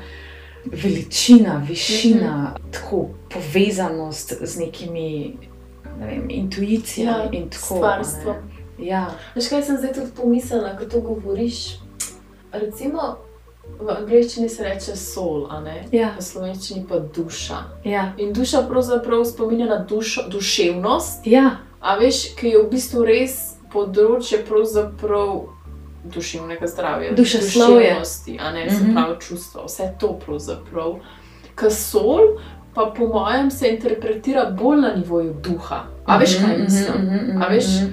veličina, 0.64 1.62
višina, 1.68 2.32
mm 2.32 2.46
-hmm. 2.46 2.72
tako 2.72 3.08
povezanost 3.30 4.32
z 4.42 4.58
nekimi 4.58 5.36
ne 6.00 6.06
vem, 6.06 6.24
intuicijami 6.28 7.10
Ja, 7.18 7.28
in 7.32 7.48
tako. 7.50 7.64
stvarstvom. 7.64 8.36
Ja, 8.80 9.10
Veš, 9.34 9.48
kaj 9.48 9.62
sem 9.62 9.76
zdaj 9.76 9.92
tudi 9.92 10.10
pomislila, 10.16 10.76
ko 10.76 10.84
to 10.84 11.00
govoriš? 11.00 11.78
Recimo, 12.52 13.16
v 13.80 13.88
angleščini 13.90 14.48
se 14.48 14.64
reče 14.64 14.96
ne? 15.60 15.84
ja, 15.92 16.14
V 16.18 16.22
slovenščini 16.22 16.86
pa 16.88 16.98
duša. 16.98 17.56
ja, 17.84 18.12
In 18.18 18.32
duša 18.32 18.62
pravzaprav 18.62 19.24
spominja 19.24 19.66
na 19.66 19.78
dušo, 19.78 20.22
duševnost, 20.28 21.26
ja, 21.26 21.50
a 21.80 21.96
veš, 21.96 22.34
ki 22.34 22.48
je 22.48 22.58
v 22.58 22.70
bistvu 22.70 23.04
res 23.04 23.38
področje 23.70 24.44
duševnega 26.04 26.66
zdravja, 26.66 27.12
duševnosti, 27.12 28.38
a 28.40 28.52
ne, 28.52 28.70
se 28.70 28.82
Mhm. 28.82 28.92
pravi 28.92 29.16
čustva, 29.20 29.64
vse 29.64 29.94
to 29.98 30.18
pravzaprav. 30.18 30.98
Ker 31.54 31.70
sol 31.70 32.38
pa 32.74 32.86
po 32.88 33.06
mojem 33.06 33.50
se 33.50 33.68
interpretira 33.68 34.44
bolj 34.52 34.80
na 34.80 34.94
nivoju 34.94 35.34
duha. 35.34 35.84
A 36.06 36.18
veš, 36.18 36.36
kaj 36.36 36.52
Mhm, 36.52 36.62
mislim? 36.62 36.96
mhm, 36.98 37.16
mhm, 37.26 37.42
A 37.42 37.48
veš? 37.48 37.66
mhm. 37.66 37.92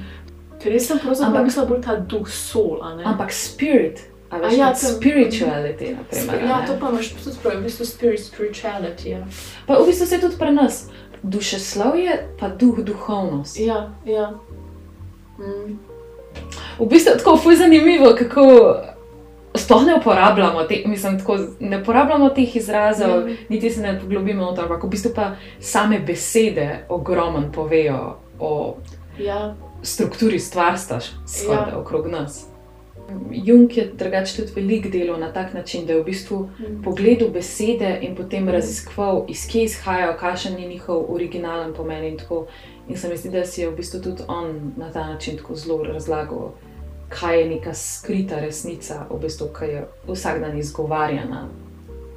Ker 0.59 0.71
jaz 0.71 0.85
sem 0.85 0.99
pravzaprav 0.99 1.43
mislila 1.43 1.67
bolj 1.67 1.81
ta 1.81 1.95
duh 1.97 2.27
sol, 2.27 2.79
a 2.81 2.95
ne? 2.95 3.03
Ampak 3.05 3.31
spirit, 3.31 3.99
a 4.29 4.37
veš, 4.37 4.53
A 4.53 4.55
ja, 4.55 4.69
to- 4.71 4.87
spirituality, 4.89 5.93
naprimer. 5.93 6.35
a 6.35 6.47
Ja, 6.47 6.65
to 6.65 6.73
pa 6.75 6.89
imaš 6.89 7.09
tudi 7.13 7.35
prav, 7.37 7.57
v 7.57 7.63
bistvu 7.63 7.85
spirit, 7.85 8.19
spirituality. 8.21 9.09
Ja, 9.09 9.21
Pa 9.67 9.73
v 9.75 9.85
bistvu 9.85 10.05
se 10.05 10.19
tudi 10.19 10.35
pri 10.35 10.51
nas. 10.51 10.87
Dušeslovje, 11.23 12.11
pa 12.39 12.49
duh, 12.49 12.77
duhovnost. 12.79 13.59
ja. 13.59 13.91
ja. 14.05 14.33
Mm. 15.39 15.77
V 16.79 16.85
bistvu 16.85 17.11
je 17.11 17.17
tako 17.17 17.37
fuz 17.37 17.57
zanimivo, 17.57 18.13
kako 18.13 18.75
sploh 19.55 19.85
ne 19.85 19.95
uporabljamo, 19.95 20.63
te, 20.63 20.83
mislim, 20.85 21.19
tako, 21.19 21.37
ne 21.59 21.81
uporabljamo 21.81 22.29
teh 22.29 22.55
izrazov, 22.55 23.09
Ja. 23.21 23.35
niti 23.49 23.69
se 23.69 23.81
ne 23.81 23.99
poglobimo 23.99 24.41
noter, 24.43 24.63
ampak 24.63 24.83
v 24.83 24.89
bistvu 24.89 25.11
pa 25.15 25.31
same 25.59 25.99
besede 25.99 26.67
ogromen 26.89 27.51
povejo 27.51 28.01
o 28.39 28.77
ja. 29.19 29.55
Strukturi 29.87 30.39
stvarstva 30.39 30.99
skoraj 31.27 31.69
Ja. 31.69 31.77
okrog 31.79 32.07
nas. 32.07 32.45
Jung 33.31 33.77
je 33.77 33.91
drugače 33.93 34.35
tudi 34.35 34.51
veliko 34.55 34.89
delal 34.89 35.19
na 35.19 35.33
tak 35.33 35.53
način, 35.53 35.85
da 35.85 35.93
je 35.93 36.01
v 36.01 36.05
bistvu 36.05 36.39
Mm. 36.59 36.83
pogledal 36.83 37.29
besede 37.29 37.99
in 38.01 38.15
potem 38.15 38.49
raziskoval, 38.49 39.25
iz 39.27 39.47
kje 39.47 39.63
izhajajo, 39.63 40.17
kakšen 40.19 40.59
je 40.59 40.67
njihov 40.67 41.05
originalen 41.09 41.73
pomen. 41.73 42.03
In, 42.03 42.17
tako. 42.17 42.45
in 42.89 42.97
se 42.97 43.09
mi 43.09 43.17
zdi, 43.17 43.29
da 43.29 43.45
si 43.45 43.61
je 43.61 43.69
v 43.69 43.75
bistvu 43.75 44.01
tudi 44.01 44.23
on 44.27 44.73
na 44.77 44.91
ta 44.91 45.07
način 45.07 45.37
tako 45.37 45.55
zelo 45.55 45.83
razlagal, 45.83 46.51
kaj 47.09 47.39
je 47.41 47.49
neka 47.49 47.73
skrita 47.73 48.39
resnica, 48.39 49.05
v 49.09 49.19
bistvu, 49.19 49.47
ki 49.59 49.65
je 49.65 49.87
vsak 50.07 50.39
dan 50.39 50.57
izgovarjana 50.57 51.47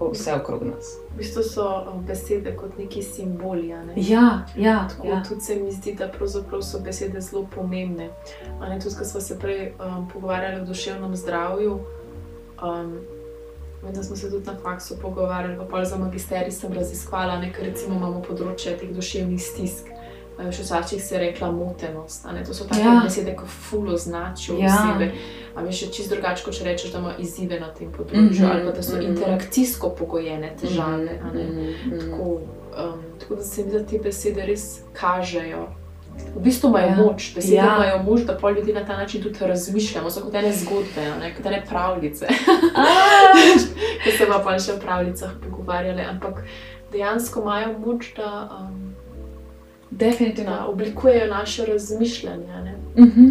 vse 0.08 0.34
okrog 0.34 0.62
nas. 0.62 0.96
V 1.14 1.16
bistvu 1.18 1.42
so 1.42 1.66
um, 1.92 2.04
besede 2.06 2.56
kot 2.56 2.78
neki 2.78 3.02
simboli. 3.02 3.68
ne? 3.68 3.92
Ja, 3.96 4.46
ja, 4.56 4.88
Tako 4.88 5.06
ja. 5.06 5.22
tudi 5.28 5.40
se 5.40 5.54
mi 5.54 5.72
zdi, 5.72 5.94
da 5.94 6.10
so 6.62 6.80
besede 6.80 7.20
zelo 7.20 7.46
pomembne. 7.54 8.10
Ne, 8.60 8.80
tudi, 8.80 8.94
ko 8.98 9.04
smo 9.04 9.20
se 9.20 9.38
prej 9.38 9.72
um, 9.72 10.08
pogovarjali 10.08 10.60
o 10.60 10.64
duševnem 10.64 11.16
zdravju, 11.16 11.80
um, 12.62 12.98
da 13.94 14.02
smo 14.02 14.16
se 14.16 14.30
tudi 14.30 14.46
na 14.46 14.56
faksu 14.62 14.94
pogovarjali, 15.02 15.66
pa 15.70 15.84
za 15.84 15.96
magisterij 15.96 16.50
sem 16.50 16.72
raziskvala, 16.72 17.38
ne, 17.38 17.52
ker 17.52 17.64
recimo 17.64 17.96
imamo 17.96 18.22
področje 18.22 18.76
teh 18.78 18.92
duševnih 18.94 19.42
stisk. 19.42 19.99
A 20.40 20.52
Še 20.52 20.62
včasih 20.62 21.02
se 21.04 21.14
je 21.14 21.20
rekla 21.20 21.50
motenost. 21.52 22.24
Ne, 22.32 22.44
to 22.44 22.54
so 22.54 22.64
take 22.64 22.80
Ja. 22.80 23.00
besede, 23.04 23.36
ki 23.36 23.46
fulo 23.46 23.96
značijo 23.96 24.58
Ja. 24.58 24.66
osebe. 24.66 25.12
A 25.54 25.62
veš, 25.62 25.82
je 25.82 25.88
čisto 25.88 26.14
drugače, 26.14 26.44
kot 26.44 26.54
če 26.54 26.64
rečeš, 26.64 26.92
da 26.92 26.98
ima 26.98 27.12
izzive 27.18 27.60
na 27.60 27.68
tem 27.74 27.92
področju, 27.92 28.22
mm 28.22 28.30
-hmm, 28.30 28.50
ali 28.52 28.64
pa 28.64 28.70
da 28.70 28.82
so 28.82 28.96
mhm. 28.96 29.06
interakcijsko 29.06 29.90
pogojene 29.90 30.52
težave. 30.60 31.20
Mm, 31.22 31.38
mm. 31.38 32.00
Tako, 32.00 32.22
um, 32.24 33.02
tako 33.18 33.34
da 33.34 33.42
se 33.42 33.64
mi 33.64 33.70
zdi, 33.70 33.78
da 33.78 33.86
te 33.86 33.98
besede 33.98 34.46
res 34.46 34.80
kažejo. 34.92 35.66
V 36.36 36.40
bistvu 36.40 36.68
imajo 36.68 36.86
Ja. 36.86 36.96
moč, 36.96 37.34
besede 37.34 37.54
Ja. 37.56 37.76
imajo 37.76 38.02
moč, 38.02 38.20
da 38.20 38.36
pol 38.36 38.52
ljudi 38.54 38.72
na 38.72 38.84
ta 38.86 38.96
način 38.96 39.22
tudi 39.22 39.38
razmišljamo. 39.40 40.10
So 40.10 40.20
kot 40.20 40.34
ene 40.34 40.52
zgodbe, 40.52 41.02
ne, 41.20 41.34
kot 41.36 41.46
ene 41.46 41.64
pravljice. 41.68 42.26
Ki 44.04 44.10
se 44.10 44.26
pa 44.44 44.58
še 44.58 44.72
o 44.72 44.78
pravljicah 44.78 45.30
pogovarjali, 45.44 46.02
ampak 46.02 46.44
dejansko 46.92 47.40
imajo 47.40 47.78
moč, 47.78 48.14
da, 48.16 48.48
um, 48.60 48.79
Definitivno. 50.00 50.50
da 50.50 50.66
oblikujejo 50.66 51.26
naše 51.26 51.66
razmišljanje 51.66 52.46
ne, 52.46 52.74
Mhm. 52.96 53.26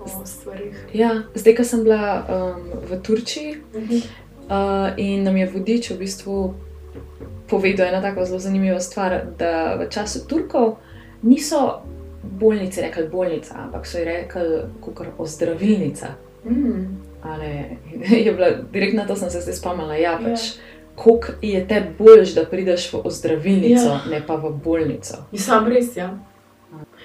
o 0.00 0.26
stvarih. 0.26 0.86
Ja, 0.92 1.22
zdaj, 1.34 1.54
ko 1.54 1.64
sem 1.64 1.84
bila 1.84 2.24
um, 2.24 2.62
v 2.90 3.02
Turčiji 3.02 3.56
uh, 3.74 4.54
in 4.96 5.22
nam 5.22 5.36
je 5.36 5.50
vodič 5.50 5.90
v 5.90 5.98
bistvu 5.98 6.54
povedal 7.48 7.86
eno 7.86 8.00
tako 8.00 8.24
zelo 8.24 8.38
zanimivo 8.38 8.80
stvar, 8.80 9.20
da 9.38 9.74
v 9.74 9.88
času 9.90 10.26
Turkov 10.26 10.76
niso 11.22 11.80
bolnice 12.22 12.80
rekli 12.82 13.08
bolnica, 13.08 13.54
ampak 13.58 13.86
so 13.86 13.98
ji 13.98 14.04
rekli 14.04 14.40
kot 14.80 15.06
ozdravilnica. 15.18 16.06
Mm. 16.44 16.96
Ali 17.22 17.78
je 18.24 18.32
bila 18.32 18.50
direktno 18.72 19.04
to, 19.06 19.16
sem 19.16 19.30
se 19.30 19.52
spomnila, 19.52 19.96
ja, 19.96 20.18
pač. 20.22 20.40
Ja. 20.40 20.73
Kako 20.96 21.18
je 21.42 21.68
te 21.68 21.92
boljš, 21.98 22.34
da 22.34 22.44
prideš 22.44 22.92
v 22.92 23.00
ozdravilnico, 23.04 23.86
Ja. 23.86 24.00
ne 24.10 24.22
pa 24.26 24.34
v 24.34 24.50
bolnico? 24.54 25.14
Je 25.32 25.38
sam 25.38 25.66
res, 25.66 25.96
ja. 25.96 26.18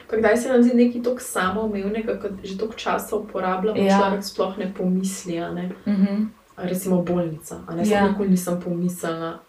Pa 0.09 0.17
kdaj 0.17 0.37
se 0.37 0.49
nam 0.49 0.63
zdi 0.63 0.73
nekaj 0.75 1.01
tako 1.03 1.19
samoumevnega, 1.19 2.19
kot 2.19 2.31
že 2.43 2.57
toliko 2.57 2.75
časa 2.75 3.15
uporabljamo, 3.15 3.77
Ja. 3.79 3.97
človek 3.99 4.23
sploh 4.23 4.57
ne 4.57 4.73
pomisli. 4.73 5.39
a 5.39 5.51
Ne? 5.51 5.71
Uh 5.85 5.93
-huh. 5.93 6.25
A 6.57 6.63
Recimo 6.63 7.01
bolnica. 7.03 7.55
Ne, 7.75 7.83
Ja. 7.85 8.07
nikoli 8.07 8.29
nisem 8.29 8.61
pomislila. 8.61 9.39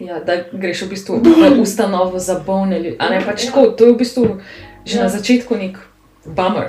ja, 0.00 0.20
da 0.20 0.32
greš 0.52 0.82
v 0.82 0.88
bistvu 0.88 1.20
v 1.56 1.60
ustanovo 1.60 2.18
za 2.18 2.40
bolne 2.46 2.78
ljudi. 2.78 2.96
A 2.98 3.08
ne 3.08 3.20
pač 3.20 3.44
Ja. 3.44 3.50
tako, 3.50 3.66
to 3.66 3.84
je 3.84 3.92
v 3.92 3.96
bistvu 3.96 4.40
že 4.84 4.96
Ja. 4.96 5.02
na 5.02 5.08
začetku 5.08 5.54
nek 5.56 5.78
bummer. 6.26 6.66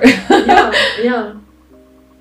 Ja, 0.48 0.70
ja. 1.04 1.34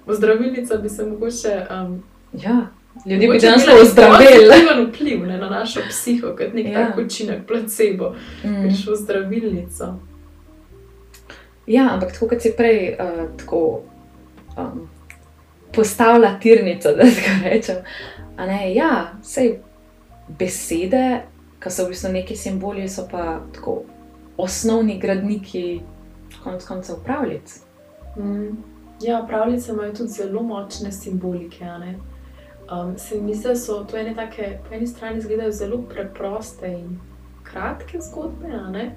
Zdravilnica 0.07 0.77
bi 0.77 0.89
se 0.89 1.05
mogoče. 1.05 1.65
Um, 1.71 2.03
ja, 2.33 2.67
ljudje 3.05 3.31
bi 3.31 3.39
dejansko 3.39 3.71
ozdravili. 3.81 4.49
pozitiven 4.49 4.87
vpliv 4.87 5.27
ne, 5.27 5.37
na 5.37 5.49
našo 5.49 5.79
psiho, 5.89 6.35
kot 6.37 6.53
nek 6.53 6.65
Ja. 6.65 6.79
ja. 6.79 6.87
tak 6.87 6.97
učinek, 7.05 7.47
placebo. 7.47 8.15
Mm. 8.43 8.61
Greš 8.61 8.87
v 8.87 8.95
zdravilnico. 8.95 9.93
Ja, 11.67 11.93
ampak 11.93 12.13
tako 12.13 12.27
kot 12.27 12.41
si 12.41 12.53
prej 12.57 12.95
uh, 12.99 13.37
tako, 13.37 13.81
um, 14.57 14.89
postavila 15.73 16.39
tirnico, 16.41 16.91
da 16.97 17.03
tako 17.03 17.33
rečem. 17.43 17.75
Ne, 18.37 18.73
ja, 18.73 19.13
vse 19.21 19.59
besede, 20.39 21.21
ki 21.59 21.71
so 21.71 21.85
v 21.85 21.93
bistvu 21.93 22.11
neki 22.11 22.35
simboli, 22.35 22.87
so 22.89 23.07
pa 23.11 23.39
tako 23.53 23.81
osnovni 24.37 24.99
gradniki, 24.99 25.81
konec 26.43 26.65
koncev, 26.65 26.95
pravljic. 27.05 27.59
Mm. 28.17 28.57
Ja, 29.01 29.25
pravljice 29.27 29.71
imajo 29.71 29.93
tudi 29.93 30.09
zelo 30.09 30.43
močne 30.43 30.91
simbolike. 30.91 31.65
Um, 32.71 32.97
se 32.97 33.21
mi 33.21 33.35
zdi, 33.35 33.47
da 33.47 33.55
so 33.55 33.83
to 33.83 33.97
ene 33.97 34.15
take, 34.15 34.59
po 34.69 34.75
eni 34.75 34.87
strani 34.87 35.17
izgledajo 35.17 35.51
zelo 35.51 35.81
preproste 35.89 36.67
in 36.67 36.99
kratke 37.43 37.99
zgodbe, 38.01 38.91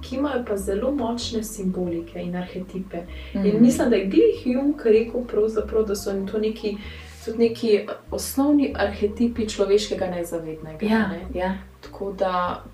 ki 0.00 0.16
imajo 0.16 0.44
pa 0.48 0.56
zelo 0.56 0.90
močne 0.92 1.42
simbolike 1.42 2.22
in 2.22 2.36
arhetipe. 2.36 2.96
Mm 2.96 3.38
-hmm. 3.38 3.46
In 3.46 3.54
mhm. 3.54 3.62
mislim, 3.62 3.90
da 3.90 3.96
je 3.96 4.06
Glih 4.06 4.46
Jung 4.46 4.80
rekel, 4.84 5.84
da 5.86 5.96
so 5.96 6.26
to 6.32 6.38
neki, 6.38 6.76
tudi 7.24 7.38
neki 7.38 7.86
osnovni 8.10 8.74
arhetipi 8.76 9.48
človeškega 9.48 10.06
nezavednega. 10.06 10.86
Ja, 10.86 11.08
ne? 11.08 11.20
ja. 11.34 11.54
Tako 11.80 12.12
da 12.12 12.64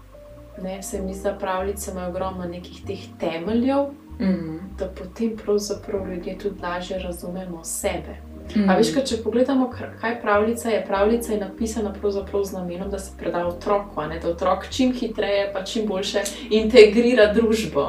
ne, 0.63 0.83
se 0.83 1.03
mi 1.03 1.15
zdi, 1.15 1.23
da 1.23 1.35
pravljice 1.35 1.91
imajo 1.91 2.09
ogromno 2.09 2.45
nekih 2.45 2.83
teh 2.87 3.01
temeljev, 3.19 3.83
mm 4.21 4.25
-hmm. 4.25 4.59
da 4.79 4.87
potem 4.87 5.37
pravzaprav 5.45 6.13
ljudje 6.13 6.39
tudi 6.39 6.63
lažje 6.63 6.99
razumemo 6.99 7.65
sebe. 7.65 8.30
Mm. 8.57 8.71
A 8.71 8.75
veš, 8.77 8.91
kaj, 8.95 9.05
če 9.07 9.17
pogledamo, 9.23 9.69
kaj 10.01 10.17
pravljica 10.23 10.71
je, 10.71 10.81
pravljica 10.87 11.33
je 11.33 11.39
napisana 11.41 11.93
pravzaprav 11.93 12.45
z 12.45 12.53
namenom, 12.53 12.91
da 12.91 12.99
se 12.99 13.13
preda 13.19 13.47
otroku, 13.47 14.03
da 14.23 14.29
otrok 14.29 14.67
čim 14.71 14.93
hitreje, 14.93 15.53
pa 15.53 15.63
čim 15.65 15.87
boljše 15.87 16.23
integrira 16.51 17.33
družbo. 17.35 17.87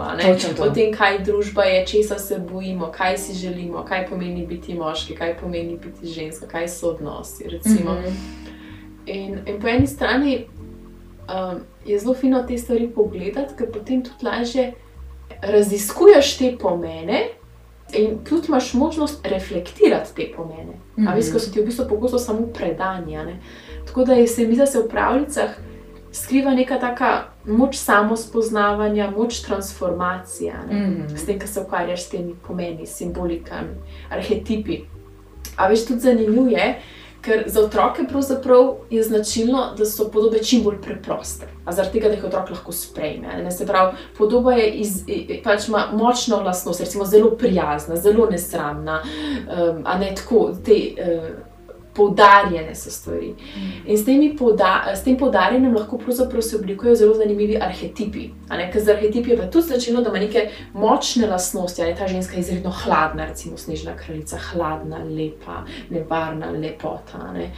O 0.59 0.69
tem, 0.69 0.93
kaj 0.93 1.19
družba 1.25 1.63
je, 1.63 1.85
česa 1.87 2.19
se 2.19 2.39
bojimo, 2.51 2.91
kaj 2.91 3.17
si 3.17 3.33
želimo, 3.33 3.85
kaj 3.85 4.07
pomeni 4.09 4.45
biti 4.47 4.73
moški, 4.73 5.15
kaj 5.15 5.37
pomeni 5.41 5.77
biti 5.77 6.13
ženska, 6.13 6.47
kaj 6.47 6.67
so 6.67 6.89
odnosi. 6.89 7.47
Mm 7.47 7.71
-hmm. 7.71 8.13
in, 9.05 9.39
in 9.45 9.61
po 9.61 9.67
eni 9.67 9.87
strani 9.87 10.45
um, 11.27 11.59
je 11.85 11.99
zelo 11.99 12.13
fino 12.13 12.43
te 12.43 12.57
stvari 12.57 12.91
pogledati, 12.95 13.55
ker 13.57 13.71
potem 13.71 14.03
tudi 14.03 14.25
lažje 14.25 14.73
raziskuješ 15.41 16.37
te 16.37 16.57
pomene. 16.59 17.40
In 17.93 18.17
tudi 18.29 18.47
imaš 18.47 18.73
možnost 18.73 19.25
reflektirati 19.27 20.15
te 20.15 20.31
pomene. 20.35 20.73
Mm 20.97 21.03
-hmm. 21.03 21.15
Veš, 21.15 21.31
ko 21.33 21.39
so 21.39 21.51
ti 21.51 21.61
v 21.61 21.65
bistvu 21.65 21.85
pogosto 21.89 22.19
samo 22.19 22.47
predanja. 22.53 23.23
Ne? 23.23 23.39
Tako 23.87 24.05
da 24.05 24.13
je 24.13 24.27
se 24.27 24.47
mi, 24.47 24.55
da 24.55 24.65
se 24.65 24.79
v 24.79 24.89
pravljicah 24.89 25.49
skriva 26.11 26.51
neka 26.51 26.79
taka 26.79 27.23
moč 27.45 27.75
samospoznavanja, 27.75 29.11
moč 29.17 29.39
transformacije, 29.41 30.53
mm 30.71 30.75
-hmm. 30.75 31.17
s 31.17 31.25
tem, 31.25 31.39
kar 31.39 31.47
se 31.47 31.59
ukvarjaš 31.59 32.03
s 32.03 32.09
temi 32.09 32.35
pomeni, 32.47 32.85
simbolikami, 32.85 33.75
arhetipi. 34.09 34.81
A 35.55 35.67
veš, 35.67 35.85
tudi 35.85 35.99
zanimivo 35.99 36.47
je, 36.47 36.79
Ker 37.21 37.43
za 37.45 37.61
otroke 37.61 38.01
je 38.89 39.03
značilno, 39.03 39.73
da 39.77 39.85
so 39.85 40.09
podobe 40.09 40.39
čim 40.43 40.63
bolj 40.63 40.81
preproste, 40.81 41.45
zaradi 41.71 41.99
tega, 41.99 42.09
da 42.09 42.15
jih 42.15 42.23
otrok 42.23 42.49
lahko 42.49 42.71
sprejme. 42.71 43.43
Ne? 43.43 43.51
Se 43.51 43.65
pravi, 43.65 43.97
podoba 44.17 44.55
iz, 44.57 45.03
pač 45.43 45.67
ima 45.67 45.87
močno 45.93 46.41
glasnost, 46.41 46.79
recimo 46.79 47.05
zelo 47.05 47.31
prijazna, 47.37 47.95
zelo 47.95 48.25
nesramna, 48.29 49.01
um, 49.03 49.83
a 49.85 49.97
ne 49.97 50.15
tako. 50.15 50.49
Te, 50.65 50.81
uh, 50.97 51.50
poudarjene 51.93 52.75
so 52.75 52.91
stvari. 52.91 53.33
In 53.85 53.97
s, 53.97 54.05
poda, 54.37 54.83
s 54.95 55.03
tem 55.03 55.17
poudarjenjem 55.17 55.75
lahko 55.75 55.99
se 56.41 56.55
oblikujejo 56.55 56.95
zelo 56.95 57.13
zanimivi 57.13 57.57
arhetipi. 57.61 58.29
Ker 58.73 58.81
za 58.81 58.91
arhetipi 58.91 59.31
je 59.31 59.37
pa 59.37 59.49
tudi 59.51 59.67
značilno, 59.67 60.01
da 60.01 60.09
ima 60.09 60.19
neke 60.19 60.49
močne 60.73 61.27
lastnosti. 61.27 61.93
Ta 61.97 62.07
ženska 62.07 62.35
je 62.35 62.39
izredno 62.39 62.71
hladna, 62.83 63.25
recimo 63.25 63.57
snežna 63.57 63.95
kraljica, 63.97 64.37
hladna, 64.51 65.03
lepa, 65.03 65.63
nevarna, 65.89 66.51
lepota. 66.51 67.31
Ne? 67.33 67.51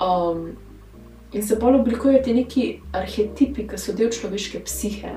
Um, 0.00 0.56
In 1.34 1.42
se 1.42 1.56
bolj 1.56 1.74
oblikujejo 1.74 2.22
ti 2.22 2.34
neki 2.34 2.64
arhetipi, 2.92 3.64
ki 3.66 3.78
so 3.78 3.92
del 3.92 4.10
človeške 4.14 4.60
psihe. 4.64 5.12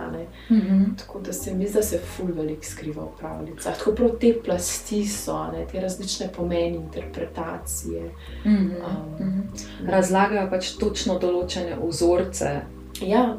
Mm 0.50 0.62
-hmm. 0.62 0.86
Tako 0.98 1.20
da 1.20 1.34
se 1.34 1.54
mi 1.54 1.68
zdi, 1.68 1.74
da 1.74 1.84
se 1.84 2.00
ful 2.00 2.32
velik 2.34 2.66
skriva 2.66 3.04
v 3.04 3.18
pravljicah. 3.20 3.78
Tako 3.78 3.92
prav 3.92 4.10
te 4.20 4.34
plasti 4.46 5.06
so, 5.06 5.52
ne? 5.52 5.66
te 5.72 5.80
različne 5.80 6.30
pomeni, 6.36 6.76
interpretacije. 6.78 8.02
Mm 8.46 8.50
-hmm. 8.50 8.72
um, 9.20 9.28
mm 9.28 9.34
-hmm. 9.34 9.90
Razlagajo 9.90 10.50
pač 10.50 10.72
točno 10.72 11.20
določene 11.20 11.78
vzorce. 11.88 12.62
Ja. 13.02 13.38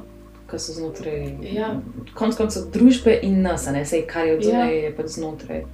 Ki 0.51 0.59
so 0.59 0.73
znotraj 0.73 1.37
ja. 1.43 1.81
konc 2.15 2.37
koncev 2.37 2.63
družbe 2.73 3.19
in 3.23 3.43
nas, 3.43 3.67
ne 3.67 3.83
vse, 3.83 4.07
kar 4.07 4.27
je 4.27 4.37
od 4.37 4.45
zunaj, 4.45 4.79
ja. 4.79 4.85
je 4.85 4.97
pač 4.97 5.07
znotraj. 5.07 5.65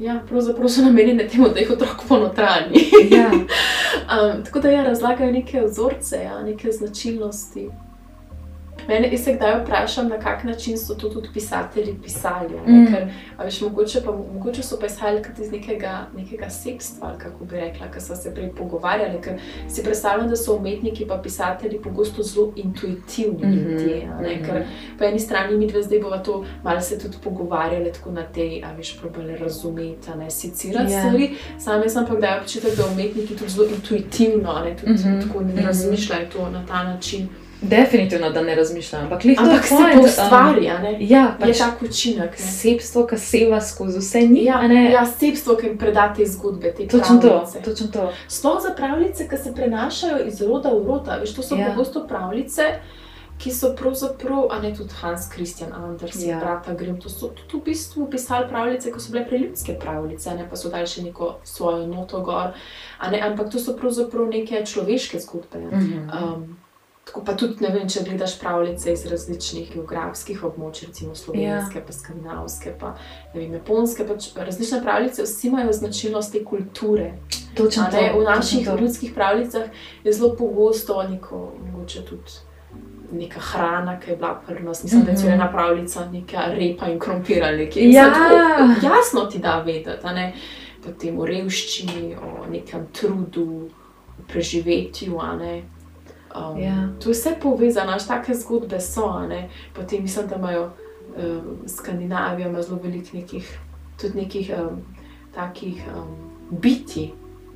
Ja, 0.00 0.22
pravzaprav 0.28 0.68
so 0.68 0.82
namenjene 0.82 1.28
temu, 1.28 1.48
da 1.48 1.60
jih 1.60 1.70
otrok 1.70 2.04
ponotrani. 2.08 2.84
Ja. 3.10 3.30
um, 3.96 4.44
tako 4.44 4.60
da 4.60 4.70
ja, 4.70 4.82
razlagajo 4.82 5.32
neke 5.32 5.60
vzorce, 5.60 6.16
ja, 6.24 6.42
neke 6.42 6.72
značilnosti. 6.72 7.68
Mene 8.88 9.18
se 9.18 9.34
kdaj 9.34 9.60
vprašam, 9.60 10.08
na 10.08 10.18
kak 10.18 10.44
način 10.44 10.78
so 10.78 10.94
to 10.94 11.08
tudi 11.08 11.28
pisatelji 11.34 11.94
pisali. 12.02 12.54
Mm. 12.66 12.86
Ker, 12.86 13.08
veš, 13.44 13.60
mogoče, 13.60 14.00
pa, 14.04 14.12
mogoče 14.12 14.62
so 14.62 14.78
pa 14.80 14.86
izhajali 14.86 15.22
iz 15.40 15.52
nekega, 15.52 16.06
nekega 16.16 16.50
sepstva, 16.50 17.14
kako 17.18 17.44
bi 17.44 17.56
rekla, 17.56 17.90
ker 17.92 18.02
so 18.02 18.16
se 18.16 18.34
prej 18.34 18.50
pogovarjali. 18.58 19.20
Ker 19.22 19.38
si 19.68 19.82
predstavljam, 19.82 20.28
da 20.28 20.36
so 20.36 20.56
umetniki 20.56 21.02
in 21.02 21.22
pisatelji 21.22 21.80
pogosto 21.82 22.22
zelo 22.22 22.52
intuitivni 22.56 23.46
mm 23.46 23.52
-hmm. 23.52 23.70
ljudje. 23.70 24.06
Mm 24.06 24.24
-hmm. 24.24 24.46
Ker 24.46 24.64
po 24.98 25.04
eni 25.04 25.18
strani 25.18 25.56
mi 25.56 25.66
dve 25.66 25.82
zdaj 25.82 26.00
bova 26.00 26.18
to 26.18 26.44
malo 26.64 26.80
se 26.80 26.98
tudi 26.98 27.16
pogovarjali, 27.24 27.92
tako 27.92 28.10
na 28.10 28.22
tej, 28.22 28.64
a 28.64 28.72
veš, 28.72 28.98
probali 29.00 29.36
razumeti, 29.36 30.10
ne 30.18 30.30
secirati 30.30 30.92
yeah. 30.92 30.92
Ja. 30.92 31.00
stvari. 31.00 31.36
Same 31.58 31.88
sem 31.88 32.06
pa 32.06 32.14
kdaj 32.14 32.38
občutek, 32.40 32.76
da 32.76 32.86
umetniki 32.86 33.36
tudi 33.36 33.50
zelo 33.50 33.66
intuitivno, 33.68 34.58
ne 34.64 34.76
tudi 34.76 34.92
mm 34.92 34.96
-hmm. 34.96 35.26
tako 35.26 35.40
ne 35.40 35.52
mhm. 35.54 35.66
razmišljajo 35.66 36.26
to 36.32 36.50
na 36.50 36.66
ta 36.66 36.84
način. 36.84 37.28
Definitivno, 37.62 38.30
da 38.30 38.42
ne 38.42 38.54
razmišljam. 38.54 39.02
Ampak, 39.02 39.22
ampak 39.38 39.64
se 39.64 39.74
to 39.94 40.00
ustvari, 40.04 40.70
um, 40.70 40.96
ja, 41.00 41.36
pač 41.40 41.48
je 41.48 41.54
tako 41.58 41.84
učinek. 41.84 42.30
Sebstvo, 42.36 43.06
ki 43.06 43.18
seva 43.18 43.60
skozi 43.60 43.98
vse 43.98 44.20
njih. 44.20 44.44
Ja, 44.44 44.62
ja, 44.92 45.06
sebstvo, 45.06 45.56
ki 45.56 45.66
jim 45.66 45.78
predate 45.78 46.26
zgodbe. 46.26 46.72
Točno 46.90 47.18
to, 47.20 47.46
točno 47.64 47.86
to. 47.86 48.12
Sploh 48.28 48.62
za 48.62 48.72
pravljice, 48.76 49.28
ki 49.28 49.36
se 49.36 49.54
prenašajo 49.54 50.24
iz 50.26 50.40
roda 50.40 50.72
v 50.72 50.86
roda. 50.86 51.18
Veš, 51.20 51.34
to 51.34 51.42
so 51.42 51.56
ja. 51.56 51.68
pogosto 51.68 52.06
pravljice, 52.08 52.62
ki 53.38 53.52
so 53.52 53.74
pravzaprav, 53.76 54.48
a 54.50 54.60
ne 54.62 54.72
tudi 54.76 54.94
Hans 55.00 55.28
Christian 55.34 55.72
Andersen, 55.72 56.28
ja. 56.28 56.38
brata 56.40 56.74
Grimm. 56.74 57.00
To 57.00 57.08
so 57.08 57.28
tudi 57.28 57.60
v 57.60 57.64
bistvu 57.64 58.08
pisali 58.10 58.48
pravljice, 58.48 58.92
ki 58.92 59.00
so 59.00 59.12
bile 59.12 59.26
preljubske 59.28 59.76
pravljice, 59.80 60.34
ne 60.34 60.48
pa 60.48 60.56
so 60.56 60.72
dali 60.72 60.86
še 60.86 61.02
neko 61.02 61.34
svojo 61.44 61.86
noto 61.86 62.20
gor. 62.24 62.56
Ampak 62.98 63.52
to 63.52 63.58
so 63.58 63.76
pravzaprav 63.76 64.28
neke 64.32 64.64
človeške 64.66 65.20
zgodbe. 65.20 65.58
Mm 65.58 65.70
-hmm. 65.70 66.24
um, 66.24 66.56
Tako 67.10 67.24
pa 67.26 67.32
tudi, 67.34 67.56
ne 67.64 67.72
vem, 67.74 67.88
če 67.90 68.04
gledaš 68.06 68.36
pravljice 68.38 68.92
iz 68.92 69.00
različnih 69.10 69.72
geografskih 69.72 70.44
območij, 70.46 70.92
recimo 70.92 71.16
slovenske, 71.18 71.80
ja. 71.80 71.82
pa 71.86 71.94
skandinavske, 71.96 72.74
pa 72.78 72.92
ne 73.32 73.40
vem, 73.40 73.56
japonske. 73.56 74.06
Pač 74.06 74.28
različne 74.36 74.78
pravljice, 74.84 75.24
vsi 75.26 75.48
imajo 75.48 75.72
značilnost 75.74 76.32
te 76.36 76.44
kulture. 76.46 77.08
Točno 77.58 77.88
to, 77.90 78.04
v 78.14 78.22
naših 78.28 78.68
ljudskih 78.78 79.10
pravljicah 79.16 79.82
je 80.04 80.14
zelo 80.14 80.36
pogosto 80.38 81.02
neko, 81.02 81.40
mogoče 81.64 82.04
tudi. 82.06 82.38
Neka 83.10 83.42
hrana, 83.42 83.96
ki 83.98 84.12
je 84.12 84.16
bila 84.22 84.36
pri 84.46 84.62
nas, 84.62 84.84
mislim, 84.84 85.02
da 85.02 85.10
je 85.10 85.18
mhm. 85.18 85.34
ena 85.34 85.50
pravljica, 85.50 86.06
neka 86.12 86.46
repa 86.54 86.92
in 86.94 87.02
krompir 87.02 87.42
ali 87.44 87.64
nekaj. 87.64 87.90
Ja. 87.90 88.06
Jasno 88.86 89.26
ti 89.26 89.42
da 89.42 89.58
vedeti, 89.66 90.14
ne? 90.14 90.30
potem 90.84 91.18
o 91.18 91.26
revščini, 91.26 92.14
o 92.14 92.46
nekem 92.46 92.86
trudu, 92.94 93.66
o 94.14 94.28
preživetju. 94.30 95.18
Um, 96.36 96.58
ja. 96.58 96.88
To 97.02 97.08
je 97.08 97.14
vse 97.14 97.30
povezano, 97.42 97.98
že 97.98 98.06
take 98.06 98.34
zgodbe 98.34 98.80
so. 98.80 99.26
Ne? 99.28 99.48
Potem 99.74 100.02
mislim, 100.02 100.26
da 100.26 100.36
imajo 100.36 100.72
um, 101.16 101.58
Skandinavija 101.66 102.48
ima 102.48 102.62
zelo 102.62 102.78
veliko 102.82 103.08
nekih, 103.12 103.58
tudi 104.00 104.18
nekih 104.18 104.50
um, 104.58 104.80
takih 105.34 105.84
um, 105.96 106.16
biti. 106.50 107.12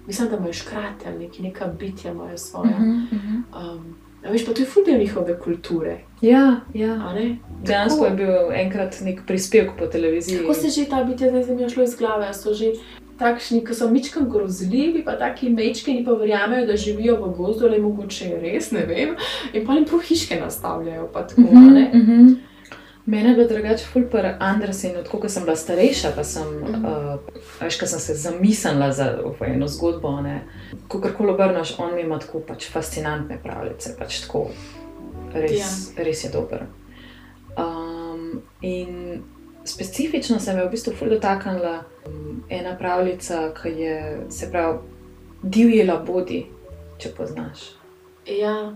Mislim, 0.07 0.29
da 0.29 0.37
imajo 0.37 0.53
škrate 0.53 1.09
ali 1.09 1.19
neki, 1.19 1.43
neka 1.43 1.67
bitja 1.67 2.13
imajo 2.13 2.39
svoje. 2.39 2.71
Uh 2.71 2.81
-huh, 2.81 3.05
uh 3.13 3.19
-huh. 3.53 3.75
um, 3.77 3.95
Veš, 4.31 4.47
pa 4.47 4.53
to 4.53 4.63
je 4.63 4.67
fuldo 4.67 4.91
njihove 4.99 5.39
kulture. 5.41 5.99
Ja, 6.21 6.61
ja. 6.75 7.15
Dejansko 7.63 8.05
je 8.05 8.11
bil 8.11 8.53
enkrat 8.53 8.97
nek 9.01 9.21
prispevek 9.27 9.71
po 9.79 9.87
televiziji. 9.87 10.39
Kako 10.39 10.55
se 10.55 10.69
že 10.69 10.89
ta 10.91 11.05
bitja 11.05 11.43
zdaj 11.43 11.57
mi 11.57 11.71
šlo 11.71 11.83
iz 11.83 11.97
glave? 11.97 12.35
So 12.35 12.55
že 12.55 12.73
takšni, 13.19 13.61
ki 13.67 13.75
so 13.75 13.89
mičkam 13.91 14.29
grozljivi, 14.31 15.05
pa 15.05 15.19
taki 15.19 15.51
mečki, 15.51 15.99
ki 15.99 16.05
pa 16.07 16.17
verjamejo, 16.19 16.67
da 16.67 16.77
živijo 16.77 17.17
v 17.23 17.31
gozdu, 17.37 17.67
ali 17.67 17.83
mogoče 17.83 18.29
je 18.29 18.41
res, 18.41 18.71
ne 18.73 18.87
vem. 18.87 19.15
In 19.53 19.67
pa 19.67 19.79
jim 19.79 19.87
prav 19.89 20.03
hiške 20.09 20.41
nastavljajo. 20.41 21.09
Tako, 21.13 21.41
uh 21.41 21.51
-huh, 21.51 21.89
uh 21.89 22.09
-huh. 22.09 22.37
Mene 23.07 23.29
je 23.29 23.35
bilo 23.35 23.49
drugače 23.49 23.85
fulper 23.85 24.35
Andersen, 24.39 24.97
odkot 24.97 25.31
sem 25.31 25.43
bila 25.43 25.57
starejša, 25.57 26.13
pa 26.17 26.25
sem, 26.25 26.49
uh 26.49 26.69
-huh. 26.69 27.15
uh, 27.15 27.21
veš, 27.61 27.79
sem 27.79 28.01
se 28.01 28.15
zamislila 28.15 28.93
za 28.93 29.19
eno 29.47 29.69
zgodbo. 29.69 30.23
Ko 30.89 31.01
karkoli 31.01 31.31
obrneš, 31.31 31.75
on 31.79 31.99
ima 31.99 32.19
tako 32.19 32.41
pač 32.41 32.71
fascinantne 32.73 33.39
pravljice, 33.43 33.97
pač 33.99 34.21
tako 34.21 34.49
res, 35.35 35.51
ja. 35.97 36.05
res 36.05 36.25
je 36.25 36.31
dober. 36.31 36.67
Um, 37.57 38.43
in 38.63 39.23
specifično 39.65 40.39
se 40.39 40.53
me 40.53 40.61
je 40.61 40.67
v 40.67 40.71
bistvu 40.71 40.93
ful 40.99 41.09
dotaknila 41.09 41.83
um, 42.07 42.45
ena 42.49 42.77
pravljica, 42.79 43.55
ki 43.63 43.69
je 43.69 44.27
se 44.31 44.51
pravi 44.51 44.79
divjela 45.43 45.97
bodi, 46.07 46.47
če 46.99 47.11
poznaš. 47.17 47.71
Ja, 48.27 48.73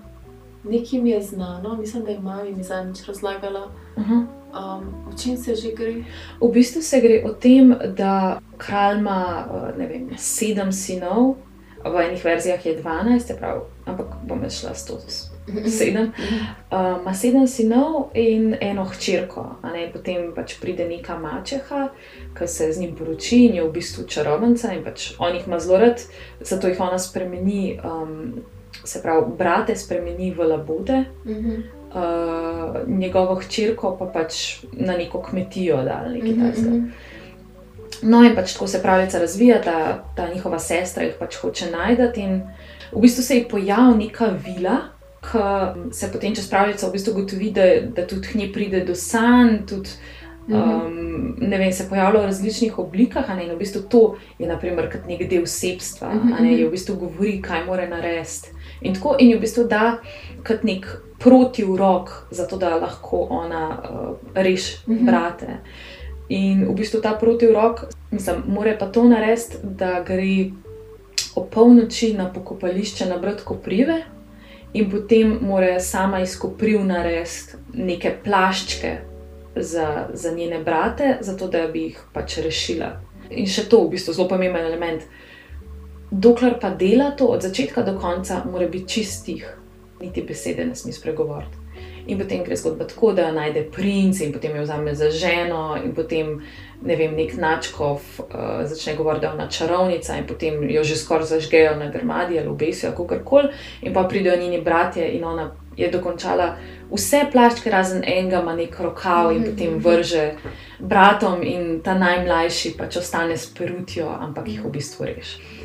nekaj 0.65 1.01
mi 1.01 1.11
je 1.11 1.23
znano, 1.23 1.77
mislim, 1.77 2.05
da 2.05 2.11
je 2.11 2.21
mama 2.21 2.45
mi 2.45 2.63
zadnjič 2.63 3.07
razlagala. 3.07 3.71
Uh 3.97 4.03
-huh. 4.03 4.27
Um, 4.49 4.95
o 5.09 5.19
čem 5.23 5.37
se 5.37 5.55
že 5.55 5.73
gre? 5.73 6.05
V 6.41 6.53
bistvu 6.53 6.83
se 6.83 7.01
gre 7.01 7.23
o 7.27 7.33
tem, 7.33 7.77
da 7.97 8.41
kralj 8.57 8.99
ima 8.99 9.47
ne 9.79 9.87
vem, 9.87 10.11
sedem 10.17 10.73
sinov, 10.73 11.35
v 11.85 12.01
enih 12.09 12.25
verzijah 12.25 12.67
je 12.67 12.77
dvanajst, 12.77 13.33
pravi, 13.39 13.61
ampak 13.87 14.07
bom 14.23 14.51
šla 14.51 14.75
s 14.75 14.85
to. 14.85 14.99
Sedem. 15.67 16.13
Uh, 16.71 17.01
ima 17.01 17.15
sedem 17.15 17.47
sinov 17.49 18.11
in 18.15 18.57
eno 18.61 18.85
hčerko, 18.85 19.45
potem 19.93 20.33
pač 20.37 20.59
pride 20.61 20.85
neka 20.89 21.19
mačeha, 21.19 21.89
ki 22.37 22.49
se 22.49 22.73
z 22.73 22.81
njim 22.81 22.95
poroči 22.97 23.45
in 23.47 23.55
je 23.55 23.65
v 23.65 23.73
bistvu 23.73 24.07
čarovnica 24.07 24.73
in 24.77 24.85
pač 24.85 25.13
on 25.19 25.35
jih 25.35 25.47
ima 25.47 25.59
zelo 25.59 25.79
rad, 25.79 26.03
zato 26.41 26.69
jih 26.69 26.81
ona 26.81 26.99
spremeni, 26.99 27.79
um, 27.85 28.43
se 28.85 29.03
pravi, 29.03 29.33
brate 29.39 29.77
spremeni 29.77 30.31
v 30.35 30.49
labote, 30.53 31.05
uh, 31.25 32.83
njegovo 32.87 33.39
hčerko 33.41 33.97
pa 33.99 34.11
pač 34.13 34.61
na 34.73 34.97
neko 34.97 35.23
kmetijo 35.23 35.81
ali 35.81 36.23
nekaj 36.23 36.53
takega. 36.53 36.77
No, 38.03 38.21
in 38.23 38.37
pač 38.37 38.53
tako 38.55 38.69
se 38.71 38.83
pravica 38.83 39.19
razvija, 39.19 39.63
ta, 39.63 40.05
ta 40.17 40.29
njihova 40.35 40.59
sestra 40.59 41.03
jih 41.03 41.17
pač 41.19 41.41
hoče 41.41 41.71
najti, 41.71 42.21
in 42.21 42.43
v 42.93 43.01
bistvu 43.01 43.23
se 43.23 43.37
ji 43.37 43.49
pojavi 43.51 44.05
neka 44.05 44.31
vila, 44.45 44.77
ki 45.21 45.93
se 45.93 46.13
potem 46.13 46.35
čez 46.35 46.47
pravico 46.51 46.89
v 46.89 46.93
bistvu 46.93 47.15
gotovi, 47.15 47.51
da, 47.51 47.67
da 47.95 48.07
tudi 48.07 48.29
k 48.29 48.39
njej 48.39 48.53
pride 48.53 48.85
do 48.87 48.95
sanj, 48.95 49.67
tudi 49.67 49.91
um, 50.49 51.35
ne 51.39 51.59
vem, 51.59 51.73
se 51.73 51.89
pojavlja 51.89 52.21
v 52.21 52.31
različnih 52.31 52.79
oblikah. 52.79 53.29
Ne, 53.37 53.47
in 53.47 53.53
v 53.53 53.59
bistvu 53.59 53.83
to 53.91 54.03
je 54.39 54.49
naprimer 54.49 54.91
kot 54.93 55.09
nek 55.11 55.27
del 55.31 55.47
sebstva, 55.47 56.13
ne, 56.41 56.55
je 56.55 56.67
v 56.67 56.73
bistvu 56.73 56.97
govori, 57.03 57.39
kaj 57.43 57.67
mora 57.67 57.89
narediti. 57.91 58.55
In 58.87 58.95
tako 58.95 59.17
in 59.19 59.35
v 59.35 59.43
bistvu 59.43 59.67
da 59.67 59.99
kot 60.47 60.63
nek 60.63 60.87
protiurok, 61.19 62.31
zato 62.31 62.57
da 62.57 62.77
lahko 62.79 63.27
ona 63.43 63.65
uh, 63.75 64.11
reši 64.35 64.87
brate. 64.87 65.59
In 66.29 66.67
v 66.69 66.77
bistvu 66.79 67.01
ta 67.03 67.17
protiurok, 67.19 67.89
mislim, 68.13 68.45
mora 68.47 68.77
pa 68.79 68.87
to 68.87 69.09
narediti, 69.09 69.59
da 69.63 69.99
gre 70.07 70.53
o 71.35 71.43
polnoči 71.45 72.13
na 72.15 72.29
pokopališče 72.33 73.07
na 73.11 73.19
Brd 73.19 73.43
Koprive 73.45 74.05
in 74.79 74.91
potem 74.91 75.39
mora 75.43 75.81
sama 75.81 76.21
iz 76.21 76.37
Kopriv 76.39 76.85
narediti 76.87 77.59
neke 77.75 78.15
plaščke 78.25 78.97
za, 79.57 80.09
za 80.13 80.31
njene 80.31 80.61
brate, 80.63 81.17
zato 81.21 81.49
da 81.49 81.67
bi 81.73 81.89
jih 81.89 82.03
pač 82.13 82.39
rešila. 82.45 82.93
In 83.31 83.49
še 83.51 83.67
to, 83.69 83.83
v 83.85 83.97
bistvu, 83.97 84.15
zelo 84.15 84.29
pomemben 84.31 84.67
element. 84.67 85.03
Dokler 86.11 86.57
pa 86.61 86.71
dela 86.71 87.11
to 87.11 87.27
od 87.35 87.43
začetka 87.45 87.83
do 87.85 87.99
konca, 88.01 88.43
mora 88.49 88.69
biti 88.69 88.89
čistih, 88.89 89.49
niti 90.01 90.23
besede 90.23 90.65
ne 90.65 90.77
sme 90.79 90.95
spregovoriti. 90.95 91.67
In 92.09 92.17
potem 92.17 92.45
gre 92.47 92.57
zgodba 92.57 92.87
tako, 92.89 93.13
da 93.13 93.29
najde 93.35 93.67
princ 93.75 94.23
in 94.25 94.33
potem 94.33 94.57
jo 94.57 94.63
vzame 94.65 94.95
za 94.97 95.11
ženo, 95.11 95.77
in 95.85 95.93
potem 95.95 96.39
ne 96.83 96.97
vem, 96.97 97.15
nek 97.17 97.35
načkov 97.37 98.01
uh, 98.19 98.65
začne 98.65 98.95
govoriti, 98.97 99.21
da 99.21 99.27
je 99.27 99.35
ona 99.35 99.49
čarovnica, 99.51 100.17
in 100.17 100.27
potem 100.27 100.71
jo 100.71 100.85
že 100.85 100.97
skoraj 100.97 101.27
zažgejo 101.27 101.77
na 101.77 101.91
grmadi 101.91 102.39
ali 102.39 102.49
obesijo, 102.49 102.93
kako 102.93 103.19
koli. 103.25 103.49
In 103.83 103.95
pa 103.95 104.05
pridejo 104.05 104.37
njeni 104.37 104.61
bratje 104.61 105.09
in 105.11 105.25
ona 105.25 105.51
je 105.77 105.91
dokončala 105.91 106.57
vse 106.91 107.25
plaščke, 107.33 107.71
razen 107.71 108.03
enega, 108.07 108.41
ima 108.43 108.55
nek 108.55 108.81
rokav 108.81 109.33
in 109.33 109.45
potem 109.45 109.79
vrže 109.83 110.25
bratom, 110.79 111.43
in 111.43 111.81
ta 111.85 111.95
najmlajši 111.99 112.75
pač 112.79 112.97
ostane 113.03 113.37
s 113.37 113.51
perutjo, 113.55 114.09
ampak 114.21 114.49
jih 114.49 114.65
v 114.65 114.73
bistvu 114.79 115.07
reši. 115.07 115.59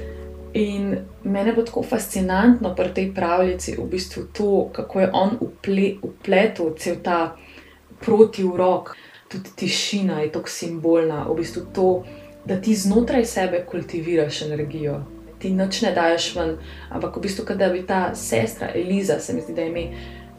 In 0.53 0.97
mene 1.23 1.53
bo 1.53 1.63
tako 1.65 1.81
fascinantno 1.83 2.75
pri 2.77 2.93
tej 2.93 3.07
pravljici, 3.15 3.77
v 3.79 3.87
bistvu 3.89 4.27
to, 4.37 4.51
kako 4.73 4.99
je 4.99 5.09
on 5.13 5.37
upletel 5.41 6.75
cel 6.77 6.99
ta 7.01 7.35
protiurok, 8.03 8.93
tudi 9.33 9.49
tišina 9.55 10.21
je 10.21 10.31
tako 10.31 10.49
simbolna, 10.49 11.25
v 11.29 11.35
bistvu 11.41 11.65
to, 11.73 11.87
da 12.45 12.59
ti 12.61 12.75
znotraj 12.75 13.25
sebe 13.25 13.65
kultiviraš 13.71 14.41
energijo. 14.41 15.01
Ti 15.39 15.51
noč 15.51 15.81
ne 15.81 15.91
daješ 15.91 16.35
ven, 16.35 16.57
ampak 16.89 17.17
v 17.17 17.25
bistvu, 17.25 17.45
da 17.55 17.69
bi 17.69 17.81
ta 17.87 18.15
sestra 18.15 18.69
Eliza, 18.75 19.19
se 19.19 19.33
mi 19.33 19.41
zdi, 19.41 19.53
da 19.53 19.61
je 19.61 19.69
ime, 19.69 19.87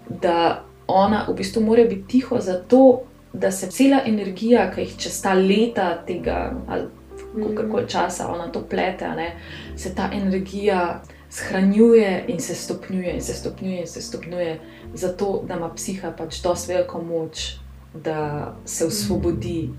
da 0.08 0.64
ona 0.86 1.24
v 1.28 1.34
bistvu 1.34 1.62
mora 1.62 1.84
biti 1.84 2.06
tiho 2.16 2.40
zato, 2.40 3.02
da 3.32 3.50
se 3.50 3.70
cela 3.70 4.00
energija, 4.06 4.70
ki 4.70 4.84
jih 4.84 4.96
čez 4.98 5.22
ta 5.22 5.34
leta 5.34 5.88
tega 6.06 6.52
ali 6.68 6.86
kako 7.34 7.70
koli 7.70 7.88
časa 7.88 8.28
ona 8.28 8.46
to 8.52 8.62
plete, 8.70 9.08
ne, 9.16 9.32
se 9.76 9.94
ta 9.94 10.10
energija 10.12 11.02
shranjuje 11.30 12.24
in 12.28 12.40
se 12.40 12.54
stopnjuje, 12.54 13.14
in 13.14 13.22
se 13.22 13.34
stopnjuje, 13.34 13.80
in 13.80 13.86
se 13.86 14.02
stopnjuje, 14.02 14.60
zato 14.94 15.42
da 15.48 15.54
ima 15.54 15.74
psiha 15.74 16.12
pač 16.18 16.42
dosti 16.42 16.72
veliko 16.72 17.02
moč, 17.02 17.56
da 17.94 18.54
se 18.64 18.86
osvobodi 18.86 19.70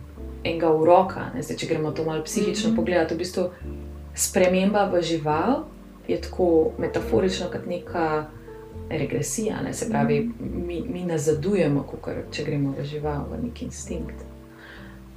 enega 0.44 0.72
uroka. 0.74 1.30
Ne, 1.36 1.44
zdaj, 1.44 1.58
če 1.58 1.68
gremo 1.68 1.92
to 1.92 2.06
malo 2.06 2.24
psihično 2.24 2.70
mm 2.70 2.74
-hmm. 2.74 2.76
pogledati, 2.76 3.16
v 3.16 3.18
bistvu 3.18 3.50
sprememba 4.14 4.86
v 4.86 5.02
žival 5.02 5.64
je 6.08 6.22
tako 6.22 6.72
metaforično 6.78 7.48
kot 7.52 7.66
neka. 7.66 8.26
Regresija, 8.90 9.62
ne? 9.62 9.74
se 9.74 9.90
pravi, 9.90 10.32
mi, 10.40 10.84
mi 10.94 11.06
nazadujemo, 11.06 11.84
kot 11.84 12.14
če 12.32 12.44
gremo 12.44 12.74
v 12.78 12.84
žival, 12.84 13.26
v 13.32 13.44
neki 13.44 13.66
instinkt. 13.66 14.16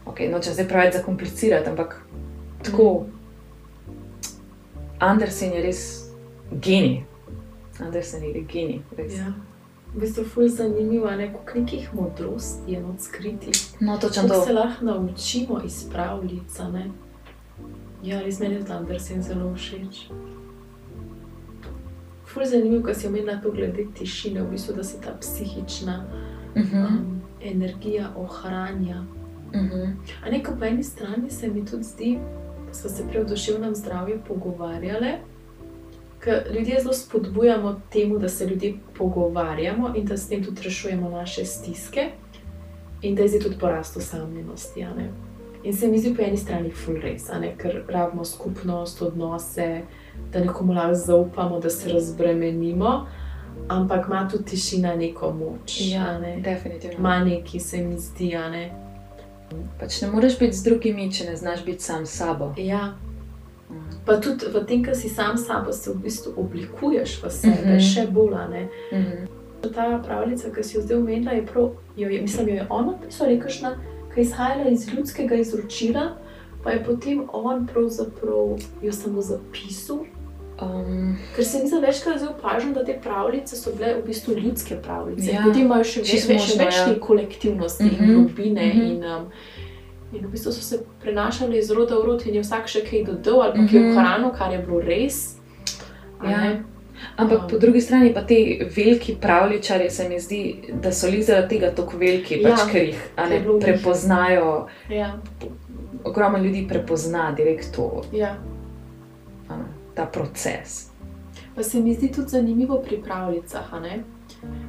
Okay, 0.07 0.30
no, 0.30 0.40
če 0.40 0.55
zdaj 0.57 0.68
preveč 0.68 0.94
zakomplicirati, 0.94 1.68
ampak 1.68 2.01
tako. 2.62 3.07
Andersen 4.99 5.53
je 5.53 5.62
res 5.62 5.82
genij. 6.51 7.03
Andersen 7.80 8.24
je 8.24 8.40
genij. 8.40 8.80
Ja. 8.99 9.32
V 9.95 10.01
bistvu 10.01 10.24
zelo 10.24 10.49
zanimivo, 10.49 11.07
kako 11.07 11.59
nekih 11.59 11.95
modrosti 11.95 12.72
je 12.72 12.84
odskriti. 12.84 13.51
No, 13.80 13.99
točno 13.99 14.28
to. 14.28 14.45
Se 14.45 14.53
lahko 14.53 14.84
naučimo 14.84 15.61
iz 15.64 15.84
pravljic. 15.91 16.61
Ja, 18.03 18.20
res 18.20 18.41
meni 18.41 18.55
je 18.55 18.64
Andersen 18.70 19.22
zelo 19.22 19.55
všeč. 19.55 20.11
Ful 22.26 22.45
zanimivo, 22.45 22.82
ko 22.84 22.95
si 22.95 23.07
omenila 23.07 23.41
to 23.43 23.51
glede 23.51 23.86
tišine, 23.95 24.43
v 24.43 24.51
bistvu, 24.51 24.74
da 24.76 24.84
se 24.84 25.01
ta 25.01 25.16
psihična 25.20 26.05
uh 26.57 26.62
-huh. 26.62 26.86
um, 26.86 27.20
energija 27.43 28.11
ohranja. 28.16 29.05
Uh 29.55 29.61
-huh. 29.61 29.93
Ampak 30.26 30.59
po 30.59 30.64
eni 30.64 30.82
strani 30.82 31.30
se 31.30 31.49
mi 31.49 31.64
tudi 31.66 31.82
zdi, 31.82 32.18
smo 32.72 32.91
se 32.91 33.09
prej 33.09 33.22
o 33.22 33.24
duševnem 33.24 33.74
zdravju 33.74 34.20
pogovarjali. 34.28 35.12
Ker 36.21 36.43
ljudje 36.55 36.81
zelo 36.81 36.95
spodbujamo 36.95 37.81
temu, 37.93 38.19
da 38.19 38.29
se 38.29 38.47
ljudje 38.47 38.75
pogovarjamo 38.99 39.93
in 39.97 40.07
da 40.07 40.16
s 40.16 40.29
tem 40.29 40.45
tudi 40.45 40.62
rešujemo 40.62 41.11
naše 41.11 41.45
stiske, 41.45 42.11
in 43.03 43.14
da 43.14 43.23
je 43.23 43.29
zdaj 43.29 43.41
tudi 43.41 43.59
porast 43.61 43.97
osamljenosti. 43.97 44.87
In 45.64 45.77
se 45.77 45.89
mi 45.89 45.99
zdi 45.99 46.14
po 46.16 46.23
eni 46.23 46.37
strani 46.37 46.71
fulres, 46.71 47.31
ker 47.57 47.83
rabimo 47.89 48.25
skupnost, 48.25 49.03
odnose, 49.03 49.83
da 50.33 50.41
nekomu 50.41 50.73
lahko 50.73 50.95
zaupamo, 50.95 51.61
da 51.61 51.71
se 51.71 51.93
razbremenimo, 51.93 53.07
ampak 53.69 54.07
ima 54.07 54.29
tudi 54.31 54.45
tišina 54.45 54.95
neko 54.95 55.33
moč. 55.33 55.81
Ja, 55.81 56.19
ne? 56.19 56.41
definitivno. 56.41 56.99
Ma 56.99 57.25
neki 57.25 57.61
se 57.61 57.83
mi 57.83 57.99
zdi, 57.99 58.29
ne. 58.29 58.71
Pač 59.81 60.03
ne 60.03 60.11
moreš 60.11 60.39
biti 60.39 60.57
z 60.57 60.64
drugimi, 60.64 61.12
če 61.12 61.25
ne 61.25 61.37
znaš 61.37 61.64
biti 61.64 61.83
sam 61.83 62.07
s 62.07 62.11
sabo. 62.11 62.55
Ja. 62.57 62.95
Pa 64.09 64.17
tudi 64.17 64.49
v 64.49 64.65
tem, 64.65 64.81
kar 64.81 64.97
si 64.97 65.09
sam 65.13 65.37
s 65.37 65.45
sabo, 65.45 65.73
se 65.73 65.93
v 65.93 66.01
bistvu 66.01 66.33
oblikuješ 66.41 67.21
v 67.23 67.31
sebe, 67.31 67.61
mm 67.65 67.77
-hmm. 67.77 67.95
še 67.95 68.07
bolj. 68.07 68.33
Mm 68.93 69.05
-hmm. 69.05 69.73
Ta 69.75 70.01
pravljica, 70.07 70.49
ki 70.55 70.63
si 70.63 70.77
jo 70.77 70.83
zdaj 70.83 70.97
omenila, 70.97 71.33
je 71.33 71.47
prav, 71.47 71.71
jo 71.97 72.09
je, 72.09 72.23
mislim, 72.23 72.49
jo 72.49 72.55
je 72.55 72.67
ona 72.69 72.95
rekašna, 73.21 73.77
ki 74.15 74.21
je 74.21 74.23
izhajala 74.23 74.71
iz 74.71 74.89
ljudskega 74.89 75.35
izročila, 75.35 76.17
pa 76.65 76.71
je 76.71 76.85
potem 76.85 77.29
on 77.33 77.67
pravzaprav 77.67 78.59
jo 78.83 78.93
samo 78.93 79.21
zapisal. 79.23 79.99
Um, 80.63 81.19
Ker 81.37 81.45
se 81.45 81.59
mi 81.63 81.69
zdi, 81.69 81.77
večkrat 81.87 82.19
zelo 82.19 82.33
opažam, 82.39 82.73
da 82.73 82.85
te 82.85 82.99
pravljice 83.03 83.57
so 83.57 83.71
bile 83.77 83.95
v 83.95 84.07
bistvu 84.07 84.35
ljudske 84.35 84.77
pravljice. 84.83 85.31
Ja, 85.31 85.43
potem 85.47 85.63
imajo 85.63 85.85
še 85.85 86.01
več, 86.01 86.27
več, 86.29 86.57
več 86.59 86.75
ja. 86.77 86.87
te 86.89 87.01
kolektivnosti 87.01 87.85
mm 87.85 87.91
-hmm. 87.91 88.09
in 88.09 88.15
globine. 88.15 88.67
Mm 88.67 88.81
-hmm. 88.81 88.91
in, 88.91 89.05
um, 89.05 89.27
in 90.13 90.27
v 90.27 90.31
bistvu 90.31 90.53
so 90.53 90.63
se 90.63 90.81
prenašali 91.01 91.59
iz 91.59 91.71
roda 91.71 91.99
v 91.99 92.07
rod, 92.07 92.27
in 92.27 92.35
je 92.35 92.43
vsak 92.43 92.69
še 92.69 92.85
kaj 92.87 93.05
dodal 93.05 93.43
ali 93.43 93.69
kaj 93.69 93.85
v 93.85 93.95
hrano, 93.97 94.33
kar 94.33 94.53
je 94.53 94.59
bilo 94.59 94.81
res. 94.81 95.37
Ja. 96.25 96.59
Ampak 97.17 97.45
um, 97.45 97.49
po 97.51 97.59
drugi 97.63 97.81
strani 97.81 98.11
pa 98.15 98.25
ti 98.27 98.59
veliki 98.77 99.17
pravličari, 99.21 99.91
se 99.91 100.09
mi 100.09 100.19
zdi, 100.21 100.73
da 100.83 100.93
so 100.93 101.07
li 101.07 101.23
zaradi 101.23 101.55
tega 101.55 101.71
tako 101.71 101.99
veliki, 101.99 102.41
pač, 102.43 102.65
ja, 102.65 102.69
ker 102.73 102.89
jih 102.89 103.03
ne, 103.31 103.43
prepoznajo. 103.63 104.67
Ja. 104.91 105.13
Ogromno 106.05 106.39
ljudi 106.39 106.67
prepozna 106.69 107.31
direkt 107.37 107.75
to. 107.77 108.03
Ja 108.13 108.37
ta 109.99 110.07
proces. 110.07 110.91
Pa 111.55 111.63
se 111.63 111.81
mi 111.81 111.95
zdi 111.95 112.13
tudi 112.13 112.29
zanimivo 112.29 112.79
pri 112.79 113.03
pravljicah, 113.03 113.73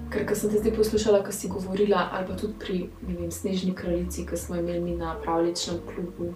Ker, 0.10 0.26
ko 0.26 0.36
sem 0.36 0.52
te 0.52 0.58
zdaj 0.58 0.74
poslušala, 0.76 1.24
ko 1.24 1.32
si 1.32 1.48
govorila, 1.48 2.10
ali 2.12 2.28
pa 2.28 2.36
tudi 2.36 2.54
pri 2.60 2.78
vem, 3.02 3.32
Snežni 3.32 3.74
kraljici, 3.76 4.26
ki 4.26 4.38
smo 4.38 4.56
imeli 4.56 4.80
mi 4.80 4.96
na 4.96 5.16
pravličnem 5.24 5.78
klubu, 5.86 6.34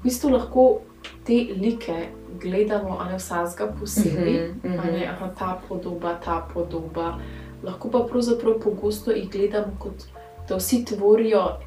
v 0.00 0.02
bistvu 0.02 0.30
lahko 0.30 0.80
te 1.26 1.36
like 1.56 2.08
gledamo, 2.40 2.98
a 2.98 3.08
ne 3.10 3.18
vsakega 3.18 3.72
posebej, 3.80 4.38
mm 4.38 4.60
-hmm, 4.62 4.68
mm 4.68 4.80
-hmm. 4.80 5.10
aha, 5.10 5.30
ta 5.38 5.60
podoba, 5.68 6.14
ta 6.24 6.48
podoba. 6.54 7.18
Lahko 7.62 7.90
pa 7.90 7.98
pravzaprav 8.10 8.60
pogosto 8.60 9.10
jih 9.10 9.30
gledamo 9.30 9.76
kot 9.78 10.06
da 10.50 10.56
vsi 10.56 10.84
tvorijo 10.84 11.58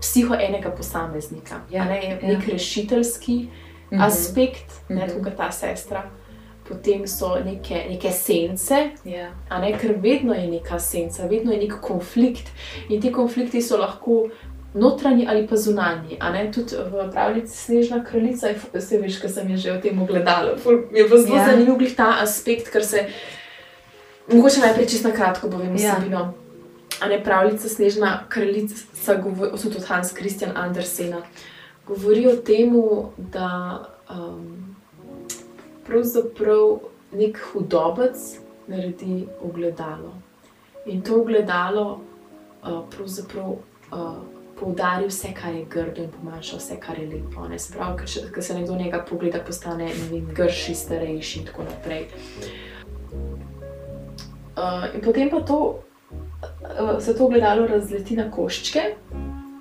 psiho 0.00 0.34
enega 0.34 0.70
posameznika. 0.70 1.60
Ja, 1.70 1.84
ne, 1.84 2.04
ja. 2.04 2.18
Nek 2.22 2.48
rešiteljski 2.48 3.36
mm 3.36 3.98
-hmm. 3.98 4.06
aspekt, 4.06 4.72
ne 4.88 5.06
mm 5.06 5.08
-hmm. 5.08 5.24
kot 5.24 5.36
ta 5.36 5.50
sestra 5.50 6.10
potem 6.68 7.06
so 7.06 7.36
neke, 7.44 7.84
neke 7.88 8.12
sence, 8.12 8.74
yeah. 9.04 9.32
Ja. 9.50 9.58
ne, 9.60 9.74
ker 9.78 9.94
vedno 10.00 10.34
je 10.34 10.46
neka 10.48 10.78
senca, 10.80 11.26
vedno 11.28 11.52
je 11.52 11.58
nek 11.58 11.78
konflikt 11.80 12.50
in 12.88 13.00
ti 13.00 13.12
konflikti 13.12 13.62
so 13.62 13.78
lahko. 13.80 14.26
Notranji 14.74 15.22
ali 15.30 15.44
pa 15.46 15.54
zunanji, 15.56 16.16
a 16.18 16.32
ne 16.34 16.48
tudi 16.52 16.74
v 16.74 17.04
pravljici 17.12 17.56
Snežna 17.56 18.00
kraljica, 18.04 18.48
vse 18.72 18.98
veš, 18.98 19.20
kaj 19.22 19.30
sem 19.30 19.52
že 19.56 19.70
o 19.70 19.76
tem 19.78 20.00
ogledala. 20.02 20.56
Mi 20.90 20.98
je 20.98 21.04
pa 21.08 21.16
zelo 21.16 21.36
ja. 21.36 21.44
zanimiv 21.46 21.94
ta 21.94 22.08
aspekt, 22.24 22.72
ker 22.74 22.82
se, 22.82 23.04
mogoče 24.32 24.64
najprej 24.64 24.88
čisto 24.90 25.08
na 25.08 25.14
kratko 25.14 25.50
povem, 25.50 25.76
ja. 25.78 25.94
vsebino. 25.94 26.24
A 26.98 27.06
ne 27.08 27.20
pravljica 27.22 27.68
Snežna 27.68 28.26
kraljica, 28.28 28.74
so 28.98 29.70
tudi 29.70 29.86
Hans 29.86 30.10
Christian 30.10 30.56
Andersen, 30.56 31.14
govori 31.86 32.26
o 32.26 32.34
tem, 32.36 32.74
da 33.30 33.78
um, 34.10 34.73
pravzaprav 35.86 36.78
nek 37.12 37.38
hudobec 37.52 38.16
naredi 38.66 39.26
ogledalo. 39.42 40.14
In 40.86 41.02
to 41.02 41.20
ogledalo 41.20 42.00
uh, 42.62 42.84
pravzaprav 42.90 43.50
uh, 43.50 44.16
poudari 44.60 45.06
vse, 45.06 45.32
kar 45.34 45.54
je 45.54 45.64
grdo 45.64 46.02
in 46.02 46.10
pomanjša 46.10 46.56
vse, 46.56 46.76
kar 46.80 46.98
je 46.98 47.06
lepo. 47.08 47.48
Sprav, 47.58 47.96
ker, 47.98 48.08
če, 48.08 48.26
ker 48.34 48.44
se 48.44 48.54
nekdo 48.54 48.76
njega 48.76 49.04
pogleda, 49.08 49.40
postane 49.46 49.90
vem, 50.10 50.28
grši, 50.34 50.74
starejši 50.74 51.38
in 51.40 51.46
tako 51.50 51.66
naprej. 51.68 52.06
Uh, 54.54 54.94
in 54.94 55.00
potem 55.02 55.30
pa 55.30 55.40
to, 55.40 55.60
uh, 56.42 56.98
se 57.00 57.16
to 57.16 57.26
ogledalo 57.26 57.66
razleti 57.66 58.16
na 58.16 58.30
koščke, 58.30 58.92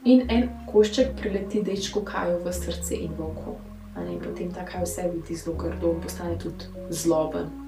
in 0.05 0.25
en 0.29 0.49
košček 0.71 1.15
prileti 1.21 1.63
dečku 1.63 2.03
Kaju 2.05 2.41
v 2.43 2.53
srce 2.53 2.95
in 2.95 3.13
v 3.17 3.23
oko 3.23 3.55
in 4.01 4.19
potem 4.19 4.51
ta 4.51 4.65
kaj 4.65 4.83
vse 4.83 5.09
vidi 5.13 5.35
zelo 5.35 5.55
grdo 5.57 5.93
postane 6.01 6.37
tudi 6.37 6.65
zloben. 6.89 7.63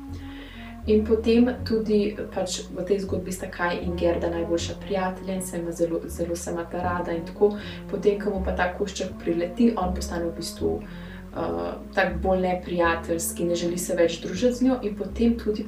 In 0.86 1.02
potem 1.06 1.50
tudi 1.66 2.14
pač 2.34 2.60
v 2.70 2.84
tej 2.86 3.00
zgodbi 3.10 3.34
sta 3.34 3.50
Kaj 3.50 3.82
in 3.82 3.96
Gerda 3.98 4.30
najboljša 4.30 4.76
prijatelja 4.86 5.34
in 5.34 5.42
se 5.42 5.58
ima 5.58 5.72
zelo, 5.72 6.02
zelo 6.06 6.36
se 6.36 6.52
imata 6.52 6.82
rada. 6.82 7.12
In 7.12 7.26
tako, 7.26 7.56
potem, 7.90 8.20
ko 8.22 8.30
mu 8.30 8.44
pa 8.46 8.54
ta 8.54 8.70
košček 8.78 9.18
prileti, 9.24 9.74
on 9.78 9.96
postane 9.96 10.30
v 10.30 10.36
bistvu 10.38 10.70
uh, 10.76 11.74
tako 11.96 12.20
bolj 12.22 12.42
neprijateljski, 12.42 13.50
ne 13.50 13.56
želi 13.56 13.78
se 13.78 13.98
več 13.98 14.20
družiti 14.22 14.54
z 14.54 14.68
njo, 14.68 14.78
in 14.84 14.94
potem 14.96 15.34
tudi 15.40 15.66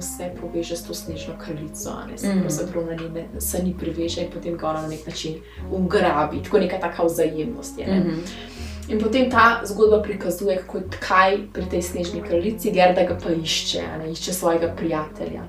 se 0.00 0.32
poveže 0.40 0.76
s 0.76 0.82
to 0.82 0.94
snežno 0.94 1.38
kraljico, 1.38 1.94
ne 2.10 2.18
se 2.18 2.34
mm. 2.34 2.40
pravzaprav 2.40 2.86
na 2.86 2.94
njej 2.94 3.28
se 3.38 3.62
ni 3.62 3.74
priveže 3.78 4.26
in 4.26 4.30
potem 4.34 4.56
ga 4.56 4.70
ona 4.70 4.82
na 4.82 4.88
nek 4.88 5.06
način 5.06 5.38
ugrabi. 5.70 6.42
Tako 6.42 6.58
neka 6.58 6.78
taka 6.78 7.02
vzajemnost 7.02 7.78
je. 7.78 7.86
Mm 7.86 8.02
-hmm. 8.02 8.77
In 8.88 8.98
potem 8.98 9.30
ta 9.30 9.60
zgodba 9.64 10.00
prikazuje, 10.02 10.62
kot 10.66 10.96
kaj 11.04 11.38
pri 11.52 11.66
tej 11.68 11.82
snežni 11.82 12.22
kraljici, 12.24 12.72
Gerda 12.72 13.04
ga 13.04 13.18
pa 13.20 13.34
išče, 13.36 13.82
ne 14.00 14.12
išče 14.12 14.32
svojega 14.32 14.72
prijatelja. 14.76 15.44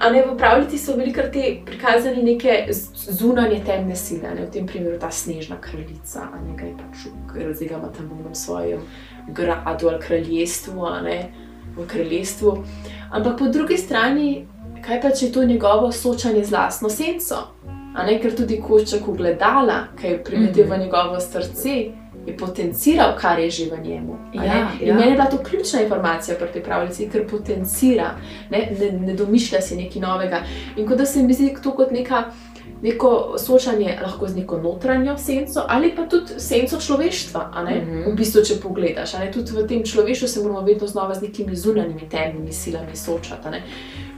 A 0.00 0.10
ne 0.10 0.22
v 0.26 0.34
pravljici 0.36 0.78
so 0.78 0.96
velikrat 0.96 1.30
te 1.32 1.60
prikazali 1.66 2.22
neke 2.22 2.66
zunanje 2.94 3.60
temne 3.66 3.96
sile, 3.96 4.34
ne 4.34 4.46
v 4.46 4.50
tem 4.50 4.66
primeru 4.66 4.98
ta 4.98 5.10
snežna 5.12 5.60
kraljica, 5.60 6.24
ne 6.46 6.56
kaj 6.58 6.72
pač 6.78 7.04
razigama 7.36 7.92
tam 7.94 8.08
v 8.18 8.34
svojem 8.34 8.80
gradu 9.28 9.92
ali 9.92 10.00
kraljestvu, 10.00 10.88
ne 11.04 11.18
v 11.76 11.86
kraljestvu. 11.86 12.56
Ampak 13.10 13.38
po 13.38 13.52
drugi 13.52 13.78
strani, 13.78 14.46
kaj 14.82 15.00
pa 15.00 15.10
če 15.12 15.26
je 15.26 15.32
to 15.32 15.44
njegovo 15.44 15.92
soočanje 15.92 16.44
z 16.44 16.56
lastno 16.56 16.90
senco? 16.90 17.44
Ne, 17.90 18.20
ker 18.22 18.36
tudi 18.36 18.60
košček 18.60 19.08
ugledala, 19.08 19.80
ki 20.00 20.06
je 20.06 20.24
primetil 20.24 20.64
mm 20.64 20.70
-hmm. 20.70 20.76
v 20.76 20.84
njegovo 20.84 21.20
srce, 21.20 21.90
je 22.26 22.36
potenciral, 22.36 23.16
kar 23.18 23.38
je 23.38 23.50
že 23.50 23.64
v 23.70 23.80
njemu. 23.84 24.16
Ja, 24.34 24.44
ja. 24.80 24.94
Meni 24.94 25.10
je 25.10 25.16
bila 25.16 25.26
to 25.26 25.38
ključna 25.38 25.82
informacija 25.82 26.36
pri 26.36 26.52
tej 26.52 26.62
pravljici, 26.62 27.08
ker 27.12 27.28
potencira, 27.28 28.14
ne, 28.50 28.68
ne, 28.80 28.92
ne 29.06 29.14
domišlja 29.14 29.60
si 29.60 29.76
nekaj 29.76 30.02
novega. 30.02 30.42
In 30.76 30.86
kot 30.86 30.98
da 30.98 31.06
se 31.06 31.22
mi 31.22 31.34
zdi 31.34 31.54
to 31.62 31.72
kot 31.72 31.90
neka. 31.90 32.24
Neko 32.82 33.34
soočanje 33.38 33.98
lahko 34.02 34.28
z 34.28 34.36
neko 34.36 34.58
notranjo 34.58 35.18
senco, 35.18 35.64
ali 35.68 35.90
pa 35.96 36.06
tudi 36.08 36.38
senco 36.38 36.80
človeštva. 36.80 37.50
Mm 37.54 37.66
-hmm. 37.66 38.12
V 38.12 38.16
bistvu, 38.16 38.44
če 38.44 38.54
pogledaš, 38.62 39.12
tudi 39.32 39.52
v 39.52 39.66
tem 39.68 39.84
človeštvu 39.84 40.28
se 40.28 40.40
moramo 40.40 40.60
vedno 40.60 40.86
znova 40.86 41.14
z 41.14 41.22
nekimi 41.22 41.56
zunanjimi 41.56 42.08
temnimi 42.10 42.52
silami 42.52 42.96
soočati. 42.96 43.48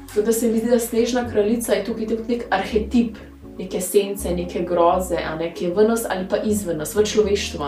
Tako 0.09 0.27
da 0.27 0.33
se 0.33 0.49
mi 0.49 0.59
zdi, 0.59 0.71
da 0.71 0.79
snežna 0.79 1.31
kraljica 1.31 1.73
je 1.73 1.85
tukaj 1.85 2.07
tudi 2.07 2.23
nek 2.29 2.45
arhetip 2.51 3.17
neke 3.63 3.81
sence, 3.81 4.35
neke 4.35 4.65
groze, 4.69 5.19
ne, 5.39 5.53
ki 5.55 5.65
je 5.65 5.75
v 5.75 5.89
nas 5.89 6.07
ali 6.11 6.29
pa 6.29 6.43
izven 6.45 6.79
nas, 6.79 6.95
v 6.97 7.05
človeštvu. 7.05 7.65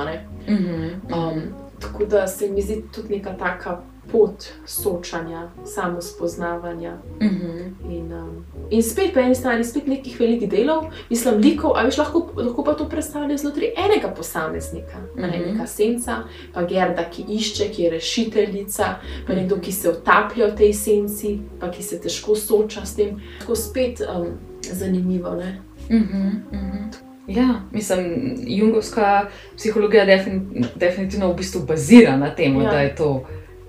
Mm 0.49 0.57
-hmm. 0.57 0.91
um, 1.17 1.43
tako 1.81 2.05
da 2.05 2.27
se 2.27 2.51
mi 2.51 2.63
zdi 2.63 2.85
tudi 2.93 3.17
neka 3.17 3.33
taka 3.33 3.83
pot 4.13 4.45
soočanja, 4.67 5.51
samo 5.65 6.01
spoznavanja. 6.01 6.95
Mm 7.21 7.29
-hmm. 7.29 7.93
in, 7.97 8.13
um, 8.13 8.45
in 8.71 8.83
spet 8.83 9.15
po 9.15 9.21
eni 9.21 9.35
strani, 9.35 9.65
spet 9.65 9.87
nekih 9.87 10.21
velikih 10.21 10.51
delov, 10.51 10.85
mislim, 11.11 11.35
likov, 11.35 11.73
ali 11.75 11.91
lahko, 11.99 12.31
lahko 12.37 12.65
pa 12.65 12.75
to 12.75 12.89
predstavlja 12.89 13.37
znotraj 13.37 13.69
enega 13.77 14.09
posameznika. 14.09 14.99
Mm 14.99 15.23
-hmm. 15.23 15.31
ne, 15.31 15.53
neka 15.53 15.67
senca, 15.67 16.17
pa 16.55 16.63
Gerda, 16.63 17.11
ki 17.11 17.25
išče, 17.29 17.69
ki 17.69 17.83
je 17.83 17.91
rešiteljica, 17.91 18.85
pa 19.27 19.35
nekdo, 19.35 19.57
ki 19.61 19.73
se 19.73 19.91
utaplja 19.91 20.47
v 20.47 20.57
tej 20.57 20.73
senci, 20.73 21.39
pa 21.61 21.71
ki 21.71 21.83
se 21.83 22.01
težko 22.01 22.37
sooča 22.37 22.87
s 22.87 22.97
tem. 22.97 23.21
Tako 23.41 23.55
spet 23.55 24.01
um, 24.01 24.27
zanimivo. 24.73 25.35
Ne? 25.35 25.63
Uh 25.89 25.97
-huh, 25.97 26.33
uh 26.51 26.59
-huh. 26.59 27.05
Ja, 27.27 27.61
mislim, 27.73 28.35
jungovska 28.47 29.27
psihologija 29.57 30.05
defin, 30.05 30.65
definitivno 30.75 31.33
v 31.33 31.37
bistvu 31.37 31.61
bazira 31.61 32.17
na 32.17 32.35
tem, 32.35 32.61
ja. 32.61 32.71
da 32.71 32.81
je 32.81 32.95
to 32.95 33.27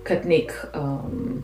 kot 0.08 0.26
nek. 0.26 0.52
Um, 0.76 1.44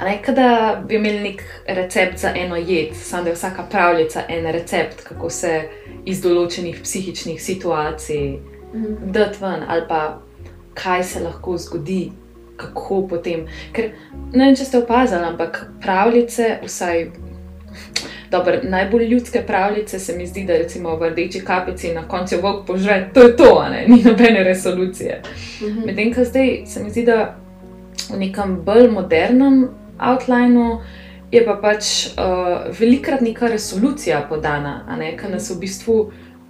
ne, 0.00 0.34
da 0.34 0.82
bi 0.88 0.94
imeli 0.94 1.20
nek 1.20 1.42
recept 1.66 2.18
za 2.18 2.32
eno 2.36 2.56
jed, 2.56 2.88
samo 2.94 3.22
da 3.22 3.28
je 3.28 3.34
vsaka 3.34 3.62
pravljica 3.70 4.22
en 4.28 4.52
recept, 4.52 5.02
kako 5.08 5.30
se 5.30 5.62
iz 6.04 6.20
določenih 6.22 6.80
psihičnih 6.82 7.42
situacij 7.42 8.38
mhm. 8.74 9.12
dati 9.12 9.38
ven, 9.40 9.64
ali 9.68 9.82
pa 9.88 10.20
kaj 10.74 11.04
se 11.04 11.20
lahko 11.20 11.56
zgodi, 11.58 12.12
kako 12.56 13.06
potem. 13.08 13.46
Ker 13.72 13.92
ne 14.32 14.44
vem, 14.44 14.56
če 14.56 14.64
ste 14.64 14.78
opazili, 14.78 15.24
ampak 15.24 15.64
pravljice, 15.82 16.58
vsaj 16.66 17.06
Dobar, 18.34 18.58
najbolj 18.62 19.04
ljudske 19.06 19.42
pravljice 19.46 19.98
se 19.98 20.16
mi 20.16 20.26
zdi, 20.26 20.44
da 20.44 20.56
recimo 20.58 20.96
v 20.96 21.10
rdeči 21.10 21.40
kapici 21.44 21.92
na 21.94 22.08
koncu 22.08 22.40
vok 22.42 22.66
požre, 22.66 23.10
to 23.14 23.22
je 23.22 23.36
to, 23.36 23.64
ne? 23.70 23.84
ni 23.88 24.02
nobene 24.02 24.42
resolucije. 24.44 25.22
Mhm. 25.62 25.86
Medtem, 25.86 26.14
ko 26.14 26.24
zdaj 26.24 26.62
se 26.66 26.82
mi 26.82 26.90
zdi, 26.90 27.04
da 27.06 27.36
v 28.10 28.18
nekem 28.18 28.56
bolj 28.64 28.90
modernem 28.90 29.68
outlineu 29.98 30.80
je 31.30 31.44
pa 31.44 31.54
pač 31.62 32.06
uh, 32.06 32.66
velikrat 32.80 33.20
neka 33.20 33.48
resolucija 33.48 34.26
podana, 34.28 34.80
ne? 34.98 35.14
ki 35.16 35.30
nas 35.30 35.50
v 35.50 35.60
bistvu 35.60 35.98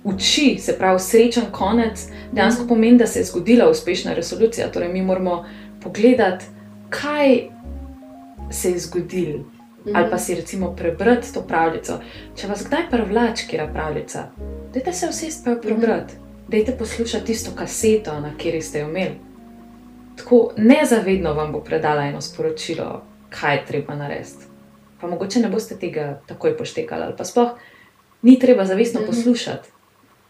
uči, 0.05 0.57
se 0.61 0.79
pravi, 0.79 1.01
srečen 1.01 1.51
konec, 1.53 2.09
dejansko 2.33 2.63
mhm. 2.63 2.69
pomeni, 2.69 2.99
da 2.99 3.07
se 3.07 3.21
je 3.21 3.29
zgodila 3.29 3.69
uspešna 3.71 4.15
resolucija. 4.15 4.73
Torej, 4.73 4.89
mi 4.89 5.03
moramo 5.03 5.45
pogledati, 5.83 6.45
kaj 6.89 7.43
se 8.51 8.71
je 8.71 8.79
zgodilo. 8.79 9.54
-hmm. 9.85 9.97
ali 9.97 10.11
pa 10.11 10.19
si 10.19 10.35
recimo 10.35 10.77
prebrati 10.77 11.35
to 11.35 11.43
pravljico. 11.43 12.01
Če 12.37 12.47
vas 12.47 12.65
kdaj 12.67 12.91
privlači, 12.91 13.57
je 13.57 13.71
pravljica, 13.73 14.31
dajte 14.75 14.93
se 14.93 15.09
vsi 15.09 15.31
spet 15.31 15.59
prebrati, 15.63 16.15
mm 16.15 16.19
-hmm. 16.19 16.51
dajte 16.51 16.73
poslušati 16.79 17.25
tisto 17.25 17.51
kaseto, 17.57 18.21
na 18.21 18.31
kateri 18.31 18.63
ste 18.63 18.79
jo 18.79 18.89
imeli. 18.89 19.21
Tako 20.17 20.53
nezavedno 20.57 21.35
vam 21.35 21.53
bo 21.53 21.61
predala 21.61 22.03
eno 22.03 22.21
sporočilo, 22.21 23.03
kaj 23.31 23.57
je 23.57 23.67
treba 23.67 23.95
narediti. 23.95 24.45
Pa 25.01 25.07
mogoče 25.07 25.41
ne 25.41 25.49
boste 25.49 25.77
tega 25.77 26.21
takoj 26.27 26.57
poštekali, 26.57 27.03
ali 27.03 27.15
pa 27.17 27.25
sploh 27.25 27.51
ni 28.23 28.39
treba 28.39 28.65
zavestno 28.65 29.01
mm 29.01 29.05
-hmm. 29.05 29.07
poslušati. 29.07 29.69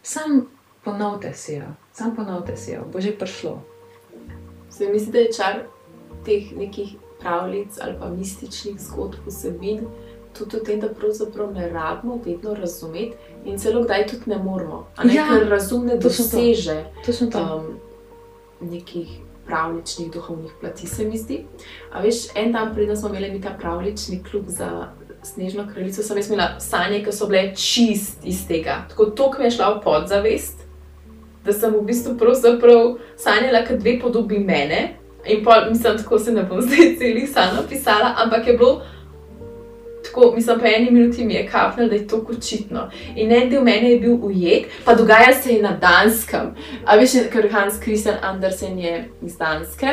Sam 0.01 0.47
ponovite 0.83 1.33
si 1.33 1.53
jo, 1.53 1.65
sam 1.93 2.15
ponovite 2.15 2.57
si 2.57 2.71
jo, 2.71 2.85
bo 2.93 3.01
že 3.01 3.17
prišlo. 3.17 3.61
Se 4.69 4.89
mi 4.89 4.99
zdi, 4.99 5.11
da 5.11 5.19
je 5.19 5.33
čar 5.33 5.63
teh 6.25 6.57
nekih 6.57 6.95
pravljic 7.25 7.79
ali 7.81 7.97
pa 7.99 8.09
mističnih 8.09 8.77
zgodb 8.81 9.25
vsebin, 9.25 9.87
tudi 10.37 10.59
v 10.59 10.63
tem, 10.63 10.79
da 10.79 10.89
pravzaprav 10.93 11.53
ne 11.53 11.69
rabimo 11.69 12.19
vedno 12.25 12.53
razumeti 12.53 13.17
in 13.45 13.57
celo 13.57 13.83
kdaj 13.83 14.07
tudi 14.07 14.29
ne 14.29 14.37
moramo. 14.37 14.85
Ne, 15.03 15.13
ja, 15.15 15.27
ker 15.29 15.47
razum 15.49 15.85
ne 15.85 15.97
doseže 15.97 16.83
to 17.05 17.11
to. 17.11 17.29
To 17.31 17.55
um, 17.55 17.79
nekih 18.69 19.19
pravličnih 19.45 20.11
duhovnih 20.11 20.51
plati, 20.61 20.87
se 20.87 21.05
mi 21.05 21.17
zdi. 21.17 21.45
A 21.91 22.01
veš, 22.01 22.27
en 22.35 22.51
dan 22.51 22.73
prej 22.75 22.95
smo 22.95 23.09
imeli 23.09 23.41
ta 23.41 23.55
pravlični 23.59 24.23
klub 24.23 24.45
za 24.47 24.87
Snežno 25.25 25.63
kraljico, 25.73 26.03
sem 26.03 26.17
jaz 26.17 26.27
imela 26.29 26.59
sanje, 26.59 26.99
ki 27.03 27.11
so 27.11 27.25
bile 27.25 27.55
čist 27.57 28.21
iz 28.23 28.43
tega. 28.47 28.83
Tako 28.89 29.05
to, 29.05 29.31
ki 29.31 29.39
mi 29.41 29.47
je 29.47 29.55
šla 29.55 29.71
v 29.73 29.79
podzavest, 29.81 30.59
da 31.45 31.53
sem 31.53 31.73
v 31.73 31.81
bistvu 31.81 32.13
sanjala, 33.17 33.63
kot 33.65 33.79
dve 33.81 33.95
podobi 34.01 34.39
mene. 34.39 34.99
In 35.27 35.43
pa 35.43 35.65
mislim, 35.69 35.97
tako 35.97 36.19
se 36.19 36.31
ne 36.31 36.43
bom 36.43 36.61
zdaj 36.67 36.95
celih 36.97 37.29
sanj 37.29 37.55
napisala, 37.61 38.13
ampak 38.17 38.47
je 38.47 38.57
bilo 38.57 38.81
tako, 40.15 40.31
mislim, 40.35 40.59
po 40.59 40.65
eni 40.65 40.91
minuti 40.91 41.25
mi 41.25 41.33
je 41.33 41.47
kapnil, 41.47 41.89
da 41.89 41.95
je 41.95 42.07
to 42.07 42.25
očitno. 42.37 42.89
In 43.15 43.31
en 43.31 43.49
del 43.49 43.63
mene 43.63 43.91
je 43.91 43.99
bil 43.99 44.17
ujet, 44.21 44.65
pa 44.85 44.95
dogaja 44.95 45.33
se 45.33 45.53
je 45.53 45.61
na 45.61 45.71
Danskem. 45.81 46.55
A 46.85 46.95
veš, 46.95 47.11
ker 47.31 47.49
Hans 47.51 47.79
Christian 47.83 48.15
Andersen 48.21 48.79
je 48.79 49.09
iz 49.21 49.37
Danske. 49.37 49.87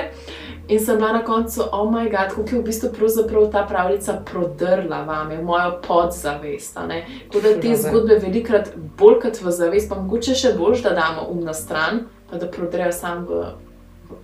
In 0.69 0.81
sem 0.81 0.97
bila 0.97 1.13
na 1.13 1.25
koncu, 1.25 1.63
oh 1.73 1.91
moj 1.91 2.05
bog, 2.05 2.29
kako 2.29 2.43
je 2.53 2.59
v 2.59 2.65
bistvu 2.65 3.51
ta 3.53 3.67
pravljica 3.67 4.23
prodrla 4.33 5.03
vame, 5.03 5.37
v 5.37 5.45
mojo 5.45 5.81
podzavest. 5.87 6.75
Tako 6.75 7.43
da 7.43 7.61
te 7.61 7.77
zgodbe 7.77 8.19
velikrat 8.23 8.71
bolj 8.99 9.21
kot 9.21 9.43
v 9.43 9.51
zavest, 9.51 9.89
pa 9.89 9.99
mogoče 9.99 10.35
še 10.35 10.55
bolj, 10.59 10.83
da 10.83 10.91
damo 10.91 11.27
um 11.31 11.45
na 11.45 11.55
stran, 11.55 12.07
pa 12.31 12.39
da 12.39 12.47
prodrejo 12.47 12.93
sam 12.93 13.27
v 13.27 13.45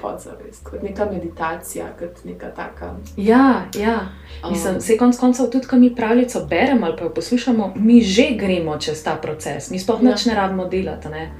podzavest, 0.01 0.65
kot 0.65 0.83
neka 0.83 1.07
meditacija, 1.13 1.87
kot 1.99 2.25
neka 2.25 2.51
taka. 2.57 2.95
Ja, 3.17 3.65
ja. 3.81 4.09
Um, 4.45 4.53
Mislim, 4.53 4.79
vse 4.79 4.97
konc 4.99 5.19
koncev, 5.19 5.51
tudi 5.51 5.67
ko 5.67 5.77
mi 5.77 5.95
pravico 5.95 6.47
beremo 6.47 6.87
ali 6.87 6.97
pa 6.97 7.05
jo 7.05 7.15
poslušamo, 7.15 7.73
mi 7.77 8.01
že 8.03 8.31
gremo 8.39 8.79
čez 8.79 9.03
ta 9.03 9.17
proces, 9.23 9.71
mi 9.71 9.79
sploh 9.79 10.03
ja. 10.03 10.15
ne 10.27 10.35
rabimo 10.35 10.65
delati. 10.65 11.09
Ne? 11.09 11.31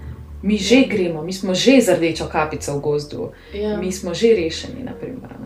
Mi 0.43 0.55
ja. 0.55 0.61
že 0.61 0.85
gremo, 0.91 1.23
mi 1.23 1.33
smo 1.33 1.55
že 1.55 1.81
z 1.81 1.97
rdečo 1.97 2.29
kapico 2.33 2.77
v 2.79 2.81
gozdu, 2.81 3.33
ja. 3.55 3.77
mi 3.77 3.93
smo 3.93 4.15
že 4.15 4.35
rešeni. 4.35 4.83
Naprimer, 4.85 5.39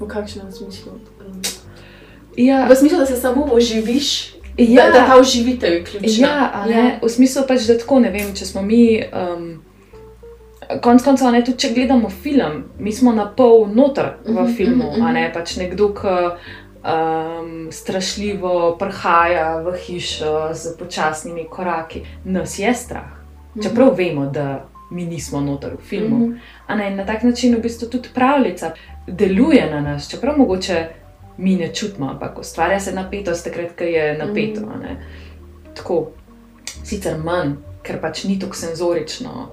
v 0.00 0.08
kakšnem 0.08 0.52
smislu? 0.52 0.92
Ja. 2.36 2.66
V 2.66 2.76
smislu, 2.76 2.98
da 2.98 3.06
se 3.06 3.16
samo 3.16 3.48
oživiš. 3.52 4.34
Ja, 4.56 4.86
da, 4.86 5.00
da 5.00 5.06
ta 5.06 5.20
uživitev 5.20 5.72
je 5.72 5.84
ključna. 5.84 6.28
Ja, 6.28 6.66
ja. 6.68 6.98
V 7.02 7.08
smislu 7.08 7.42
pač, 7.48 7.64
da 7.66 7.78
tako 7.78 8.00
ne 8.00 8.10
vem, 8.10 8.34
če 8.34 8.46
smo 8.46 8.62
mi. 8.62 9.00
Um, 9.12 9.62
konc 10.80 11.02
koncev, 11.04 11.44
tudi 11.44 11.58
če 11.58 11.72
gledamo 11.74 12.10
film, 12.10 12.64
mi 12.78 12.92
smo 12.92 13.12
na 13.12 13.26
pol 13.36 13.66
noter 13.74 14.16
v 14.24 14.32
mhm, 14.32 14.54
filmu, 14.56 14.84
uh 14.84 14.94
-huh, 14.94 14.98
uh 14.98 15.04
-huh. 15.04 15.08
a 15.08 15.12
ne 15.12 15.30
pač 15.34 15.56
nekdo, 15.56 15.94
ki 15.94 16.08
um, 16.82 17.72
strašljivo 17.72 18.76
prihaja 18.78 19.62
v 19.62 19.76
hišo 19.86 20.50
z 20.52 20.76
počasnimi 20.78 21.46
koraki, 21.50 22.02
nas 22.24 22.58
je 22.58 22.74
strah. 22.74 23.10
Čeprav 23.62 23.88
uh 23.88 23.94
-huh. 23.94 23.98
vemo, 23.98 24.26
da 24.26 24.64
mi 24.90 25.06
nismo 25.06 25.40
noter 25.40 25.72
v 25.74 25.88
filmu. 25.88 26.24
Uh 26.24 26.32
-huh. 26.68 26.76
ne, 26.76 26.90
na 26.90 27.06
tak 27.06 27.22
način 27.22 27.54
v 27.54 27.60
bistvu 27.60 27.88
tudi 27.88 28.08
pravljica 28.14 28.72
deluje 29.06 29.70
na 29.70 29.80
nas, 29.80 30.10
čeprav 30.10 30.38
mogoče 30.38 30.88
mi 31.36 31.56
ne 31.56 31.74
čutimo, 31.74 32.10
ampak 32.10 32.38
ustvarja 32.38 32.80
se 32.80 32.92
napetost, 32.92 33.44
takrat, 33.44 33.72
ko 33.78 33.84
je 33.84 34.18
napeto. 34.18 34.60
Uh 34.60 34.66
-huh. 34.66 34.96
Tako, 35.74 36.06
sicer 36.84 37.18
manj, 37.18 37.52
ker 37.82 38.00
pač 38.00 38.24
ni 38.24 38.38
tako 38.38 38.56
senzorično 38.56 39.48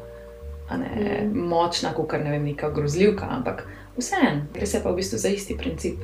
ne, 0.77 1.21
mm. 1.23 1.47
močna, 1.49 1.93
kot 1.93 2.13
ne 2.23 2.31
vem, 2.31 2.43
neka 2.43 2.69
grozljivka, 2.69 3.27
ampak 3.29 3.67
vseeno, 3.97 4.45
gre 4.53 4.65
se 4.65 4.83
pa 4.83 4.91
v 4.91 4.95
bistvu 4.95 5.17
za 5.17 5.29
isti 5.29 5.57
princip. 5.57 5.99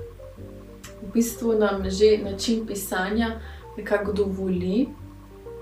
V 1.01 1.13
bistvu 1.13 1.53
nam 1.59 1.89
že 1.89 2.17
način 2.23 2.65
pisanja 2.67 3.39
nekako 3.77 4.11
dovoli, 4.11 4.87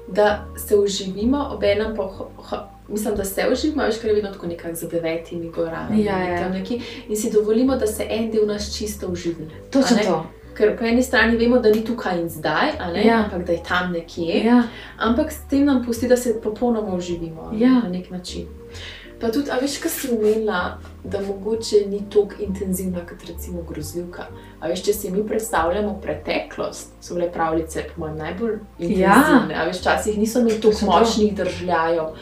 da 0.07 0.45
se 0.67 0.75
uživimo, 0.75 1.47
ob 1.51 1.63
enem 1.63 1.95
pa. 1.95 2.69
Mislim, 2.87 3.15
da 3.15 3.25
se 3.25 3.45
uživamo, 3.51 3.83
veš, 3.83 3.97
ker 4.01 4.09
je 4.09 4.15
vedno 4.15 4.31
tako 4.31 4.47
nekako 4.47 4.75
za 4.75 4.87
devetimi 4.87 5.49
gorami. 5.49 6.03
Ja, 6.03 6.17
ja. 6.19 6.49
Neki, 6.49 6.81
in 7.07 7.17
si 7.17 7.31
dovolimo, 7.31 7.75
da 7.75 7.87
se 7.87 8.07
en 8.09 8.31
del 8.31 8.47
nas 8.47 8.77
čisto 8.77 9.07
uživi. 9.07 9.47
Točno 9.71 9.97
to. 10.03 10.25
Ker 10.57 10.77
po 10.77 10.85
eni 10.85 11.03
strani 11.03 11.37
vemo, 11.37 11.59
da 11.59 11.69
ni 11.69 11.85
tukaj 11.85 12.19
in 12.21 12.29
zdaj, 12.29 12.71
ja. 13.05 13.23
ampak 13.23 13.47
da 13.47 13.53
je 13.53 13.63
tam 13.67 13.91
nekje. 13.91 14.43
Ja. 14.45 14.63
Ampak 14.97 15.31
s 15.31 15.47
tem 15.49 15.65
nam 15.65 15.85
pusti, 15.85 16.07
da 16.07 16.17
se 16.17 16.41
popolnoma 16.43 16.95
uživimo 16.95 17.51
ja. 17.57 17.69
na 17.69 17.89
nek 17.89 18.09
način. 18.09 18.47
Pa 19.21 19.31
tudi, 19.31 19.51
a 19.51 19.57
veš, 19.61 19.77
kaj 19.79 19.91
si 19.91 20.09
umela, 20.11 20.77
da 21.03 21.21
mogoče 21.21 21.85
ni 21.87 22.01
tako 22.11 22.41
intenzivna 22.43 23.05
kot 23.07 23.23
recimo 23.27 23.61
grozljivka. 23.63 24.25
A 24.59 24.67
veš, 24.67 24.83
če 24.83 24.93
si 24.93 25.11
mi 25.11 25.23
predstavljamo 25.27 25.93
preteklost, 26.03 26.91
so 27.01 27.15
bile 27.15 27.31
pravljice, 27.31 27.85
po 27.93 28.03
mojem, 28.03 28.17
najbolj 28.17 28.57
intenzivne. 28.79 29.53
Ja. 29.55 29.61
A 29.61 29.67
veš, 29.69 29.79
včasih 29.79 30.17
niso 30.19 30.43
imeli 30.43 30.61
tako 30.61 30.91
močnih 30.91 31.35
držljajev. 31.37 32.15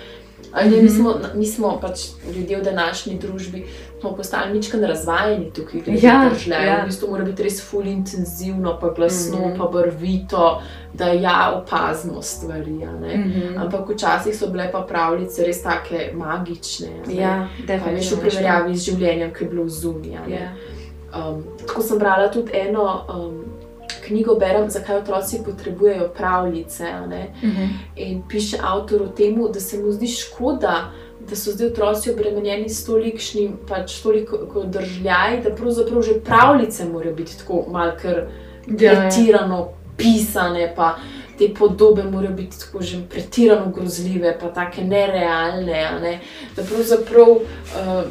Ne, 0.52 0.70
mi, 0.70 0.78
mhm. 0.78 0.88
smo, 0.96 1.16
mi 1.36 1.46
smo 1.46 1.80
pač 1.82 2.00
ljudje 2.36 2.58
v 2.58 2.64
današnji 2.64 3.18
družbi, 3.20 3.66
smo 4.02 4.16
postali 4.16 4.60
nekaj 4.60 4.82
razvajeni 4.82 5.52
tukaj, 5.54 5.82
da 5.82 5.92
ja, 5.92 6.32
ja. 6.66 6.82
v 6.84 6.86
bistvu 6.86 7.10
mora 7.10 7.24
biti 7.24 7.44
res 7.44 7.62
ful 7.70 7.88
intenzivno, 7.88 8.78
pa 8.82 8.90
glasno, 8.96 9.38
mm 9.38 9.44
-hmm. 9.44 9.58
pa 9.58 9.68
brvito, 9.68 10.62
da 10.94 11.06
ja 11.06 11.62
opazimo 11.64 12.22
stvari. 12.22 12.72
Mm 12.72 13.04
-hmm. 13.04 13.62
Ampak 13.62 13.90
včasih 13.90 14.38
so 14.38 14.48
bile 14.48 14.72
pa 14.72 14.82
pravljice 14.82 15.46
res 15.46 15.64
tako 15.64 15.96
magične. 16.14 16.88
Ja, 17.10 17.48
Veš 17.68 18.12
v 18.12 18.20
primerjavi 18.20 18.78
z 18.78 18.92
življenjem, 18.92 19.34
ki 19.34 19.44
je 19.44 19.50
bilo 19.50 19.70
zunaj. 19.70 20.12
Ja. 20.12 20.54
Um, 21.30 21.44
tako 21.68 21.82
sem 21.82 22.00
brala 22.00 22.32
tudi 22.32 22.52
eno. 22.54 23.06
Um, 23.16 23.46
knjigo 24.08 24.36
berem, 24.36 24.70
zakaj 24.70 24.98
otroci 24.98 25.40
potrebujejo 25.46 26.10
pravljice. 26.18 26.84
Uh 26.84 27.10
mhm. 27.10 27.62
-huh. 27.62 27.70
In 27.96 28.24
piše 28.30 28.58
avtor 28.64 29.02
o 29.02 29.08
tem, 29.08 29.52
da 29.54 29.60
se 29.60 29.78
mu 29.78 29.92
zdi 29.92 30.08
škoda, 30.08 30.92
da 31.32 31.38
so 31.40 31.52
zdaj 31.56 31.68
otroci 31.72 32.12
obremenjeni 32.12 32.70
s 32.70 32.84
tolikšnim, 32.86 33.54
pač 33.68 34.02
toliko 34.04 34.66
držljaj, 34.68 35.38
da 35.46 35.56
pravzaprav 35.56 36.02
že 36.04 36.20
pravljice 36.20 36.86
morajo 36.86 37.16
biti 37.16 37.38
tako 37.38 37.66
malce 37.72 38.08
ja, 38.08 38.92
ja. 38.92 39.00
pretirano 39.00 39.70
pisane. 39.98 40.74
Pa, 40.76 40.96
Te 41.40 41.48
podobe 41.58 42.04
morajo 42.04 42.36
biti 42.38 42.60
tako 42.60 42.84
že 42.86 43.00
pretirano 43.10 43.72
grozljive, 43.74 44.36
pa 44.40 44.52
tako 44.54 44.84
nerealne. 44.86 45.86
Ne? 46.02 46.20
Da 46.56 46.64
pravzaprav 46.64 47.30
uh, 47.32 48.04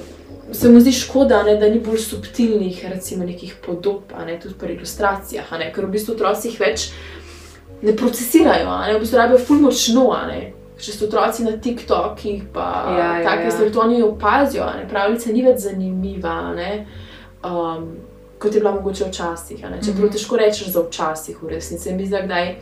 se 0.53 0.69
mu 0.69 0.81
zdi 0.81 0.93
škoda, 0.93 1.43
ne, 1.43 1.55
da 1.57 1.69
ni 1.69 1.79
bolj 1.81 1.99
subtilnih, 1.99 2.81
recimo, 2.91 3.25
nekih 3.25 3.55
podob, 3.67 4.11
ne, 4.27 4.41
tudi 4.41 4.55
pri 4.59 4.75
ilustracijah, 4.75 5.53
ne, 5.59 5.71
ker 5.75 5.87
v 5.87 5.93
bistvu 5.95 6.17
otroci 6.17 6.49
jih 6.49 6.59
več 6.61 6.89
ne 7.83 7.95
procesirajo, 7.97 8.73
ne, 8.87 8.97
v 8.97 9.05
bistvu 9.05 9.21
rabijo 9.21 9.45
fulmočno. 9.47 10.09
Če 10.81 10.93
so 10.93 11.07
otroci 11.07 11.45
na 11.45 11.57
TikTokih, 11.61 12.45
pa 12.55 12.67
ja, 12.99 13.09
ja, 13.19 13.25
tako 13.25 13.43
ja. 13.43 13.51
se 13.51 13.73
to 13.73 13.81
oni 13.81 14.03
opazijo, 14.03 14.65
ne, 14.77 14.89
pravljica 14.89 15.33
ni 15.33 15.43
več 15.45 15.59
zanimiva, 15.67 16.55
ne, 16.57 16.87
um, 17.45 17.87
kot 18.41 18.55
je 18.55 18.61
bila 18.61 18.73
mogoče 18.75 19.11
včasih. 19.11 19.59
Čeprav 19.59 19.77
mm 19.77 19.85
-hmm. 19.85 20.13
težko 20.13 20.37
rečeš 20.37 20.73
za 20.73 20.83
včasih, 20.83 21.43
v 21.43 21.49
resnici. 21.49 21.95
Mi 21.95 22.07
zdaj, 22.07 22.25
kdaj 22.25 22.55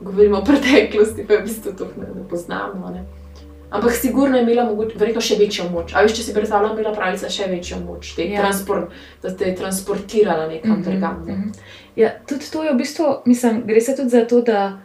govorimo 0.00 0.38
o 0.38 0.44
preteklosti, 0.44 1.26
pa 1.26 1.34
v 1.34 1.42
bistvu 1.42 1.72
to 1.78 1.84
ne, 1.96 2.06
ne 2.14 2.28
poznamo. 2.28 2.90
Ne. 2.90 3.04
Ampak 3.70 3.92
sigurno 3.92 4.36
je 4.36 4.42
imela 4.42 4.64
mogoče, 4.64 4.98
verjetno 4.98 5.20
še 5.20 5.36
večjo 5.38 5.64
moč. 5.70 5.94
A 5.94 6.02
veš, 6.02 6.12
če 6.14 6.22
si 6.22 6.34
predstavljala, 6.34 6.76
imela 6.76 6.92
pravica 6.94 7.30
še 7.30 7.48
večjo 7.50 7.80
moč, 7.82 8.12
ja. 8.18 8.40
transport, 8.40 8.92
da 9.22 9.32
te 9.34 9.48
je 9.48 9.54
transportirala 9.58 10.46
nekam 10.46 10.70
mm 10.70 10.76
-hmm, 10.76 10.84
drugam. 10.84 11.24
Ne? 11.26 11.32
Mm 11.32 11.42
-hmm. 11.42 11.58
Ja, 11.96 12.10
tudi 12.28 12.50
to 12.52 12.62
je 12.62 12.72
v 12.72 12.76
bistvu, 12.76 13.04
mislim, 13.24 13.62
gre 13.66 13.80
se 13.80 13.96
tudi 13.96 14.08
za 14.08 14.24
to, 14.24 14.40
da 14.40 14.78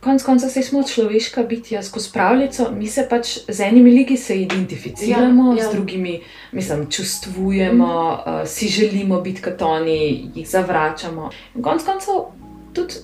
konec 0.00 0.22
konca 0.22 0.48
smo 0.48 0.82
človeška 0.82 1.42
bitja 1.42 1.82
skozi 1.82 2.10
pravljico, 2.12 2.70
mi 2.72 2.86
se 2.86 3.06
pač 3.10 3.38
z 3.48 3.60
enimi 3.60 3.90
liki 3.90 4.16
se 4.16 4.36
identificiramo, 4.42 5.52
ja, 5.52 5.62
ja. 5.62 5.70
z 5.70 5.74
drugimi, 5.74 6.20
mislim, 6.52 6.90
čustvujemo, 6.90 7.86
mm 7.86 8.30
-hmm. 8.30 8.42
uh, 8.42 8.48
si 8.48 8.68
želimo 8.68 9.20
biti 9.20 9.42
kot 9.42 9.62
oni, 9.62 10.30
jih 10.34 10.48
zavračamo. 10.48 11.30
Konec 11.62 11.84
koncev 11.84 12.14
tudi. 12.72 12.94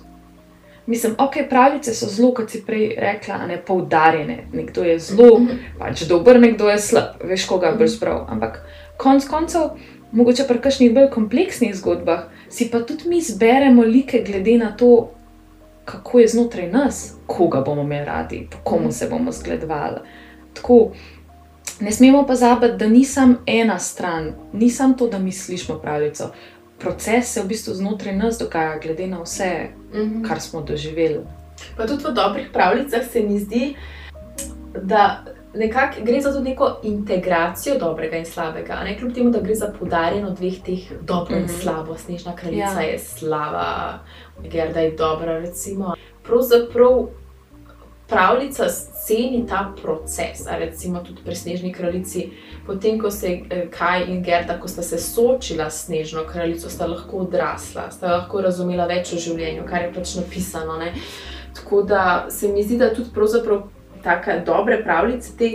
Mislim, 0.87 1.15
ok, 1.19 1.33
pravice 1.49 1.95
so 1.95 2.07
zelo, 2.07 2.35
kot 2.35 2.51
si 2.51 2.63
prej 2.67 2.95
rekla, 2.99 3.47
ne 3.47 3.63
poudarjene. 3.67 4.47
Nekdo 4.53 4.83
je 4.83 4.99
zelo, 4.99 5.39
mm 5.39 5.47
-hmm. 5.47 5.79
pač 5.79 6.03
dober, 6.03 6.41
nekdo 6.41 6.69
je 6.69 6.79
slab, 6.79 7.05
veš, 7.25 7.47
koga 7.47 7.73
boš 7.79 7.91
mhm. 7.91 8.01
bral. 8.01 8.27
Ampak 8.29 8.67
konec 8.97 9.25
koncev, 9.25 9.61
mogoče 10.13 10.45
pri 10.49 10.59
kakšnih 10.59 10.95
bolj 10.95 11.11
kompleksnih 11.11 11.75
zgodbah, 11.75 12.21
si 12.49 12.71
pa 12.71 12.81
tudi 12.81 13.09
mi 13.09 13.21
zberemo 13.21 13.83
like, 13.83 14.23
glede 14.27 14.59
na 14.59 14.77
to, 14.77 15.11
kako 15.85 16.21
je 16.21 16.29
znotraj 16.29 16.71
nas, 16.71 17.15
koga 17.27 17.61
bomo 17.61 17.83
imeli 17.83 18.05
radi, 18.05 18.49
po 18.51 18.59
komu 18.65 18.93
se 18.93 19.09
bomo 19.11 19.33
zgledovali. 19.33 20.01
Tako. 20.55 20.93
Ne 21.81 21.93
smemo 21.93 22.27
pa 22.27 22.35
zabiti, 22.35 22.77
da 22.77 22.87
nisem 22.89 23.37
ena 23.47 23.79
stran, 23.79 24.33
nisem 24.53 24.95
to, 24.95 25.09
da 25.09 25.19
mi 25.19 25.33
slišimo 25.33 25.79
pravico 25.79 26.31
proces 26.79 27.33
se 27.33 27.43
v 27.43 27.49
bistvu 27.49 27.75
znotraj 27.75 28.17
nas 28.17 28.39
dogaja, 28.39 28.79
glede 28.79 29.07
na 29.07 29.23
vse, 29.23 29.69
mm 29.95 29.99
-hmm. 29.99 30.29
kar 30.29 30.41
smo 30.41 30.63
doživeli. 30.63 31.21
Pa 31.77 31.87
tudi 31.87 32.05
v 32.05 32.15
dobrih 32.15 32.49
pravljicah 32.53 33.03
se 33.13 33.21
mi 33.21 33.39
zdi, 33.39 33.75
da 34.83 35.25
nekako 35.55 36.01
gre 36.03 36.21
za 36.21 36.41
neko 36.41 36.81
integracijo 36.83 37.79
dobrega 37.79 38.17
in 38.17 38.27
slabega. 38.27 38.81
Ne 38.85 38.99
kljub 38.99 39.15
temu, 39.15 39.31
da 39.31 39.41
gre 39.41 39.55
za 39.55 39.73
podarjeno 39.79 40.31
dveh 40.31 40.63
teh 40.65 40.93
dobro 41.01 41.37
in 41.37 41.43
mm 41.43 41.47
-hmm. 41.47 41.63
slabo, 41.63 41.97
snežna 41.97 42.37
kraljica 42.37 42.81
ja. 42.81 42.91
je 42.91 42.99
slaba, 42.99 43.99
Gerda 44.43 44.81
je 44.81 44.91
dobra. 44.91 45.39
Recimo. 45.39 45.95
Pravzaprav 46.23 47.07
pravljica 48.09 48.65
ceni 49.07 49.47
ta 49.49 49.73
proces. 49.83 50.47
Recimo 50.59 51.01
tudi 51.01 51.23
pri 51.25 51.35
Snežni 51.35 51.73
kraljici, 51.73 52.31
potem 52.67 53.01
ko 53.01 53.11
se 53.11 53.41
eh, 53.51 53.69
Kaj 53.71 54.05
in 54.09 54.23
Gerda, 54.23 54.61
ko 54.61 54.69
sta 54.69 54.83
se 54.83 54.99
soočila 54.99 55.71
s 55.71 55.85
Snežno 55.85 56.25
kraljico, 56.33 56.71
sta 56.71 56.87
lahko 56.87 57.17
odrasla, 57.17 57.91
sta 57.91 58.17
lahko 58.17 58.41
razumela 58.41 58.87
več 58.87 59.13
o 59.13 59.17
življenju, 59.17 59.65
kar 59.69 59.83
je 59.83 59.93
pač 59.95 60.15
napisano. 60.17 60.79
Ne? 60.79 60.93
Tako 61.55 61.83
da 61.83 62.27
se 62.31 62.49
mi 62.49 62.63
zdi, 62.63 62.79
da 62.79 62.95
tudi 62.95 63.11
pravzaprav 63.15 63.63
tako 64.05 64.31
dobre 64.47 64.83
pravljice 64.85 65.37
te 65.39 65.51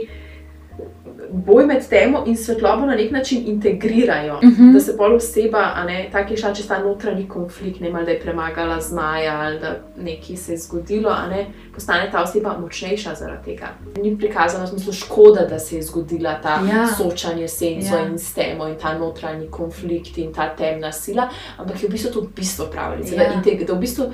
boj 1.32 1.66
med 1.66 1.90
temo 1.90 2.24
in 2.26 2.38
svetlobo 2.38 2.86
na 2.86 2.96
nek 2.96 3.12
način 3.12 3.44
integrirajo, 3.46 4.34
uh 4.36 4.44
Mhm. 4.44 4.64
-huh. 4.64 4.74
da 4.74 4.80
se 4.80 4.98
pol 4.98 5.16
oseba, 5.16 5.84
ne, 5.84 6.10
tako 6.12 6.34
je 6.34 6.38
šla 6.38 6.54
čez 6.54 6.68
ta 6.68 6.80
notranji 6.80 7.28
konflikt, 7.28 7.80
ne, 7.80 7.92
ali 7.94 8.06
da 8.06 8.12
je 8.12 8.20
premagala 8.20 8.82
zmaja 8.82 9.40
ali 9.40 9.60
da 9.60 9.76
nekaj 9.98 10.36
se 10.36 10.52
je 10.54 10.58
zgodilo, 10.58 11.16
ne, 11.30 11.46
postane 11.74 12.10
ta 12.12 12.24
oseba 12.24 12.58
močnejša 12.58 13.16
zaradi 13.16 13.46
tega. 13.46 13.68
Ni 14.04 14.18
prikazano 14.18 14.64
v 14.64 14.70
smislu 14.70 14.94
škoda, 14.94 15.46
da 15.46 15.60
se 15.60 15.76
je 15.76 15.82
zgodila 15.82 16.42
ta 16.42 16.50
Ja. 16.70 16.88
soočanje 16.88 17.48
s 17.48 17.58
senco 17.58 17.96
Ja. 17.96 18.06
in 18.06 18.20
s 18.20 18.34
temo 18.34 18.68
in 18.68 18.76
ta 18.76 18.98
notranji 18.98 19.48
konflikt 19.48 20.18
in 20.18 20.34
ta 20.34 20.50
temna 20.50 20.92
sila, 20.92 21.30
ampak 21.58 21.84
je 21.84 21.88
v 21.88 21.92
bistvu 21.92 22.12
to 22.14 22.28
bistvo 22.36 22.66
pravljice. 22.66 23.16
Ja. 23.16 23.24
Da, 23.26 23.66
da 23.66 23.74
v 23.74 23.80
bistvu 23.80 24.06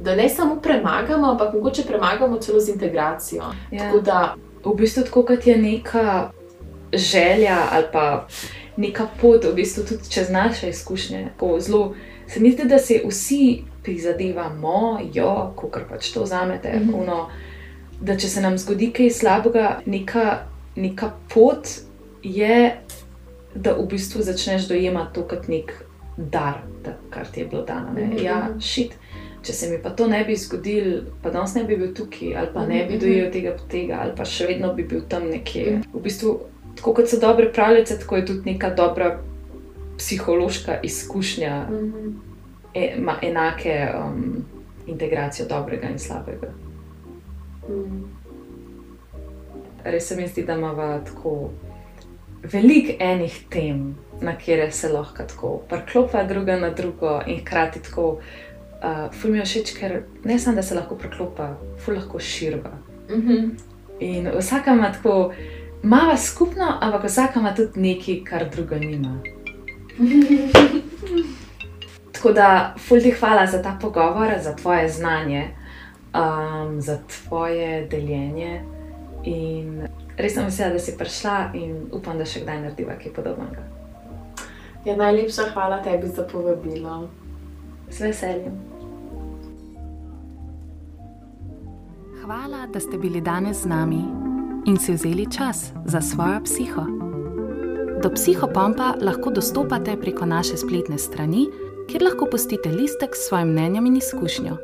Da 0.00 0.14
ne 0.16 0.28
samo 0.28 0.56
premagamo, 0.56 1.30
ampak 1.30 1.54
mogoče 1.54 1.82
premagamo 1.82 2.38
celo 2.38 2.60
z 2.60 2.72
integracijo. 2.72 3.42
Ja. 3.70 3.78
Tako 3.78 4.00
da 4.00 4.34
v 4.64 4.74
bistvu 4.74 5.04
tako 5.04 5.22
kot 5.22 5.46
je 5.46 5.56
neka 5.56 6.30
želja 6.92 7.56
ali 7.72 7.84
pa 7.92 8.26
neka 8.76 9.06
pot, 9.20 9.44
v 9.44 9.54
bistvu 9.54 9.84
tudi 9.84 10.10
čez 10.10 10.30
naše 10.30 10.68
izkušnje. 10.68 11.28
tako 11.36 11.60
Zelo 11.60 11.94
se 12.28 12.40
mi 12.40 12.52
zdi, 12.52 12.64
da 12.64 12.78
se 12.78 13.02
vsi 13.08 13.62
prizadevamo, 13.82 15.00
jo, 15.14 15.52
kako 15.56 15.80
pač 15.90 16.12
to 16.12 16.22
vzamete, 16.22 16.80
mm 16.80 17.26
da 18.00 18.16
če 18.16 18.28
se 18.28 18.40
nam 18.40 18.58
zgodi 18.58 18.86
kaj 18.96 19.10
slabega, 19.10 19.80
neka, 19.86 20.38
neka 20.76 21.10
pot 21.34 21.68
je, 22.22 22.76
da 23.54 23.74
v 23.76 23.84
bistvu 23.90 24.22
začneš 24.22 24.68
dojemati 24.68 25.14
to 25.14 25.24
kot 25.28 25.48
nek 25.48 25.74
dar, 26.16 26.62
da, 26.84 26.94
kar 27.10 27.26
ti 27.32 27.40
je 27.40 27.46
bilo 27.46 27.62
dano. 27.62 27.92
ne. 27.94 28.06
Mhm. 28.06 28.24
Ja, 28.24 28.48
šit. 28.60 28.96
Če 29.42 29.52
se 29.52 29.70
mi 29.70 29.78
pa 29.82 29.90
to 29.90 30.06
ne 30.06 30.24
bi 30.24 30.36
zgodilo, 30.36 31.00
pa 31.22 31.30
danes 31.30 31.54
ne 31.54 31.64
bi 31.64 31.76
bil 31.76 31.94
tukaj, 31.96 32.34
ali 32.36 32.48
pa 32.54 32.66
ne 32.66 32.84
bi 32.84 32.94
Mhm. 32.94 33.00
dojel 33.00 33.30
tega, 33.32 33.56
tega, 33.70 33.98
ali 34.02 34.12
pa 34.16 34.24
še 34.24 34.46
vedno 34.46 34.74
bi 34.74 34.82
bil 34.84 35.00
tam 35.08 35.30
nekje. 35.30 35.70
Mhm. 35.70 35.82
V 35.94 36.00
bistvu, 36.02 36.40
tako 36.76 36.94
kot 36.94 37.08
so 37.08 37.18
dobre 37.20 37.52
pravljice, 37.52 37.98
tako 37.98 38.16
je 38.16 38.26
tudi 38.26 38.52
neka 38.52 38.70
dobra 38.70 39.18
psihološka 39.98 40.80
izkušnja, 40.82 41.66
mhm. 41.70 42.08
e, 42.74 42.94
ima 42.96 43.16
enake 43.22 43.88
um, 43.98 44.44
integracijo 44.86 45.46
dobrega 45.48 45.88
in 45.88 45.98
slabega. 45.98 46.52
Mhm. 47.68 48.04
Res 49.84 50.08
se 50.08 50.16
mi 50.16 50.28
zdi, 50.28 50.42
da 50.44 50.54
imamo 50.54 51.00
tako 51.06 51.50
veliko 52.42 52.92
enih 52.98 53.44
tem, 53.50 53.96
na 54.20 54.36
kere 54.36 54.70
se 54.70 54.88
lahko 54.88 55.22
tako 55.22 55.60
priklopa 55.68 56.24
druga 56.24 56.56
na 56.56 56.70
drugo 56.70 57.20
in 57.26 57.40
hkrati 57.40 57.82
tako. 57.82 58.18
Uh, 58.80 59.12
ful 59.12 59.30
mi 59.30 59.38
je 59.38 59.44
všeč, 59.44 59.74
ker 59.76 60.02
ne 60.24 60.38
samo, 60.38 60.56
da 60.56 60.62
se 60.62 60.74
lahko 60.74 60.96
priklopa, 60.96 61.50
ful 61.84 61.94
lahko 61.94 62.18
širva. 62.18 62.72
Mhm. 63.10 63.50
In 64.00 64.30
vsaka 64.38 64.72
ima 64.72 64.92
tako, 64.92 65.32
mava 65.82 66.16
skupno, 66.16 66.78
ampak 66.80 67.04
vsaka 67.04 67.40
ima 67.40 67.54
tudi 67.54 67.80
nekaj, 67.80 68.24
kar 68.24 68.48
druga 68.50 68.78
nima. 68.78 69.20
Tako 72.12 72.32
da, 72.32 72.74
ful 72.78 73.00
ti 73.00 73.10
hvala 73.10 73.46
za 73.46 73.62
ta 73.62 73.78
pogovor, 73.80 74.32
za 74.40 74.56
tvoje 74.56 74.88
znanje, 74.88 75.48
um, 76.14 76.80
za 76.80 76.98
tvoje 77.08 77.86
deljenje. 77.86 78.60
In 79.24 79.88
res 80.16 80.34
sem 80.34 80.44
vesela, 80.44 80.72
da 80.72 80.78
si 80.78 80.96
prišla 80.98 81.50
in 81.54 81.76
upam, 81.92 82.18
da 82.18 82.24
še 82.24 82.40
kdaj 82.44 82.60
narediva 82.60 82.96
kaj 83.00 83.12
podobnega. 83.12 83.64
Ja, 84.84 84.96
najlepša 84.96 85.50
hvala 85.52 85.82
tebi 85.84 86.08
za 86.08 86.24
povabilo. 86.28 87.08
Z 87.90 88.00
veseljem. 88.00 88.69
Hvala, 92.30 92.66
da 92.66 92.80
ste 92.80 92.98
bili 92.98 93.20
danes 93.20 93.62
z 93.62 93.66
nami 93.66 94.04
in 94.66 94.76
si 94.76 94.92
vzeli 94.92 95.26
čas 95.36 95.72
za 95.84 96.00
svojo 96.00 96.40
psiho. 96.44 96.82
Do 98.02 98.10
psihopompa 98.14 98.94
lahko 99.02 99.30
dostopate 99.30 99.96
preko 100.00 100.26
naše 100.26 100.56
spletne 100.56 100.98
strani, 100.98 101.46
kjer 101.88 102.02
lahko 102.02 102.28
pustite 102.30 102.70
listek 102.70 103.10
s 103.16 103.28
svojim 103.28 103.48
mnenjem 103.48 103.86
in 103.86 103.96
izkušnjo, 103.96 104.56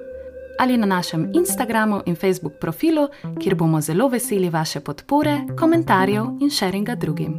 ali 0.58 0.76
na 0.76 0.86
našem 0.86 1.30
Instagramu 1.34 2.02
in 2.06 2.16
Facebook 2.16 2.52
profilu, 2.60 3.08
kjer 3.42 3.54
bomo 3.54 3.80
zelo 3.80 4.08
veseli 4.08 4.50
vaše 4.50 4.80
podpore, 4.80 5.38
komentarjev 5.58 6.24
in 6.40 6.50
sharinga 6.50 6.94
drugim. 6.94 7.34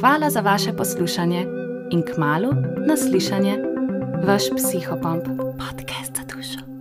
Hvala 0.00 0.30
za 0.30 0.40
vaše 0.40 0.76
poslušanje 0.76 1.46
in 1.90 2.02
k 2.02 2.18
malu 2.18 2.52
naslišanje, 2.88 3.58
vaš 4.26 4.42
psihopomp, 4.56 5.24
podcast 5.58 6.16
za 6.16 6.36
dušo. 6.36 6.75